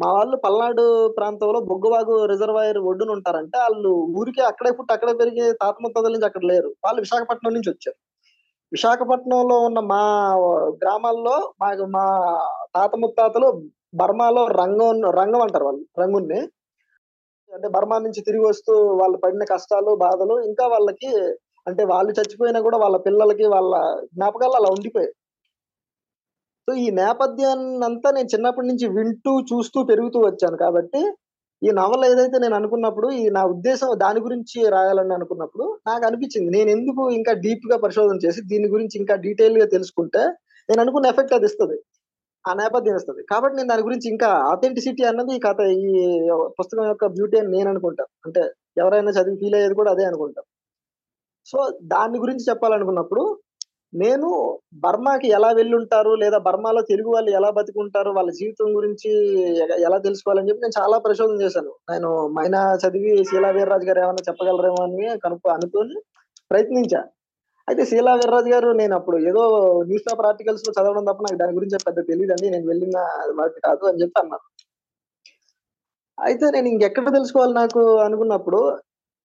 మా 0.02 0.08
వాళ్ళు 0.14 0.36
పల్నాడు 0.44 0.84
ప్రాంతంలో 1.16 1.58
బొగ్గవాగు 1.68 2.14
రిజర్వాయర్ 2.30 2.78
ఒడ్డున 2.90 3.10
ఉంటారంటే 3.16 3.56
వాళ్ళు 3.64 3.90
ఊరికే 4.20 4.42
అక్కడే 4.50 4.70
పుట్టి 4.78 4.92
అక్కడే 4.94 5.12
పెరిగే 5.20 5.44
తాత 5.62 5.76
ముత్తాతల 5.84 6.12
నుంచి 6.14 6.28
అక్కడ 6.28 6.44
లేరు. 6.52 6.70
వాళ్ళు 6.84 7.00
విశాఖపట్నం 7.04 7.52
నుంచి 7.56 7.70
వచ్చారు. 7.72 7.98
విశాఖపట్నంలో 8.72 9.56
ఉన్న 9.68 9.78
మా 9.92 10.02
గ్రామాల్లో 10.82 11.36
మా 11.62 11.68
మా 11.96 12.04
తాత 12.76 12.92
ముత్తాతలు 13.02 13.48
బర్మాలో 14.00 14.42
రంగం 14.60 15.00
రంగం 15.20 15.42
అంటారు 15.46 15.66
వాళ్ళు 15.68 15.84
రంగుని 16.02 16.40
అంటే 17.50 17.68
బర్మా 17.76 17.96
నుంచి 18.04 18.20
తిరిగి 18.28 18.44
వస్తూ 18.44 18.72
వాళ్ళు 19.00 19.16
పడిన 19.24 19.44
కష్టాలు 19.52 19.92
బాధలు 20.04 20.36
ఇంకా 20.48 20.64
వాళ్ళకి 20.74 21.10
అంటే 21.66 21.82
వాళ్ళు 21.92 22.12
చచ్చిపోయినా 22.18 22.60
కూడా 22.66 22.78
వాళ్ళ 22.84 22.96
పిల్లలకి 23.06 23.46
వాళ్ళ 23.54 23.72
జ్ఞాపకాలు 24.14 24.54
అలా 24.60 24.70
ఉండిపోయాయి. 24.76 25.12
సో 26.68 26.72
ఈ 26.84 26.88
నేపథ్యాన్ని 26.98 27.84
అంతా 27.88 28.08
నేను 28.16 28.28
చిన్నప్పటి 28.32 28.66
నుంచి 28.70 28.86
వింటూ 28.96 29.32
చూస్తూ 29.50 29.78
పెరుగుతూ 29.90 30.18
వచ్చాను. 30.26 30.56
కాబట్టి 30.64 31.00
ఈ 31.62 31.70
నవల 31.78 32.02
ఏదైతే 32.12 32.36
నేను 32.44 32.54
అనుకున్నప్పుడు 32.58 33.08
ఈ 33.20 33.24
నా 33.36 33.42
ఉద్దేశం 33.54 33.88
దాని 34.02 34.20
గురించి 34.26 34.58
రాయాలని 34.74 35.14
అనుకున్నప్పుడు 35.16 35.64
నాకు 35.88 36.04
అనిపించింది. 36.08 36.48
నేను 36.56 36.70
ఎందుకు 36.76 37.02
ఇంకా 37.18 37.32
డీప్గా 37.44 37.76
పరిశోధన 37.84 38.18
చేసి 38.24 38.40
దీని 38.52 38.68
గురించి 38.74 38.96
ఇంకా 39.02 39.14
డీటెయిల్గా 39.26 39.66
తెలుసుకుంటే 39.74 40.22
నేను 40.68 40.80
అనుకున్న 40.84 41.12
ఎఫెక్ట్ 41.12 41.34
అది 41.38 41.46
ఇస్తుంది. 41.50 41.76
ఆ 42.44 42.52
నేపథ్యం 42.62 42.96
ఇస్తుంది. 43.00 43.22
కాబట్టి 43.32 43.54
నేను 43.58 43.70
దాని 43.72 43.86
గురించి 43.88 44.06
ఇంకా 44.14 44.28
ఆథెంటిసిటీ 44.52 45.02
అన్నది 45.10 45.32
ఈ 45.38 45.40
కథ 45.46 45.60
ఈ 45.82 45.92
పుస్తకం 46.58 46.86
యొక్క 46.92 47.06
బ్యూటీ 47.16 47.36
అని 47.42 47.50
నేను 47.56 47.68
అనుకుంటాను 47.72 48.10
అంటే 48.26 48.42
ఎవరైనా 48.82 49.12
చదివి 49.18 49.38
ఫీల్ 49.42 49.56
అయ్యేది 49.58 49.76
కూడా 49.80 49.90
అదే 49.94 50.04
అనుకుంటాం. 50.10 50.44
సో 51.46 51.58
దాని 51.94 52.18
గురించి 52.24 52.44
చెప్పాలనుకున్నప్పుడు 52.50 53.22
నేను 53.92 54.28
బర్మాకి 54.84 55.28
ఎలా 55.36 55.48
వెళ్ళుంటారు 55.58 56.12
లేదా 56.14 56.38
బర్మాలో 56.46 56.82
తెలుగు 56.82 57.10
వాళ్ళు 57.14 57.30
ఎలా 57.38 57.50
బతుకుంటారు 57.56 58.10
వాళ్ళ 58.10 58.30
జీవితం 58.30 58.68
గురించి 58.76 59.10
ఎలా 59.86 59.98
తెలుసుకోవాలని 59.98 60.48
చెప్పి 60.48 60.64
నేను 60.64 60.76
చాలా 60.80 60.96
పరిశోధన 60.98 61.36
చేశాను. 61.44 61.72
నేను 61.90 62.10
మైనా 62.38 62.60
చదివి 62.84 63.12
శీలా 63.30 63.50
వీర్రాజు 63.50 63.86
గారు 63.88 64.00
ఏమైనా 64.04 64.22
చెప్పగలరేమో 64.28 64.80
అని 64.82 65.04
కనుక్కో 65.24 65.50
అనుకుని 65.50 65.98
ప్రయత్నించా. 66.50 67.02
అయితే 67.68 67.82
శీలా 67.90 68.14
వీర్రాజు 68.14 68.50
గారు 68.54 68.68
నేను 68.72 68.94
అప్పుడు 68.94 69.18
ఏదో 69.30 69.42
న్యూస్ 69.90 70.06
పేపర్ 70.08 70.28
ఆర్టికల్స్లో 70.30 70.72
చదవడం 70.78 71.04
తప్ప 71.10 71.22
నాకు 71.26 71.38
దాని 71.42 71.56
గురించి 71.58 71.84
పెద్ద 71.86 72.00
తెలియదండి 72.08 72.46
నేను 72.50 72.66
వెళ్ళిన 72.66 72.98
వాటి 73.40 73.60
కాదు 73.60 73.84
అని 73.86 74.00
చెప్పి 74.02 74.18
అన్నారు. 74.22 74.46
అయితే 76.18 76.46
నేను 76.50 76.68
ఇంకెక్కడ 76.68 77.08
తెలుసుకోవాలి 77.14 77.54
నాకు 77.60 77.82
అనుకున్నప్పుడు 77.98 78.60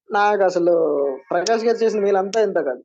నాకు 0.10 0.44
అసలు 0.44 0.76
ప్రకాష్ 1.32 1.66
గారు 1.66 1.80
చేసిన 1.84 2.00
వీళ్ళంతా 2.04 2.40
ఇంత 2.42 2.60
కాదు. 2.60 2.84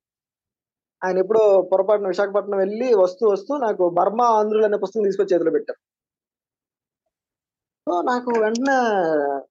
ఆయన 1.02 1.16
ఎప్పుడో 1.18 1.42
పొరపాటున 1.70 2.10
విశాఖపట్నం 2.12 2.58
వెళ్ళి 2.64 2.88
వస్తూ 3.04 3.24
వస్తూ 3.28 3.52
నాకు 3.66 3.84
బర్మా 3.98 4.26
ఆంధ్రులు 4.38 4.66
అనే 4.66 4.78
పుస్తకం 4.84 5.06
తీసుకొచ్చి 5.08 5.32
చేతిలో 5.34 5.52
పెట్టారు. 5.56 5.80
సో 7.86 7.94
నాకు 8.02 8.30
వెంటనే 8.42 8.76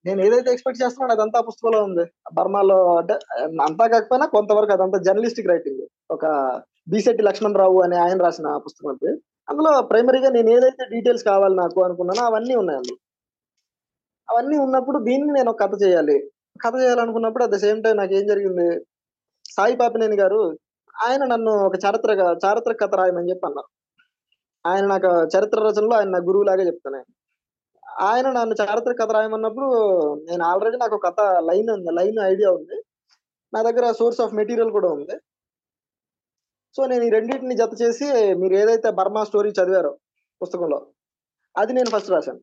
నేను 0.05 0.19
ఏదైతే 0.25 0.49
ఎక్స్పెక్ట్ 0.53 0.81
చేస్తున్నాను 0.83 1.13
అదంతా 1.15 1.37
ఆ 1.39 1.45
పుస్తకంలో 1.47 1.79
ఉంది. 1.83 2.03
బర్మాలో 2.33 2.77
అంటే 2.99 3.15
అంతా 3.67 3.85
కాకపోయినా 3.93 4.25
కొంతవరకు 4.35 4.73
అదంతా 4.73 4.99
జర్నలిస్టిక్ 5.07 5.51
రైటింగ్ 5.53 5.81
ఒక 6.11 6.25
బిశెట్టి 6.93 7.23
లక్ష్మణ్ 7.23 7.59
రావు 7.63 7.79
అని 7.85 7.97
ఆయన 7.97 8.17
రాసిన 8.25 8.47
పుస్తకం 8.57 8.89
అది. 8.93 9.11
అందులో 9.49 9.71
ప్రైమరీగా 9.81 10.29
నేను 10.29 10.49
ఏదైతే 10.49 10.83
డీటెయిల్స్ 10.93 11.25
కావాలి 11.31 11.55
నాకు 11.55 11.79
అనుకున్నానో 11.83 12.23
అవన్నీ 12.29 12.55
ఉన్నాయి 12.61 12.77
అందులో. 12.77 12.97
అవన్నీ 14.27 14.57
ఉన్నప్పుడు 14.65 14.97
దీన్ని 15.09 15.31
నేను 15.37 15.49
ఒక 15.51 15.59
కథ 15.63 15.73
చేయాలి. 15.83 16.17
కథ 16.65 16.73
చేయాలనుకున్నప్పుడు 16.83 17.43
అట్ 17.43 17.53
ద 17.55 17.59
సేమ్ 17.65 17.79
టైం 17.83 17.95
నాకు 18.01 18.13
ఏం 18.19 18.25
జరిగింది? 18.27 18.67
సాయి 19.55 19.75
పాపినేని 19.81 20.17
గారు 20.23 20.41
ఆయన 20.95 21.25
నన్ను 21.25 21.51
ఒక 21.51 21.73
చారిత్రక 21.85 22.19
చారిత్రక 22.45 22.77
కథ 22.83 22.95
రాయమని 22.95 23.29
చెప్పి 23.29 23.45
అన్నారు 23.47 23.69
ఆయన 24.65 24.85
నాకు 24.85 25.09
చరిత్ర 25.23 25.59
రచనలో 25.67 25.95
ఆయన 25.97 26.09
నా 26.09 26.17
గురువు 26.17 26.43
లాగా 26.43 26.63
చెప్తాను 26.63 26.95
ఆయన. 26.95 27.09
ఆయన 27.99 28.31
నన్ను 28.31 28.55
చారిత్రక 28.61 28.97
కథ 29.03 29.11
రాయమన్నప్పుడు 29.11 29.67
నేను 30.29 30.43
ఆల్రెడీ 30.45 30.77
నాకు 30.77 30.95
ఒక 30.95 31.07
కథ 31.07 31.21
లైన్ 31.21 31.69
ఉంది 31.69 31.91
లైన్ 31.91 32.19
ఐడియా 32.19 32.51
ఉంది. 32.51 32.77
నా 33.53 33.61
దగ్గర 33.61 33.91
సోర్స్ 33.91 34.21
ఆఫ్ 34.21 34.33
మెటీరియల్ 34.33 34.71
కూడా 34.71 34.89
ఉంది. 34.89 35.15
సో 36.75 36.85
నేను 36.85 37.03
ఈ 37.03 37.09
రెండింటిని 37.09 37.55
జత 37.55 37.81
చేసి 37.81 38.33
మీరు 38.33 38.53
ఏదైతే 38.53 38.91
బర్మా 38.91 39.23
స్టోరీ 39.23 39.49
చదివారో 39.49 39.91
పుస్తకంలో 40.41 40.87
అది 41.57 41.73
నేను 41.73 41.89
ఫస్ట్ 41.89 42.11
రాశాను. 42.11 42.41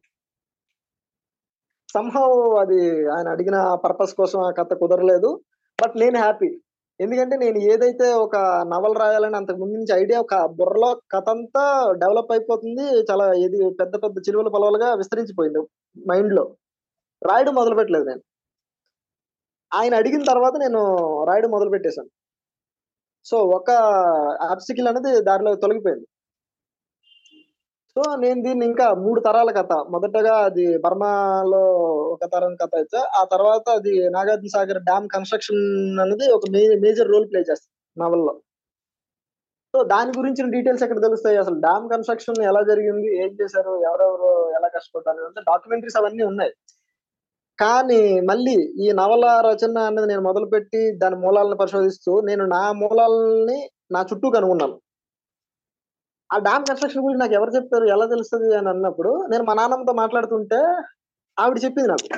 సంహవ్ 1.93 2.59
అది 2.61 2.81
ఆయన 3.11 3.29
అడిగిన 3.29 3.75
పర్పస్ 3.75 4.15
కోసం 4.15 4.41
ఆ 4.41 4.51
కథ 4.51 4.73
కుదరలేదు 4.75 5.41
బట్ 5.79 5.97
నేను 5.97 6.19
హ్యాపీ 6.19 6.51
ఎందుకంటే 7.01 7.35
నేను 7.37 7.59
ఏదైతే 7.73 8.07
ఒక 8.13 8.37
నవల 8.73 8.93
రాయాలని 8.99 9.37
అంతకు 9.37 9.57
ముందు 9.57 9.75
నుంచి 9.77 9.93
ఐడియా 10.03 10.21
ఒక 10.21 10.35
బుర్రలో 10.59 10.89
కథ 11.13 11.29
అంతా 11.31 11.65
డెవలప్ 11.99 12.33
అయిపోతుంది 12.33 12.87
చాలా 13.11 13.27
ఇది 13.47 13.61
పెద్ద 13.81 13.95
పెద్ద 14.05 14.17
చిలువల 14.29 14.49
పొలవలుగా 14.49 14.95
విస్తరించిపోయింది 14.95 15.61
మైండ్లో. 16.11 16.45
రాయడం 17.23 17.55
మొదలు 17.55 17.75
పెట్టలేదు 17.75 18.05
నేను. 18.05 18.23
ఆయన 19.73 19.95
అడిగిన 19.95 20.23
తర్వాత 20.25 20.55
నేను 20.57 20.81
రాయడం 21.25 21.51
మొదలు 21.51 21.71
పెట్టేశాను. 21.71 22.11
సో 23.25 23.37
ఒక 23.59 23.71
ఆబ్స్టికల్ 24.51 24.89
అనేది 24.89 25.13
దారిలో 25.23 25.55
తొలగిపోయింది. 25.55 26.07
సో 27.99 28.17
నేను 28.17 28.43
దీన్ని 28.43 28.67
ఇంకా 28.67 28.95
మూడు 28.95 29.21
తరాల 29.21 29.51
కథ. 29.51 29.73
మొదటగా 29.91 30.35
అది 30.39 30.79
బర్మాలో 30.79 31.63
ఒక 32.13 32.25
తరం 32.25 32.55
కథ 32.55 32.69
అయితే 32.77 32.99
ఆ 33.21 33.25
తర్వాత 33.25 33.69
అది 33.69 34.11
నాగార్జున 34.11 34.51
సాగర్ 34.57 34.79
డ్యామ్ 34.83 35.09
కన్స్ట్రక్షన్ 35.15 35.63
అనేది 36.01 36.33
ఒక 36.33 36.43
మేజర్ 36.85 37.09
రోల్ 37.09 37.27
ప్లే 37.31 37.41
చేస్తుంది 37.41 38.05
నవల్లో. 38.05 38.35
సో 39.75 39.83
దాని 39.83 40.13
గురించిన 40.19 40.51
డీటెయిల్స్ 40.51 40.83
ఎక్కడ 40.83 41.03
తెలుస్తాయి? 41.03 41.37
అసలు 41.37 41.55
డ్యామ్ 41.55 41.91
కన్స్ట్రక్షన్ 41.91 42.43
ఎలా 42.43 42.63
జరిగింది? 42.63 43.25
ఏం 43.25 43.37
చేశారు? 43.43 43.83
ఎవరెవరు? 43.89 44.51
ఎలా 44.57 44.69
కష్టపడ్డారు? 44.69 45.25
అంటే 45.25 45.41
డాక్యుమెంటరీస్ 45.41 45.97
అవన్నీ 45.97 46.25
ఉన్నాయి. 46.25 46.51
కానీ 47.59 48.21
మళ్ళీ 48.21 48.57
ఈ 48.85 48.93
నవల 48.93 49.41
రచన 49.47 49.79
అనేది 49.79 50.07
నేను 50.07 50.23
మొదలుపెట్టి 50.23 50.99
దాని 50.99 51.17
మూలాలను 51.17 51.57
పరిశోధిస్తూ 51.57 52.21
నేను 52.21 52.47
నా 52.47 52.73
మూలాలని 52.73 53.71
నా 53.93 54.03
చుట్టూ 54.03 54.31
కనుగొన్నాను. 54.31 54.77
ఆ 56.31 56.39
డామ్ 56.39 56.65
కన్స్ట్రక్షన్ 56.67 57.03
గురించి 57.03 57.21
నాకు 57.21 57.35
ఎవరు 57.35 57.51
చెప్పారు 57.51 57.85
ఎలా 57.85 58.07
తెలుస్తుంది 58.07 58.49
అని 58.55 58.69
అన్నప్పుడు 58.69 59.11
నేను 59.31 59.45
మా 59.45 59.55
నాన్నమ్మతో 59.55 59.93
మాట్లాడుతుంటే 59.93 60.59
ఆవిడ 61.37 61.59
చెప్పింది 61.65 61.89
నాకు. 61.89 62.09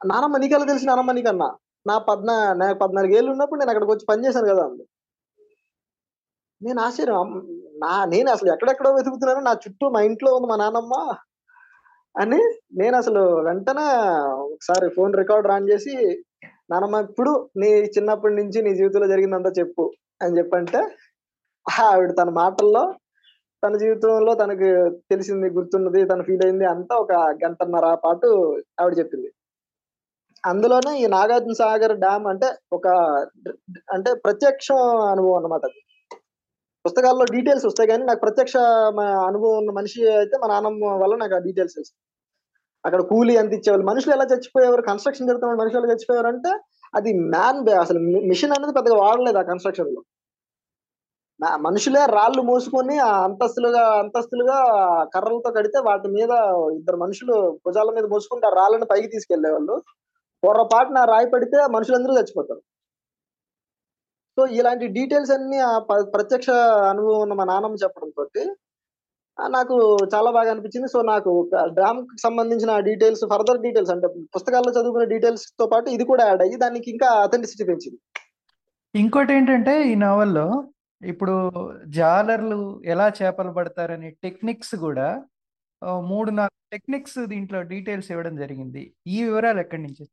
నానమ్మ 0.00 0.36
నీకెలా 0.36 0.64
తెలిసి 0.64 0.86
నానమ్మ 0.86 1.12
నీకన్నా? 1.12 1.48
నా 1.86 1.98
పద్నా 1.98 2.34
నాకు 2.54 2.78
పద్నాలుగు 2.78 3.14
ఏళ్ళు 3.16 3.30
ఉన్నప్పుడు 3.30 3.58
నేను 3.58 3.70
అక్కడికి 3.70 3.92
వచ్చి 3.92 4.06
పని 4.08 4.24
చేశాను 4.26 4.46
కదా 4.46 4.62
అంది. 4.64 4.84
నేను 6.60 6.80
ఆశ్చర్యం. 6.80 7.30
నా 7.76 8.04
నేను 8.04 8.30
అసలు 8.30 8.48
ఎక్కడెక్కడో 8.52 8.90
వెతుకుతున్నాను 8.94 9.40
నా 9.40 9.52
చుట్టూ 9.64 9.90
మా 9.90 10.00
ఇంట్లో 10.00 10.34
ఉంది 10.34 10.48
మా 10.48 10.56
నానమ్మ 10.56 10.94
అని 12.14 12.40
నేను 12.72 12.96
అసలు 12.96 13.20
వెంటనే 13.40 13.86
ఒకసారి 14.46 14.88
ఫోన్ 14.88 15.14
రికార్డ్ 15.14 15.48
రాన్ 15.48 15.68
చేసి 15.68 15.94
నానమ్మ 16.70 16.96
ఇప్పుడు 17.00 17.50
నీ 17.56 17.68
చిన్నప్పటి 17.96 18.34
నుంచి 18.34 18.58
నీ 18.62 18.74
జీవితంలో 18.74 19.08
జరిగిందంతా 19.08 19.50
చెప్పు 19.58 19.84
అని 20.22 20.38
చెప్పంటే 20.38 20.80
ఆవిడ 21.66 22.12
తన 22.20 22.30
మాటల్లో 22.30 22.84
తన 23.62 23.76
జీవితంలో 23.76 24.32
తనకు 24.34 24.68
తెలిసింది 25.10 25.48
గుర్తున్నది 25.50 26.00
తను 26.04 26.22
ఫీల్ 26.22 26.44
అయింది 26.44 26.64
అంతా 26.64 26.94
ఒక 26.96 27.12
గంటన్నర 27.44 27.94
పాటు 27.94 28.28
ఆవిడ 28.80 28.98
చెప్పింది. 28.98 29.28
అందులోనే 30.44 30.92
ఈ 31.00 31.06
నాగార్జున 31.06 31.52
సాగర్ 31.52 31.94
డ్యామ్ 31.98 32.26
అంటే 32.26 32.48
ఒక 32.72 32.86
అంటే 33.92 34.10
ప్రత్యక్ష 34.14 34.68
అనుభవం 35.12 35.36
అన్నమాట 35.36 35.64
అది. 35.64 35.80
పుస్తకాల్లో 36.84 37.24
డీటెయిల్స్ 37.24 37.66
వస్తాయి 37.66 37.88
కానీ 37.88 38.04
నాకు 38.04 38.20
ప్రత్యక్ష 38.20 38.56
అనుభవం 39.26 39.58
ఉన్న 39.58 39.70
మనిషి 39.70 40.00
అయితే 40.16 40.38
మా 40.38 40.48
నాన్నమ్మ 40.48 40.94
వల్ల 41.02 41.16
నాకు 41.16 41.34
ఆ 41.34 41.38
డీటెయిల్స్ 41.38 41.74
తెలుసు. 41.74 41.92
అక్కడ 42.84 43.00
కూలీ 43.02 43.34
ఎంత 43.36 43.52
ఇచ్చేవాళ్ళు. 43.52 43.86
మనుషులు 43.86 44.14
ఎలా 44.14 44.24
చచ్చిపోయేవారు? 44.24 44.82
కన్స్ట్రక్షన్ 44.82 45.28
జరుగుతున్న 45.28 45.60
మనుషులు 45.60 45.80
ఎలా 45.80 45.92
చచ్చిపోయారు 45.92 46.26
అంటే 46.26 46.52
అది 46.94 47.10
మ్యాన్ 47.34 47.60
అసలు 47.68 47.98
మిషన్ 48.28 48.52
అనేది 48.52 48.74
పెద్దగా 48.74 48.96
వాడలేదు 49.02 49.38
ఆ 49.38 49.42
కన్స్ట్రక్షన్లో. 49.42 50.02
మనుషులే 51.56 52.06
రాళ్ళు 52.06 52.42
మోసుకొని 52.42 52.98
అంతస్తులుగా 52.98 53.98
అంతస్తులుగా 53.98 54.54
కర్రలతో 55.14 55.50
కడితే 55.50 55.78
వాటి 55.78 56.08
మీద 56.08 56.30
ఇద్దరు 56.76 56.96
మనుషులు 56.96 57.58
భుజాల 57.66 57.90
మీద 57.90 58.04
మోసుకుంటే 58.04 58.46
ఆ 58.46 58.50
రాళ్ళని 58.50 58.84
పైకి 58.84 59.06
తీసుకెళ్ళేవాళ్ళు 59.06 59.82
పొరపాటున 60.44 60.98
ఆ 60.98 61.04
రాయి 61.04 61.30
పడితే 61.30 61.66
మనుషులందరూ 61.66 62.14
చచ్చిపోతారు. 62.14 62.60
సో 64.38 64.46
ఇలాంటి 64.46 64.86
డీటెయిల్స్ 64.86 65.30
అన్ని 65.30 65.58
ఆ 65.58 65.78
ప- 65.78 66.14
ప్రత్యక్ష 66.14 66.50
అనుభవం 66.90 67.20
ఉన్న 67.20 67.32
మా 67.32 67.44
నాన్నమ్మ 67.44 67.76
చెప్పడం 67.82 68.10
తోటి 68.10 68.54
నాకు 69.48 69.96
చాలా 70.14 70.30
బాగా 70.30 70.50
అనిపించింది. 70.50 70.88
సో 70.88 71.02
నాకు 71.02 71.50
డ్రామ్కి 71.64 72.22
సంబంధించిన 72.22 72.78
డీటెయిల్స్ 72.78 73.20
ఫర్దర్ 73.30 73.60
డీటెయిల్స్ 73.60 73.92
అంటే 73.92 74.08
పుస్తకాల్లో 74.08 74.80
చదువుకునే 74.80 75.04
డీటెయిల్స్తో 75.04 75.66
పాటు 75.66 75.90
ఇది 75.90 76.04
కూడా 76.04 76.26
యాడ్ 76.26 76.42
అయ్యి 76.42 76.56
దానికి 76.56 76.90
ఇంకా 76.90 77.08
అథెంటిసిటీ 77.08 77.64
పెంచింది. 77.64 78.20
ఇంకోటి 78.94 79.34
ఏంటంటే 79.34 79.82
ఈ 79.82 79.94
నవల్లో 79.94 80.64
ఇప్పుడు 81.02 81.34
జాలర్లు 81.96 82.58
ఎలా 82.92 83.06
చేపలు 83.18 83.52
పడతారనే 83.56 84.08
టెక్నిక్స్ 84.24 84.74
కూడా 84.84 85.06
ఆ, 85.82 85.92
మూడు 86.10 86.30
నాలుగు 86.36 86.60
టెక్నిక్స్ 86.74 87.18
దీంట్లో 87.30 87.60
డీటెయిల్స్ 87.70 88.10
ఇవ్వడం 88.12 88.34
జరిగింది. 88.42 88.82
ఈ 89.08 89.18
వివరాలు 89.24 89.60
ఎక్కడి 89.62 89.82
నుంచి? 89.82 90.04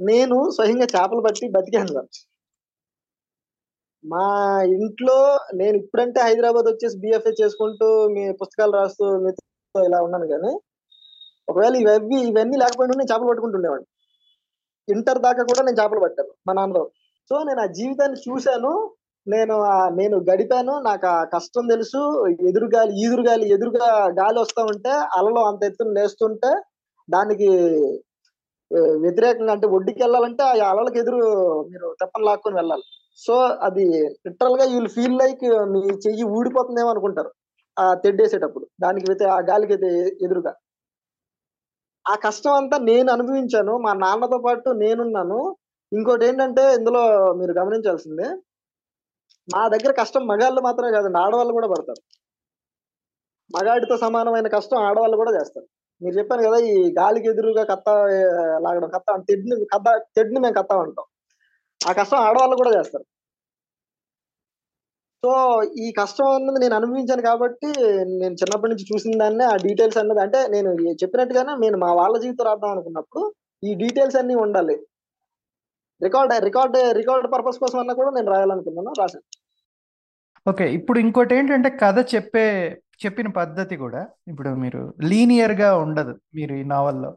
నేను 0.00 0.36
స్వయంగా 0.56 0.86
చేపలు 0.94 1.22
పట్టి 1.26 1.46
బతికాను 1.54 1.92
సార్ 1.94 2.08
మా 4.04 4.24
ఇంట్లో 4.76 5.16
నేను 5.60 5.76
ఇప్పుడంటే 5.80 6.18
హైదరాబాద్ 6.26 6.68
వచ్చేసి 6.70 6.96
బిఎఫ్ఏ 7.00 7.32
చేసుకుంటూ 7.40 7.86
మీ 8.14 8.24
పుస్తకాలు 8.40 8.74
రాస్తూ 8.78 9.06
మీతో 9.24 9.42
ఇలా 9.82 9.98
ఉన్నాను 10.06 10.26
కానీ 10.32 10.52
ఒకవేళ 11.48 11.74
ఇవన్నీ 11.82 12.18
ఇవన్నీ 12.30 12.56
లేకపోయినా 12.62 12.94
నేను 12.94 13.10
చేపలు 13.12 13.30
పట్టుకుంటుండేవాడిని 13.30 13.88
ఇంటర్ 14.88 15.20
దాకా 15.24 15.42
కూడా 15.50 15.62
నేను 15.66 15.78
చేపలు 15.80 16.02
పట్టాను 16.04 16.32
మా 16.46 16.54
నాన్నతో 16.58 16.84
సో 17.30 17.36
నేను 17.44 17.60
ఆ 17.60 17.68
జీవితాన్ని 17.78 18.18
చూశాను. 18.26 18.72
నేను 19.28 19.54
నేను 19.96 20.16
గడిపాను. 20.30 20.74
నాకు 20.80 21.06
ఆ 21.06 21.18
కష్టం 21.34 21.64
తెలుసు. 21.66 22.00
ఎదురుగాలి 22.50 22.92
ఈదురుగాలి 23.04 23.46
ఎదురుగా 23.52 23.88
గాలి 24.20 24.38
వస్తా 24.40 24.62
ఉంటే 24.64 24.92
అలలో 25.18 25.40
అంత 25.44 25.62
ఎత్తున 25.64 25.92
లేస్తుంటే 25.98 26.50
దానికి 27.08 27.48
వ్యతిరేకంగా 29.02 29.52
అంటే 29.52 29.66
ఒడ్డుకి 29.66 30.00
వెళ్ళాలంటే 30.02 30.42
ఆ 30.44 30.70
అలలకు 30.70 30.98
ఎదురు 30.98 31.20
మీరు 31.70 31.88
తెప్పని 32.00 32.24
లాక్కొని 32.24 32.56
వెళ్ళాలి. 32.56 32.84
సో 33.18 33.34
అది 33.66 33.84
లిటరల్గా 34.26 34.64
యూ 34.64 34.80
ఫీల్ 34.86 35.16
లైక్ 35.18 35.44
మీ 35.72 35.80
చెయ్యి 36.06 36.24
ఊడిపోతుందేమో 36.38 36.90
అనుకుంటారు. 36.90 37.30
ఆ 37.76 37.94
తెడ్డేసేటప్పుడు. 38.04 38.66
దానికి 38.80 39.06
అయితే 39.10 39.24
ఆ 39.36 39.38
గాలికి 39.50 39.74
ఎదురుగా. 40.24 40.52
ఆ 42.06 42.14
కష్టం 42.26 42.54
అంతా 42.54 42.76
నేను 42.90 43.08
అనుభవించాను. 43.12 43.72
మా 43.86 43.92
నాన్నతో 44.04 44.38
పాటు 44.38 44.68
నేనున్నాను. 44.82 45.40
ఇంకోటి 45.92 46.24
ఏంటంటే 46.26 46.62
ఇందులో 46.78 47.02
మీరు 47.34 47.52
గమనించాల్సిందే 47.60 48.28
మా 49.48 49.62
దగ్గర 49.74 49.92
కష్టం 50.00 50.22
మగాళ్ళు 50.30 50.60
మాత్రమే 50.68 50.90
కాదండి 50.96 51.18
ఆడవాళ్ళు 51.24 51.52
కూడా 51.58 51.68
పడతారు. 51.68 52.00
మగాడితో 53.50 53.96
సమానమైన 53.96 54.48
కష్టం 54.56 54.78
ఆడవాళ్ళు 54.88 55.16
కూడా 55.16 55.32
చేస్తారు. 55.38 55.66
మీరు 56.00 56.14
చెప్పాను 56.18 56.42
కదా 56.48 56.58
ఈ 56.70 56.74
గాలికి 56.98 57.28
ఎదురుగా 57.28 57.62
కత్త 57.64 57.88
లాగడం 58.64 58.90
కత్త 58.96 59.16
తెడ్ని 59.28 59.54
కత్త 59.74 59.88
తెడ్ని 60.16 60.40
మేము 60.40 60.56
కత్త 60.60 60.72
అంటాం. 60.86 61.06
ఆ 61.80 61.92
కష్టం 61.92 62.18
ఆడవాళ్ళు 62.26 62.56
కూడా 62.56 62.72
చేస్తారు. 62.78 63.06
సో 65.22 65.30
ఈ 65.84 65.86
కష్టం 66.00 66.26
అన్నది 66.34 66.58
నేను 66.58 66.74
అనుభవించాను 66.74 67.22
కాబట్టి 67.22 67.68
నేను 68.20 68.34
చిన్నప్పటి 68.40 68.70
నుంచి 68.72 68.86
చూసిన 68.92 69.18
దాన్ని 69.18 69.44
ఆ 69.44 69.54
డీటెయిల్స్ 69.64 69.98
అన్నది 69.98 70.20
అంటే 70.24 70.40
నేను 70.54 70.70
చెప్పినట్టుగానే 71.02 71.52
నేను 71.64 71.78
మా 71.84 71.90
వాళ్ళ 72.00 72.14
జీవితం 72.24 72.46
రాద్దాం 72.46 72.70
అనుకున్నప్పుడు 72.70 73.22
ఈ 73.62 73.72
డీటెయిల్స్ 73.74 74.16
అన్ని 74.16 74.34
ఉండాలి. 74.34 74.76
రికార్డ్ 76.00 76.32
రికార్డ్ 76.48 76.76
రికార్డ్ 77.00 77.26
పర్పస్ 77.34 77.60
కోసం 77.62 77.78
అన్నా 77.82 77.94
కూడా 78.00 78.10
నేను 78.10 78.30
రాయాలనుకున్నాను 78.34 78.92
రాశాను. 79.00 79.24
ఓకే 80.46 80.66
ఇప్పుడు 80.78 80.98
ఇంకోటి 81.04 81.32
ఏంటంటే 81.34 81.70
కథ 81.82 81.98
చెప్పే 82.14 82.44
చెప్పిన 83.04 83.28
పద్ధతి 83.40 83.74
కూడా 83.82 84.00
ఇప్పుడు 84.30 84.50
మీరు 84.62 84.80
లీనియర్గా 85.10 85.70
ఉండదు 85.84 86.14
మీరు 86.34 86.54
ఈ 86.54 86.64
నావల్లో 86.72 87.10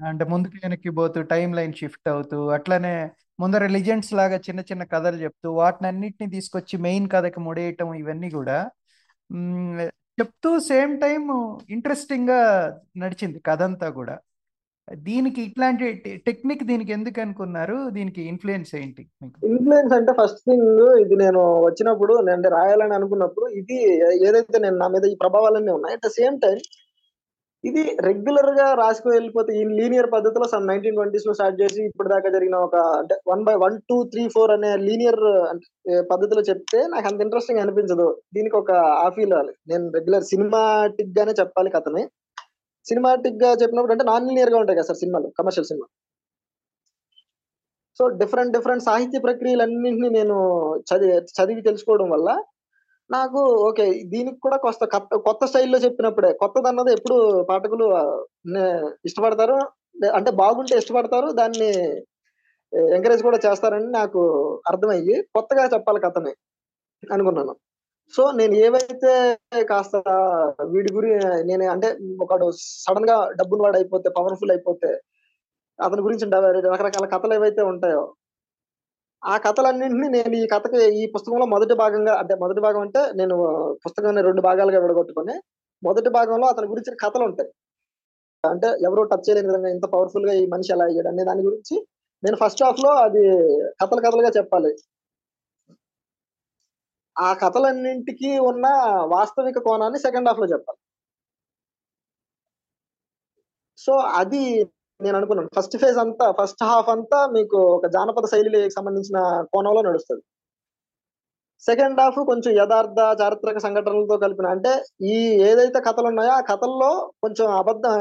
అంటే 0.00 0.24
ముందుకు 0.32 0.56
వెనక్కి 0.64 0.90
పోతూ 0.98 1.18
టైం 1.32 1.50
లైన్ 1.58 1.74
షిఫ్ట్ 1.80 2.08
అవుతూ 2.08 2.38
అట్లనే 2.56 2.94
ముందర 3.40 3.64
లిజెండ్స్ 3.76 4.12
లాగా 4.12 4.36
చిన్న 4.46 4.60
చిన్న 4.70 4.82
కథలు 4.84 5.18
చెప్తూ 5.24 5.48
వాటిని 5.60 5.86
అన్నిటిని 5.88 6.28
తీసుకొచ్చి 6.34 6.76
మెయిన్ 6.86 7.06
కథకి 7.14 7.40
ముడేయటం 7.40 7.90
ఇవన్నీ 8.02 8.28
కూడా 8.30 8.58
చెప్తూ 10.18 10.50
సేమ్ 10.68 10.92
టైం 11.00 11.22
ఇంట్రెస్టింగ్గా 11.76 12.40
నడిచింది 13.02 13.38
కథ 13.48 13.62
అంతా 13.62 13.88
కూడా. 13.98 14.14
దీనికి 15.06 15.40
ఇట్లాంటి 15.48 15.86
టెక్నిక్ 16.26 16.62
దీనికి 16.70 16.92
ఎందుకు 16.96 17.18
అనుకున్నారు? 17.24 17.76
దీనికి 17.96 18.22
ఇన్ఫ్లుయెన్స్ 18.32 18.72
ఏంటి 18.80 19.02
ఇన్ఫ్లుయెన్స్ 19.50 19.92
అంటే 19.98 20.12
ఫస్ట్ 20.20 20.42
థింగ్ 20.48 20.70
ఇది 21.02 21.16
నేను 21.24 21.42
వచ్చినప్పుడు 21.66 22.14
నేను 22.26 22.36
అంటే 22.38 22.50
రాయాలని 22.58 22.94
అనుకున్నప్పుడు 22.98 23.46
ఇది 23.60 23.78
ఏదైతే 24.28 24.58
నేను 24.64 24.76
నా 24.82 24.88
మీద 24.94 25.06
ఈ 25.12 25.16
ప్రభావాలన్నీ 25.22 25.72
ఉన్నాయి 25.78 25.96
అట్ 25.98 26.06
ద 26.06 26.10
సేమ్ 26.20 26.36
టైం 26.44 26.58
ఇది 27.64 27.82
రెగ్యులర్గా 28.06 28.66
రాసుకు 28.80 29.08
వెళ్ళిపోతే 29.08 29.50
ఈ 29.60 29.62
లీనియర్ 29.78 30.08
పద్ధతిలో 30.14 30.46
సమ్ 30.52 30.66
నైన్టీన్ 30.70 30.96
ట్వంటీస్లో 30.98 31.32
స్టార్ట్ 31.38 31.60
చేసి 31.60 31.80
ఇప్పుడు 31.90 32.08
దాకా 32.12 32.28
జరిగిన 32.34 32.56
ఒక 32.66 32.76
అంటే 32.98 33.14
one 33.30 33.44
by 33.46 33.54
one 33.62 33.76
two 33.90 33.96
three 34.12 34.24
four 34.34 34.52
అనే 34.56 34.70
లీనియర్ 34.88 35.20
పద్ధతిలో 36.12 36.42
చెప్తే 36.50 36.80
నాకు 36.94 37.06
అంత 37.10 37.24
ఇంట్రెస్టింగ్ 37.26 37.62
అనిపించదు. 37.62 38.08
దీనికి 38.36 38.56
ఒక 38.62 38.70
ఆ 39.04 39.06
ఫీల్ 39.16 39.34
నేను 39.72 39.86
రెగ్యులర్ 39.96 40.28
సినిమాటిక్ 40.32 41.16
గానే 41.20 41.34
చెప్పాలి 41.40 41.72
కథని. 41.76 42.04
సినిమాటిక్గా 42.86 43.50
చెప్పినప్పుడు 43.52 43.92
అంటే 43.92 44.04
నాన్ 44.04 44.28
లీనియర్గా 44.28 44.58
ఉంటాయి 44.58 44.78
కదా 44.78 44.86
సార్ 44.86 44.96
సినిమాలు 44.96 45.28
కమర్షియల్ 45.38 45.66
సినిమా. 45.66 45.86
సో 48.00 48.08
డిఫరెంట్ 48.20 48.52
డిఫరెంట్ 48.52 48.84
సాహిత్య 48.84 49.18
ప్రక్రియలన్నింటినీ 49.18 50.08
నేను 50.08 50.36
చదివి 50.80 51.12
చదివి 51.36 51.62
తెలుసుకోవడం 51.62 52.10
వల్ల 52.10 52.28
నాకు 53.10 53.40
ఓకే 53.68 53.84
దీనికి 54.04 54.40
కూడా 54.40 54.56
కొత్త 54.56 54.84
కొత్త 54.84 55.16
కొత్త 55.26 55.44
స్టైల్లో 55.44 55.78
చెప్పినప్పుడే 55.78 56.32
కొత్తది 56.32 56.68
అన్నది 56.68 56.92
ఎప్పుడు 56.92 57.16
పాఠకులు 57.42 57.86
నే- 58.46 58.70
ఇష్టపడతారు 59.04 59.56
అంటే 60.14 60.30
బాగుంటే 60.32 60.76
ఇష్టపడతారు 60.76 61.32
దాన్ని 61.32 61.70
ఎంకరేజ్ 62.94 63.22
కూడా 63.22 63.38
చేస్తారని 63.46 63.90
నాకు 63.90 64.20
అర్థమయ్యి 64.68 65.22
కొత్తగా 65.34 65.64
చెప్పాలి 65.66 66.00
కథని 66.00 66.32
అనుకున్నాను. 67.02 67.54
సో 68.12 68.22
నేను 68.30 68.54
ఏవైతే 68.56 69.12
కాస్త 69.64 69.96
వీడి 70.72 70.90
గురి 70.94 71.10
నేను 71.44 71.64
అంటే 71.70 71.88
ఒకడు 72.20 72.46
సడన్గా 72.84 73.16
డబ్బును 73.38 73.62
వాడు 73.62 73.76
అయిపోతే 73.76 74.08
పవర్ఫుల్ 74.08 74.50
అయిపోతే 74.50 74.90
అతని 75.78 76.02
గురించి 76.02 76.26
రకరకాల 76.68 77.06
కథలు 77.06 77.34
ఏవైతే 77.34 77.62
ఉంటాయో 77.62 78.02
ఆ 79.22 79.34
కథలన్నింటినీ 79.38 80.08
నేను 80.08 80.34
ఈ 80.36 80.46
కథకి 80.46 80.80
ఈ 81.02 81.04
పుస్తకంలో 81.14 81.46
మొదటి 81.46 81.74
భాగంగా 81.74 82.14
అంటే 82.14 82.34
మొదటి 82.34 82.60
భాగం 82.60 82.80
అంటే 82.80 83.02
నేను 83.14 83.36
పుస్తకాన్ని 83.84 84.22
రెండు 84.22 84.42
భాగాలుగా 84.42 84.80
విడగొట్టుకొని 84.80 85.34
మొదటి 85.82 86.10
భాగంలో 86.10 86.46
అతని 86.46 86.66
గురించిన 86.66 86.94
కథలు 87.04 87.24
ఉంటాయి. 87.24 87.50
అంటే 88.44 88.68
ఎవరో 88.86 89.02
టచ్ 89.02 89.24
చేయలేని 89.28 89.48
విధంగా 89.48 89.68
ఇంత 89.68 89.86
పవర్ఫుల్గా 89.94 90.32
ఈ 90.32 90.44
మనిషి 90.46 90.72
ఎలా 90.72 90.84
అయ్యాడు 90.84 91.08
అనే 91.08 91.24
దాని 91.24 91.42
గురించి 91.42 91.76
నేను 92.22 92.36
ఫస్ట్ 92.36 92.62
హాఫ్లో 92.64 92.90
అది 93.06 93.22
కథలు 93.82 94.00
కథలుగా 94.00 94.30
చెప్పాలి. 94.38 94.70
ఆ 97.18 97.34
కథలన్నింటికి 97.34 98.38
ఉన్న 98.38 98.66
వాస్తవిక 99.06 99.58
కోణాన్ని 99.58 99.98
సెకండ్ 99.98 100.28
హాఫ్లో 100.28 100.46
చెప్పాలి. 100.46 100.78
సో 103.78 103.92
అది 103.92 104.70
నేను 105.02 105.16
అనుకున్నాను. 105.16 105.50
ఫస్ట్ 105.58 105.76
ఫేజ్ 105.78 105.98
అంతా 105.98 106.34
ఫస్ట్ 106.42 106.64
హాఫ్ 106.64 106.88
అంతా 106.88 107.26
మీకు 107.26 107.56
ఒక 107.56 107.86
జానపద 107.86 108.26
శైలికి 108.26 108.70
సంబంధించిన 108.70 109.44
కోణంలో 109.52 109.82
నడుస్తుంది. 109.82 110.22
సెకండ్ 111.60 112.00
హాఫ్ 112.00 112.16
కొంచెం 112.26 112.62
యథార్థ 112.62 113.22
చారిత్రక 113.22 113.58
సంఘటనలతో 113.58 114.16
కలిపిన 114.18 114.46
అంటే 114.46 114.84
ఈ 115.02 115.14
ఏదైతే 115.50 115.80
కథలు 115.80 116.06
ఉన్నాయో 116.06 116.30
ఆ 116.30 116.40
కథల్లో 116.40 117.12
కొంచెం 117.22 117.50
అబద్ధం 117.50 117.92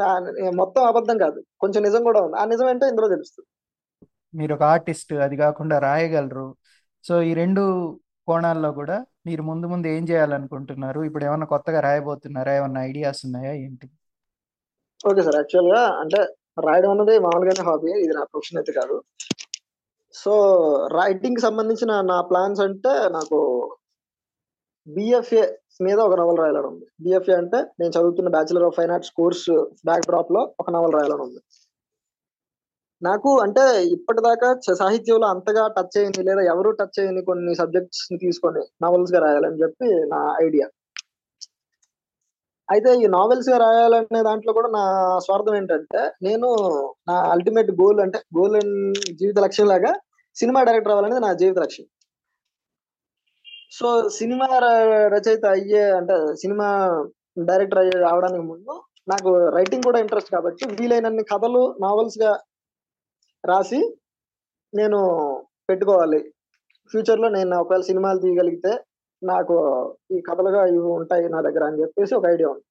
మొత్తం 0.55 0.83
అబద్ధం 0.83 1.17
కాదు. 1.17 1.43
కొంచెం 1.59 1.83
నిజం 1.83 2.03
కూడా 2.03 2.21
ఉంది. 2.21 2.37
ఆ 2.37 2.45
నిజం 2.45 2.69
ఏంటో 2.69 2.87
ఇందులో 2.87 3.07
తెలుస్తుంది. 3.07 3.47
మీరు 4.41 4.53
ఒక 4.55 4.63
ఆర్టిస్ట్ 4.63 5.13
అది 5.13 5.37
కాకుండా 5.37 5.79
రాయగలరు. 5.79 6.55
సో 7.03 7.21
ఈ 7.21 7.33
రెండు 7.33 7.63
కోణాల్లో 8.27 8.69
కూడా 8.79 8.97
మీరు 9.27 9.43
ముందు 9.49 9.65
ముందు 9.71 9.87
ఏం 9.87 10.03
చేయాలనుకుంటున్నారు? 10.11 10.99
ఇప్పుడు 11.09 11.23
ఏమైనా 11.27 11.45
కొత్తగా 11.45 11.79
రాయబోతున్నారా? 11.87 12.53
ఏమైనా 12.59 12.81
ఐడియాస్ 12.89 13.21
ఉన్నాయా? 13.27 13.53
ఏంటి? 13.65 13.87
Okay 15.09 15.21
sir. 15.21 15.37
యాక్చువల్గా 15.41 15.81
అంటే 16.01 16.19
రాయడం 16.65 16.91
అన్నది 16.91 17.19
మామూలుగానే 17.19 17.63
హాబీ 17.69 17.91
ఇది 18.03 18.13
నా 18.13 18.23
ప్రొఫెషన్ 18.23 18.59
అయితే 18.61 18.71
కాదు. 18.71 18.95
సో 20.15 20.33
రైటింగ్ 20.99 21.39
సంబంధించిన 21.39 21.91
నా 22.11 22.17
ప్లాన్స్ 22.21 22.61
అంటే 22.61 22.93
నాకు 23.17 23.39
బిఎఫ్ఏ 24.87 25.43
మీద 25.81 25.99
ఒక 25.99 26.15
నవల్ 26.19 26.39
రాయాలని 26.41 26.67
ఉంది. 26.67 26.85
బిఎఫ్ఏ 27.01 27.35
అంటే 27.35 27.59
నేను 27.79 27.91
చదువుతున్న 27.97 28.29
bachelor 28.29 28.63
of 28.63 28.75
fine 28.75 28.91
arts 28.91 29.13
course 29.19 29.45
back 29.85 30.07
డ్రాప్లో 30.09 30.41
ఒక 30.59 30.69
నవల్ 30.69 30.93
రాయాలని 30.93 31.23
ఉంది. 31.27 31.41
నాకు 33.03 33.29
అంటే 33.39 33.63
ఇప్పటిదాకా 33.87 34.47
సాహిత్యంలో 34.79 35.27
అంతగా 35.27 35.63
టచ్ 35.67 35.97
అయింది 35.97 36.21
లేదా 36.23 36.41
ఎవరు 36.43 36.69
టచ్ 36.71 36.95
చేయని 36.99 37.21
కొన్ని 37.21 37.53
సబ్జెక్ట్స్ని 37.55 38.17
తీసుకొని 38.17 38.61
నావెల్స్గా 38.81 39.19
రాయాలని 39.19 39.61
చెప్పి 39.63 39.89
నా 40.05 40.19
ఐడియా 40.43 40.67
అయితే 42.69 42.89
ఈ 42.99 43.07
నావెల్స్గా 43.07 43.57
రాయాలనే 43.57 44.21
దాంట్లో 44.23 44.51
కూడా 44.53 44.69
నా 44.69 44.83
స్వార్థం 45.19 45.55
ఏంటంటే 45.55 46.01
నేను 46.23 46.47
నా 47.07 47.15
అల్టిమేట్ 47.31 47.71
గోల్ 47.81 47.99
అంటే 48.01 48.19
గోల్ 48.37 48.55
జీవిత 49.13 49.37
లక్ష్యం 49.39 49.67
లాగా 49.67 49.91
సినిమా 50.35 50.59
డైరెక్టర్ 50.63 50.91
అవ్వాలనేది 50.91 51.21
నా 51.21 51.33
జీవిత 51.33 51.57
లక్ష్యం. 51.59 51.87
సో 53.71 53.87
సినిమా 54.09 54.47
రచయిత 55.07 55.45
అయ్యే 55.45 55.83
అంటే 55.91 56.15
సినిమా 56.35 56.67
డైరెక్టర్ 57.39 57.79
అయ్యే 57.79 57.95
రావడానికి 57.99 58.43
ముందు 58.43 58.73
నాకు 59.07 59.29
రైటింగ్ 59.49 59.83
కూడా 59.83 59.99
ఇంట్రెస్ట్ 59.99 60.31
కాబట్టి 60.31 60.65
వీలైనన్ని 60.79 61.23
కథలు 61.23 61.75
నావెల్స్గా 61.81 62.31
రాసి 63.43 63.79
నేను 64.73 64.99
పెట్టుకోవాలి. 65.69 66.19
ఫ్యూచర్లో 66.91 67.27
నేను 67.29 67.53
ఒకవేళ 67.61 67.83
సినిమాలు 67.89 68.19
తీయగలిగితే 68.19 68.71
నాకు 69.21 69.55
ఈ 70.15 70.17
కథలుగా 70.21 70.61
ఇవి 70.65 70.89
ఉంటాయి 70.99 71.25
నా 71.29 71.39
దగ్గర 71.41 71.63
అని 71.69 71.81
చెప్పేసి 71.81 72.13
ఒక 72.15 72.25
ఐడియా 72.25 72.49
ఉంది. 72.53 72.65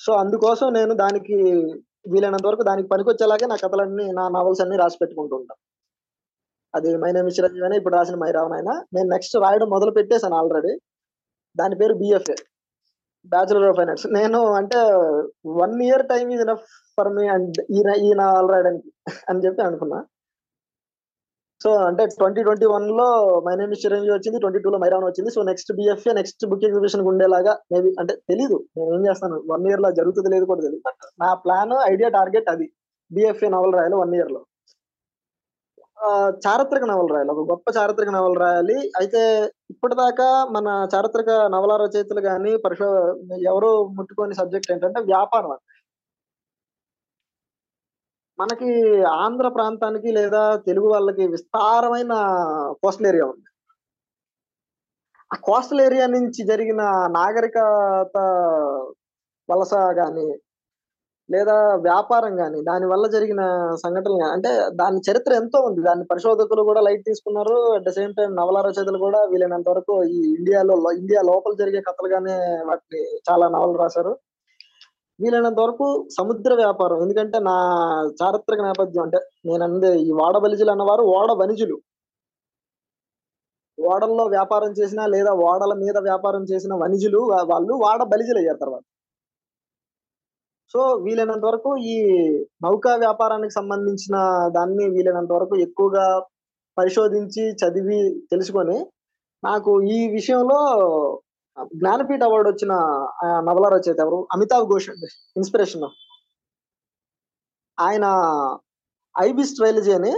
సో 0.00 0.10
అందుకోసం 0.12 0.66
నేను 0.78 0.92
దానికి 0.94 1.38
వీలైనంత 2.12 2.46
వరకు 2.46 2.64
దానికి 2.68 2.88
పనికొచ్చేలాగే 2.88 3.46
నా 3.46 3.56
కథలన్నీ 3.64 4.06
నా 4.18 4.24
నావల్స్ 4.36 4.62
అన్ని 4.64 4.76
రాసి 4.82 4.98
పెట్టుకుంటూ 5.00 5.34
ఉంటాను 5.36 5.60
అది 6.74 6.90
మైనే 7.02 7.20
నేమ్ 7.22 7.64
అయినా 7.64 7.76
ఇప్పుడు 7.80 7.96
రాసిన 7.96 8.16
మైరావనైనా 8.24 8.74
నేను 8.94 9.08
నెక్స్ట్ 9.08 9.36
రాయడం 9.44 9.68
మొదలు 9.74 9.92
పెట్టేశాను 9.98 10.36
ఆల్రెడీ. 10.36 10.72
దాని 11.56 11.76
పేరు 11.80 11.94
బిఎఫ్ఏ 12.02 12.36
బ్యాచులర్ 13.26 13.68
ఆఫ్ 13.70 13.78
ఫైనాన్స్ 13.80 14.04
నేను 14.16 14.38
అంటే 14.60 14.78
వన్ 15.60 15.76
ఇయర్ 15.88 16.04
టైం 16.12 16.26
ఇది 16.36 16.44
ఎనఫ్ 16.46 16.64
ఫర్ 16.98 17.10
మీ 17.16 17.24
అండ్ 17.34 17.58
ఈ 17.76 17.80
ఈయన 18.06 18.20
నావల్ 18.22 18.50
రాయడానికి 18.52 18.90
అని 19.30 19.42
చెప్పి 19.44 19.62
అనుకున్నా. 19.68 19.98
సో 21.60 21.70
అంటే 21.88 22.02
ట్వంటీ 22.18 22.42
ట్వంటీ 22.46 22.66
వన్లో 22.74 23.06
మై 23.46 23.54
నేమ్ 23.60 23.72
చిరంజీవి 23.82 24.14
వచ్చింది 24.14 24.38
ట్వంటీ 24.42 24.60
టూ 24.64 24.70
లో 24.74 24.78
మైరాన్ 24.84 25.06
వచ్చింది. 25.08 25.30
So 25.36 25.40
next 25.48 25.70
BFA 25.78 26.12
next 26.18 26.46
book 26.50 26.64
exhibition 26.68 27.02
ఉండేలాగా 27.10 27.52
మేబీ 27.72 27.90
అంటే 28.02 28.14
తెలీదు 28.30 28.56
నేను 28.76 28.94
ఏం 28.96 29.02
చేస్తాను 29.08 29.38
వన్ 29.52 29.66
ఇయర్లో 29.70 29.90
జరుగుతుంది 29.98 30.30
లేదు 30.34 30.46
కూడా 30.50 30.62
తెలియదు 30.66 30.94
నా 31.24 31.30
ప్లాన్ 31.44 31.74
ఐడియా 31.92 32.10
టార్గెట్ 32.18 32.48
అది. 32.54 32.68
బిఎఫ్ఏ 33.10 33.50
నవల్ 33.56 33.76
రాయాలి 33.78 33.98
వన్ 34.02 34.14
ఇయర్లో. 34.18 34.40
చారిత్రక 36.44 36.84
నవల 36.90 37.08
రాయాలి 37.12 37.32
ఒక 37.34 37.42
గొప్ప 37.50 37.66
చారిత్రక 37.76 38.10
నవల 38.10 38.34
రాయాలి 38.38 38.76
అయితే 39.00 39.22
ఇప్పటిదాకా 39.72 40.28
మన 40.56 40.68
చారిత్రక 40.94 41.30
నవల 41.54 41.72
రచయితలు 41.82 42.22
కానీ 42.28 42.52
పరిశో 42.64 42.88
ఎవరు 43.50 43.70
ముట్టుకోని 43.98 44.36
సబ్జెక్ట్ 44.40 44.72
ఏంటంటే 44.74 45.00
వ్యాపారం 45.10 45.52
మనకి 48.38 48.70
ఆంధ్ర 49.16 49.46
ప్రాంతానికి 49.56 50.10
లేదా 50.12 50.42
తెలుగు 50.66 50.88
వాళ్ళకి 50.92 51.24
విస్తారమైన 51.34 52.12
కోస్టల్ 52.82 53.08
ఏరియా 53.10 53.26
ఉంది. 53.32 53.46
ఆ 55.30 55.36
కోస్టల్ 55.46 55.82
ఏరియా 55.86 56.06
నుంచి 56.14 56.40
జరిగిన 56.50 56.82
నాగరికత 57.16 58.16
వలస 59.48 59.72
కానీ 60.00 60.26
లేదా 61.30 61.54
వ్యాపారం 61.88 62.32
కానీ 62.40 62.58
దాని 62.68 62.86
వల్ల 62.92 63.04
జరిగిన 63.14 63.42
సంఘటనలు 63.82 64.16
కానీ 64.22 64.32
అంటే 64.36 64.50
దాని 64.80 64.98
చరిత్ర 65.08 65.32
ఎంతో 65.40 65.58
ఉంది. 65.68 65.80
దాని 65.88 66.04
పరిశోధకులు 66.12 66.62
కూడా 66.70 66.80
లైట్ 66.86 67.04
తీసుకున్నారు. 67.10 67.56
అట్ 67.76 67.84
ద 67.88 67.92
సేమ్ 67.98 68.14
టైం 68.18 68.30
నవల 68.40 68.58
రచయితలు 68.68 68.98
కూడా 69.06 69.20
వీలైనంత 69.32 69.68
వరకు 69.74 69.94
ఈ 70.16 70.20
ఇండియాలో 70.38 70.76
ఇండియా 71.00 71.22
లోపల 71.30 71.54
జరిగే 71.62 71.82
కథలుగానే 71.88 72.36
వాటిని 72.70 73.02
చాలా 73.30 73.48
నవలు 73.56 73.78
రాశారు. 73.84 74.14
వీలైనంత 75.18 75.60
వరకు 75.66 75.86
సముద్ర 76.18 76.52
వ్యాపారం 76.62 76.98
ఎందుకంటే 77.04 77.38
నా 77.50 77.56
చారిత్రక 78.20 78.60
నేపథ్యం 78.68 79.02
అంటే 79.06 79.18
నేను 79.48 79.64
అందే 79.68 79.90
ఈ 80.08 80.10
వాడ 80.20 80.36
బలిజులు 80.44 80.70
అన్నవారు 80.74 81.02
ఓడ 81.16 81.30
వనిజులు. 81.42 81.76
ఓడల్లో 83.78 84.24
వ్యాపారం 84.36 84.70
చేసిన 84.78 85.00
లేదా 85.14 85.32
ఓడల 85.48 85.72
మీద 85.84 85.98
వ్యాపారం 86.08 86.42
చేసిన 86.52 86.72
వనిజులు 86.82 87.20
వాళ్ళు 87.52 87.74
వాడ 87.84 88.00
బలిజులు 88.12 88.40
అయ్యారు 88.42 88.60
తర్వాత. 88.64 88.84
సో 90.74 90.80
వీలైనంత 91.04 91.44
వరకు 91.44 91.70
ఈ 91.92 91.96
నౌకా 92.64 92.92
వ్యాపారానికి 92.96 93.54
సంబంధించిన 93.54 94.16
దాన్ని 94.56 94.84
వీలైనంత 94.88 95.32
వరకు 95.32 95.54
ఎక్కువగా 95.66 96.04
పరిశోధించి 96.78 97.44
చదివి 97.62 97.98
తెలుసుకొని 98.30 98.76
నాకు 99.42 99.72
ఈ 99.96 99.98
విషయంలో 100.16 100.58
జ్ఞానపీఠ 101.72 102.22
అవార్డు 102.24 102.48
వచ్చిన 102.50 102.72
నవల 103.48 103.66
రచయిత 103.74 104.00
ఎవరు? 104.04 104.18
అమితాబ్ 104.34 104.68
ఘోష్ 104.72 104.88
ఇన్స్పిరేషన్. 105.40 105.86
ఆయన 107.78 108.06
ఐబిస్ 109.14 109.56
ట్రైలజీ 109.56 109.92
అని 109.98 110.12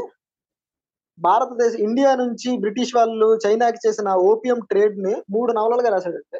భారతదేశ 1.19 1.75
ఇండియా 1.87 2.11
నుంచి 2.23 2.51
బ్రిటిష్ 2.65 2.95
వాళ్ళు 2.97 3.29
చైనాకి 3.45 3.81
చేసిన 3.87 4.09
ఓపియం 4.31 4.61
ట్రేడ్ని 4.71 5.15
మూడు 5.35 5.51
నవలలుగా 5.59 5.91
రాశాడంటే 5.95 6.39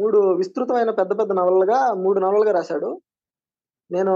మూడు 0.00 0.18
విస్తృతమైన 0.18 0.90
పెద్ద 0.90 1.18
పెద్ద 1.18 1.32
నవలలుగా 1.32 1.94
మూడు 1.94 2.20
నవలలుగా 2.20 2.52
రాశాడు. 2.52 3.00
నేను 3.90 4.14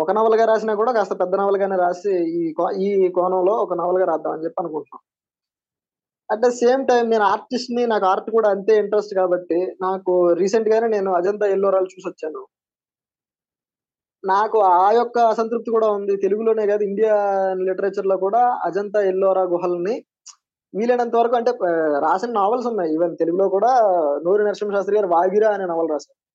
ఒక 0.00 0.10
నవలగా 0.10 0.44
రాసినా 0.44 0.74
కూడా 0.74 0.92
కాస్త 0.92 1.12
పెద్ద 1.12 1.34
నవలగానే 1.34 1.76
రాసి 1.76 2.14
ఈ 2.14 2.52
కో- 2.52 2.76
ఈ 2.76 3.08
కోణంలో 3.08 3.52
ఒక 3.52 3.74
నవలగా 3.74 4.04
రాద్దామని 4.04 4.44
చెప్పి 4.44 4.62
అనుకుంటున్నాను. 4.62 5.16
అట్ 6.30 6.40
ద 6.40 6.56
సేమ్ 6.56 6.86
టైం 6.86 7.10
నేను 7.10 7.24
ఆర్టిస్ట్ని 7.24 7.86
నాకు 7.86 8.06
ఆర్ట్ 8.06 8.30
కూడా 8.30 8.50
అంతే 8.50 8.76
ఇంట్రెస్ట్ 8.76 9.14
కాబట్టి 9.14 9.76
నాకు 9.82 10.32
రీసెంట్ 10.32 10.68
గానే 10.68 10.88
నేను 10.88 11.12
అజంతా 11.12 11.46
ఎల్లోరాలు 11.46 11.84
చూసి 11.84 12.08
వచ్చాను. 12.08 12.46
నాకు 14.24 14.58
ఆ 14.58 14.90
యొక్క 14.90 15.18
అసంతృప్తి 15.18 15.70
కూడా 15.70 15.90
ఉంది. 15.90 16.16
తెలుగులోనే 16.16 16.66
కాదు 16.66 16.82
ఇండియా 16.82 17.14
లిటరేచర్లో 17.52 18.16
కూడా 18.16 18.60
అజంతా 18.62 19.00
ఎల్లోరా 19.00 19.42
గుహల్ని 19.42 20.04
వీలైనంత 20.76 21.16
వరకు 21.16 21.36
అంటే 21.36 21.50
రాసిన 21.98 22.30
నావల్స్ 22.32 22.66
ఉన్నాయి. 22.66 22.94
ఈవెన్ 22.94 23.16
తెలుగులో 23.16 23.48
కూడా 23.48 23.72
నూరి 24.24 24.44
నరసింహ 24.44 24.74
శాస్త్రి 24.74 24.96
గారు 24.96 25.08
వాగిరా 25.08 25.50
అనే 25.50 25.66
నవల 25.66 25.86
రాశారు. 25.90 26.26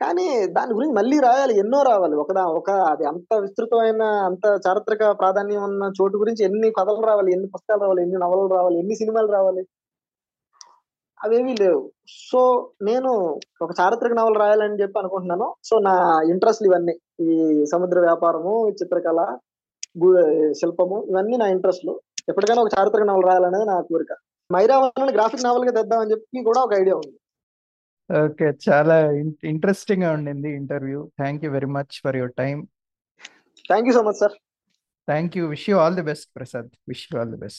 కానీ 0.00 0.46
దాని 0.46 0.72
గురించి 0.74 0.94
మళ్ళీ 0.94 1.18
రాయాలి. 1.20 1.58
ఎన్నో 1.58 1.82
రావాలి. 1.82 2.14
ఒకదా 2.16 2.44
ఒక 2.44 2.70
అది 2.70 3.04
అంత 3.06 3.34
విస్తృతమైన 3.34 4.02
అంత 4.02 4.60
చారిత్రక 4.68 5.18
ప్రాధాన్యం 5.18 5.62
ఉన్న 5.62 5.92
చోటు 6.00 6.16
గురించి 6.16 6.44
ఎన్ని 6.44 6.70
కథలు 6.70 7.02
రావాలి 7.06 7.32
ఎన్ని 7.32 7.48
పుస్తకాలు 7.48 7.80
రావాలి 7.80 8.02
ఎన్ని 8.02 8.18
నవలలు 8.18 8.54
రావాలి 8.54 8.78
ఎన్ని 8.78 8.94
సినిమాలు 8.94 9.32
రావాలి? 9.32 9.66
అవేమీ 11.24 11.54
లేవు. 11.60 11.90
సో 12.08 12.70
నేను 12.82 13.40
ఒక 13.62 13.70
చారిత్రక 13.80 14.12
నవల 14.12 14.32
రాయాలని 14.38 14.80
చెప్పి 14.82 14.98
అనుకుంటున్నాను. 14.98 15.54
సో 15.64 15.78
నా 15.78 16.22
ఇంట్రెస్ట్ 16.30 16.64
ఇవన్నీ. 16.64 16.94
ఈ 17.20 17.64
సముద్ర 17.72 18.00
వ్యాపారము 18.00 18.68
చిత్రకళ 18.70 19.36
శిల్పము 20.52 21.04
ఇవన్నీ 21.10 21.36
నా 21.36 21.46
ఇంట్రెస్ట్లు 21.46 22.00
ఎప్పటికైనా 22.28 22.62
ఒక 22.64 22.70
చారిత్రక 22.76 23.06
నవల 23.10 23.24
రాయాలనేది 23.30 23.66
నా 23.70 23.76
కోరిక. 23.90 24.12
మైరావణని 24.50 25.12
గ్రాఫిక్ 25.16 25.44
నావల్గా 25.46 25.72
తెద్దామని 25.78 26.12
చెప్పి 26.12 26.42
కూడా 26.48 26.60
ఒక 26.66 26.74
ఐడియా 26.82 26.96
ఉంది. 27.00 27.16
ఓకే 28.10 28.46
చాలా 28.66 28.94
ఇంట్రెస్టింగ్గా 29.52 30.10
ఉండింది 30.16 30.48
interview 30.60 31.00
thank 31.20 31.42
you 31.44 31.50
very 31.56 31.68
much 31.76 31.96
for 32.04 32.16
your 32.20 32.34
time 32.42 32.56
thank 33.70 33.88
you 33.88 33.94
so 33.98 34.02
much 34.08 34.18
sir 34.22 34.34
thank 35.08 35.36
you 35.38 35.44
wish 35.52 35.66
you 35.70 35.76
all 35.82 35.96
the 36.00 36.04
best 36.10 36.28
Prasad 36.38 36.70
wish 36.90 37.04
you 37.10 37.14
all 37.20 37.30
the 37.34 37.38
best 37.38 37.58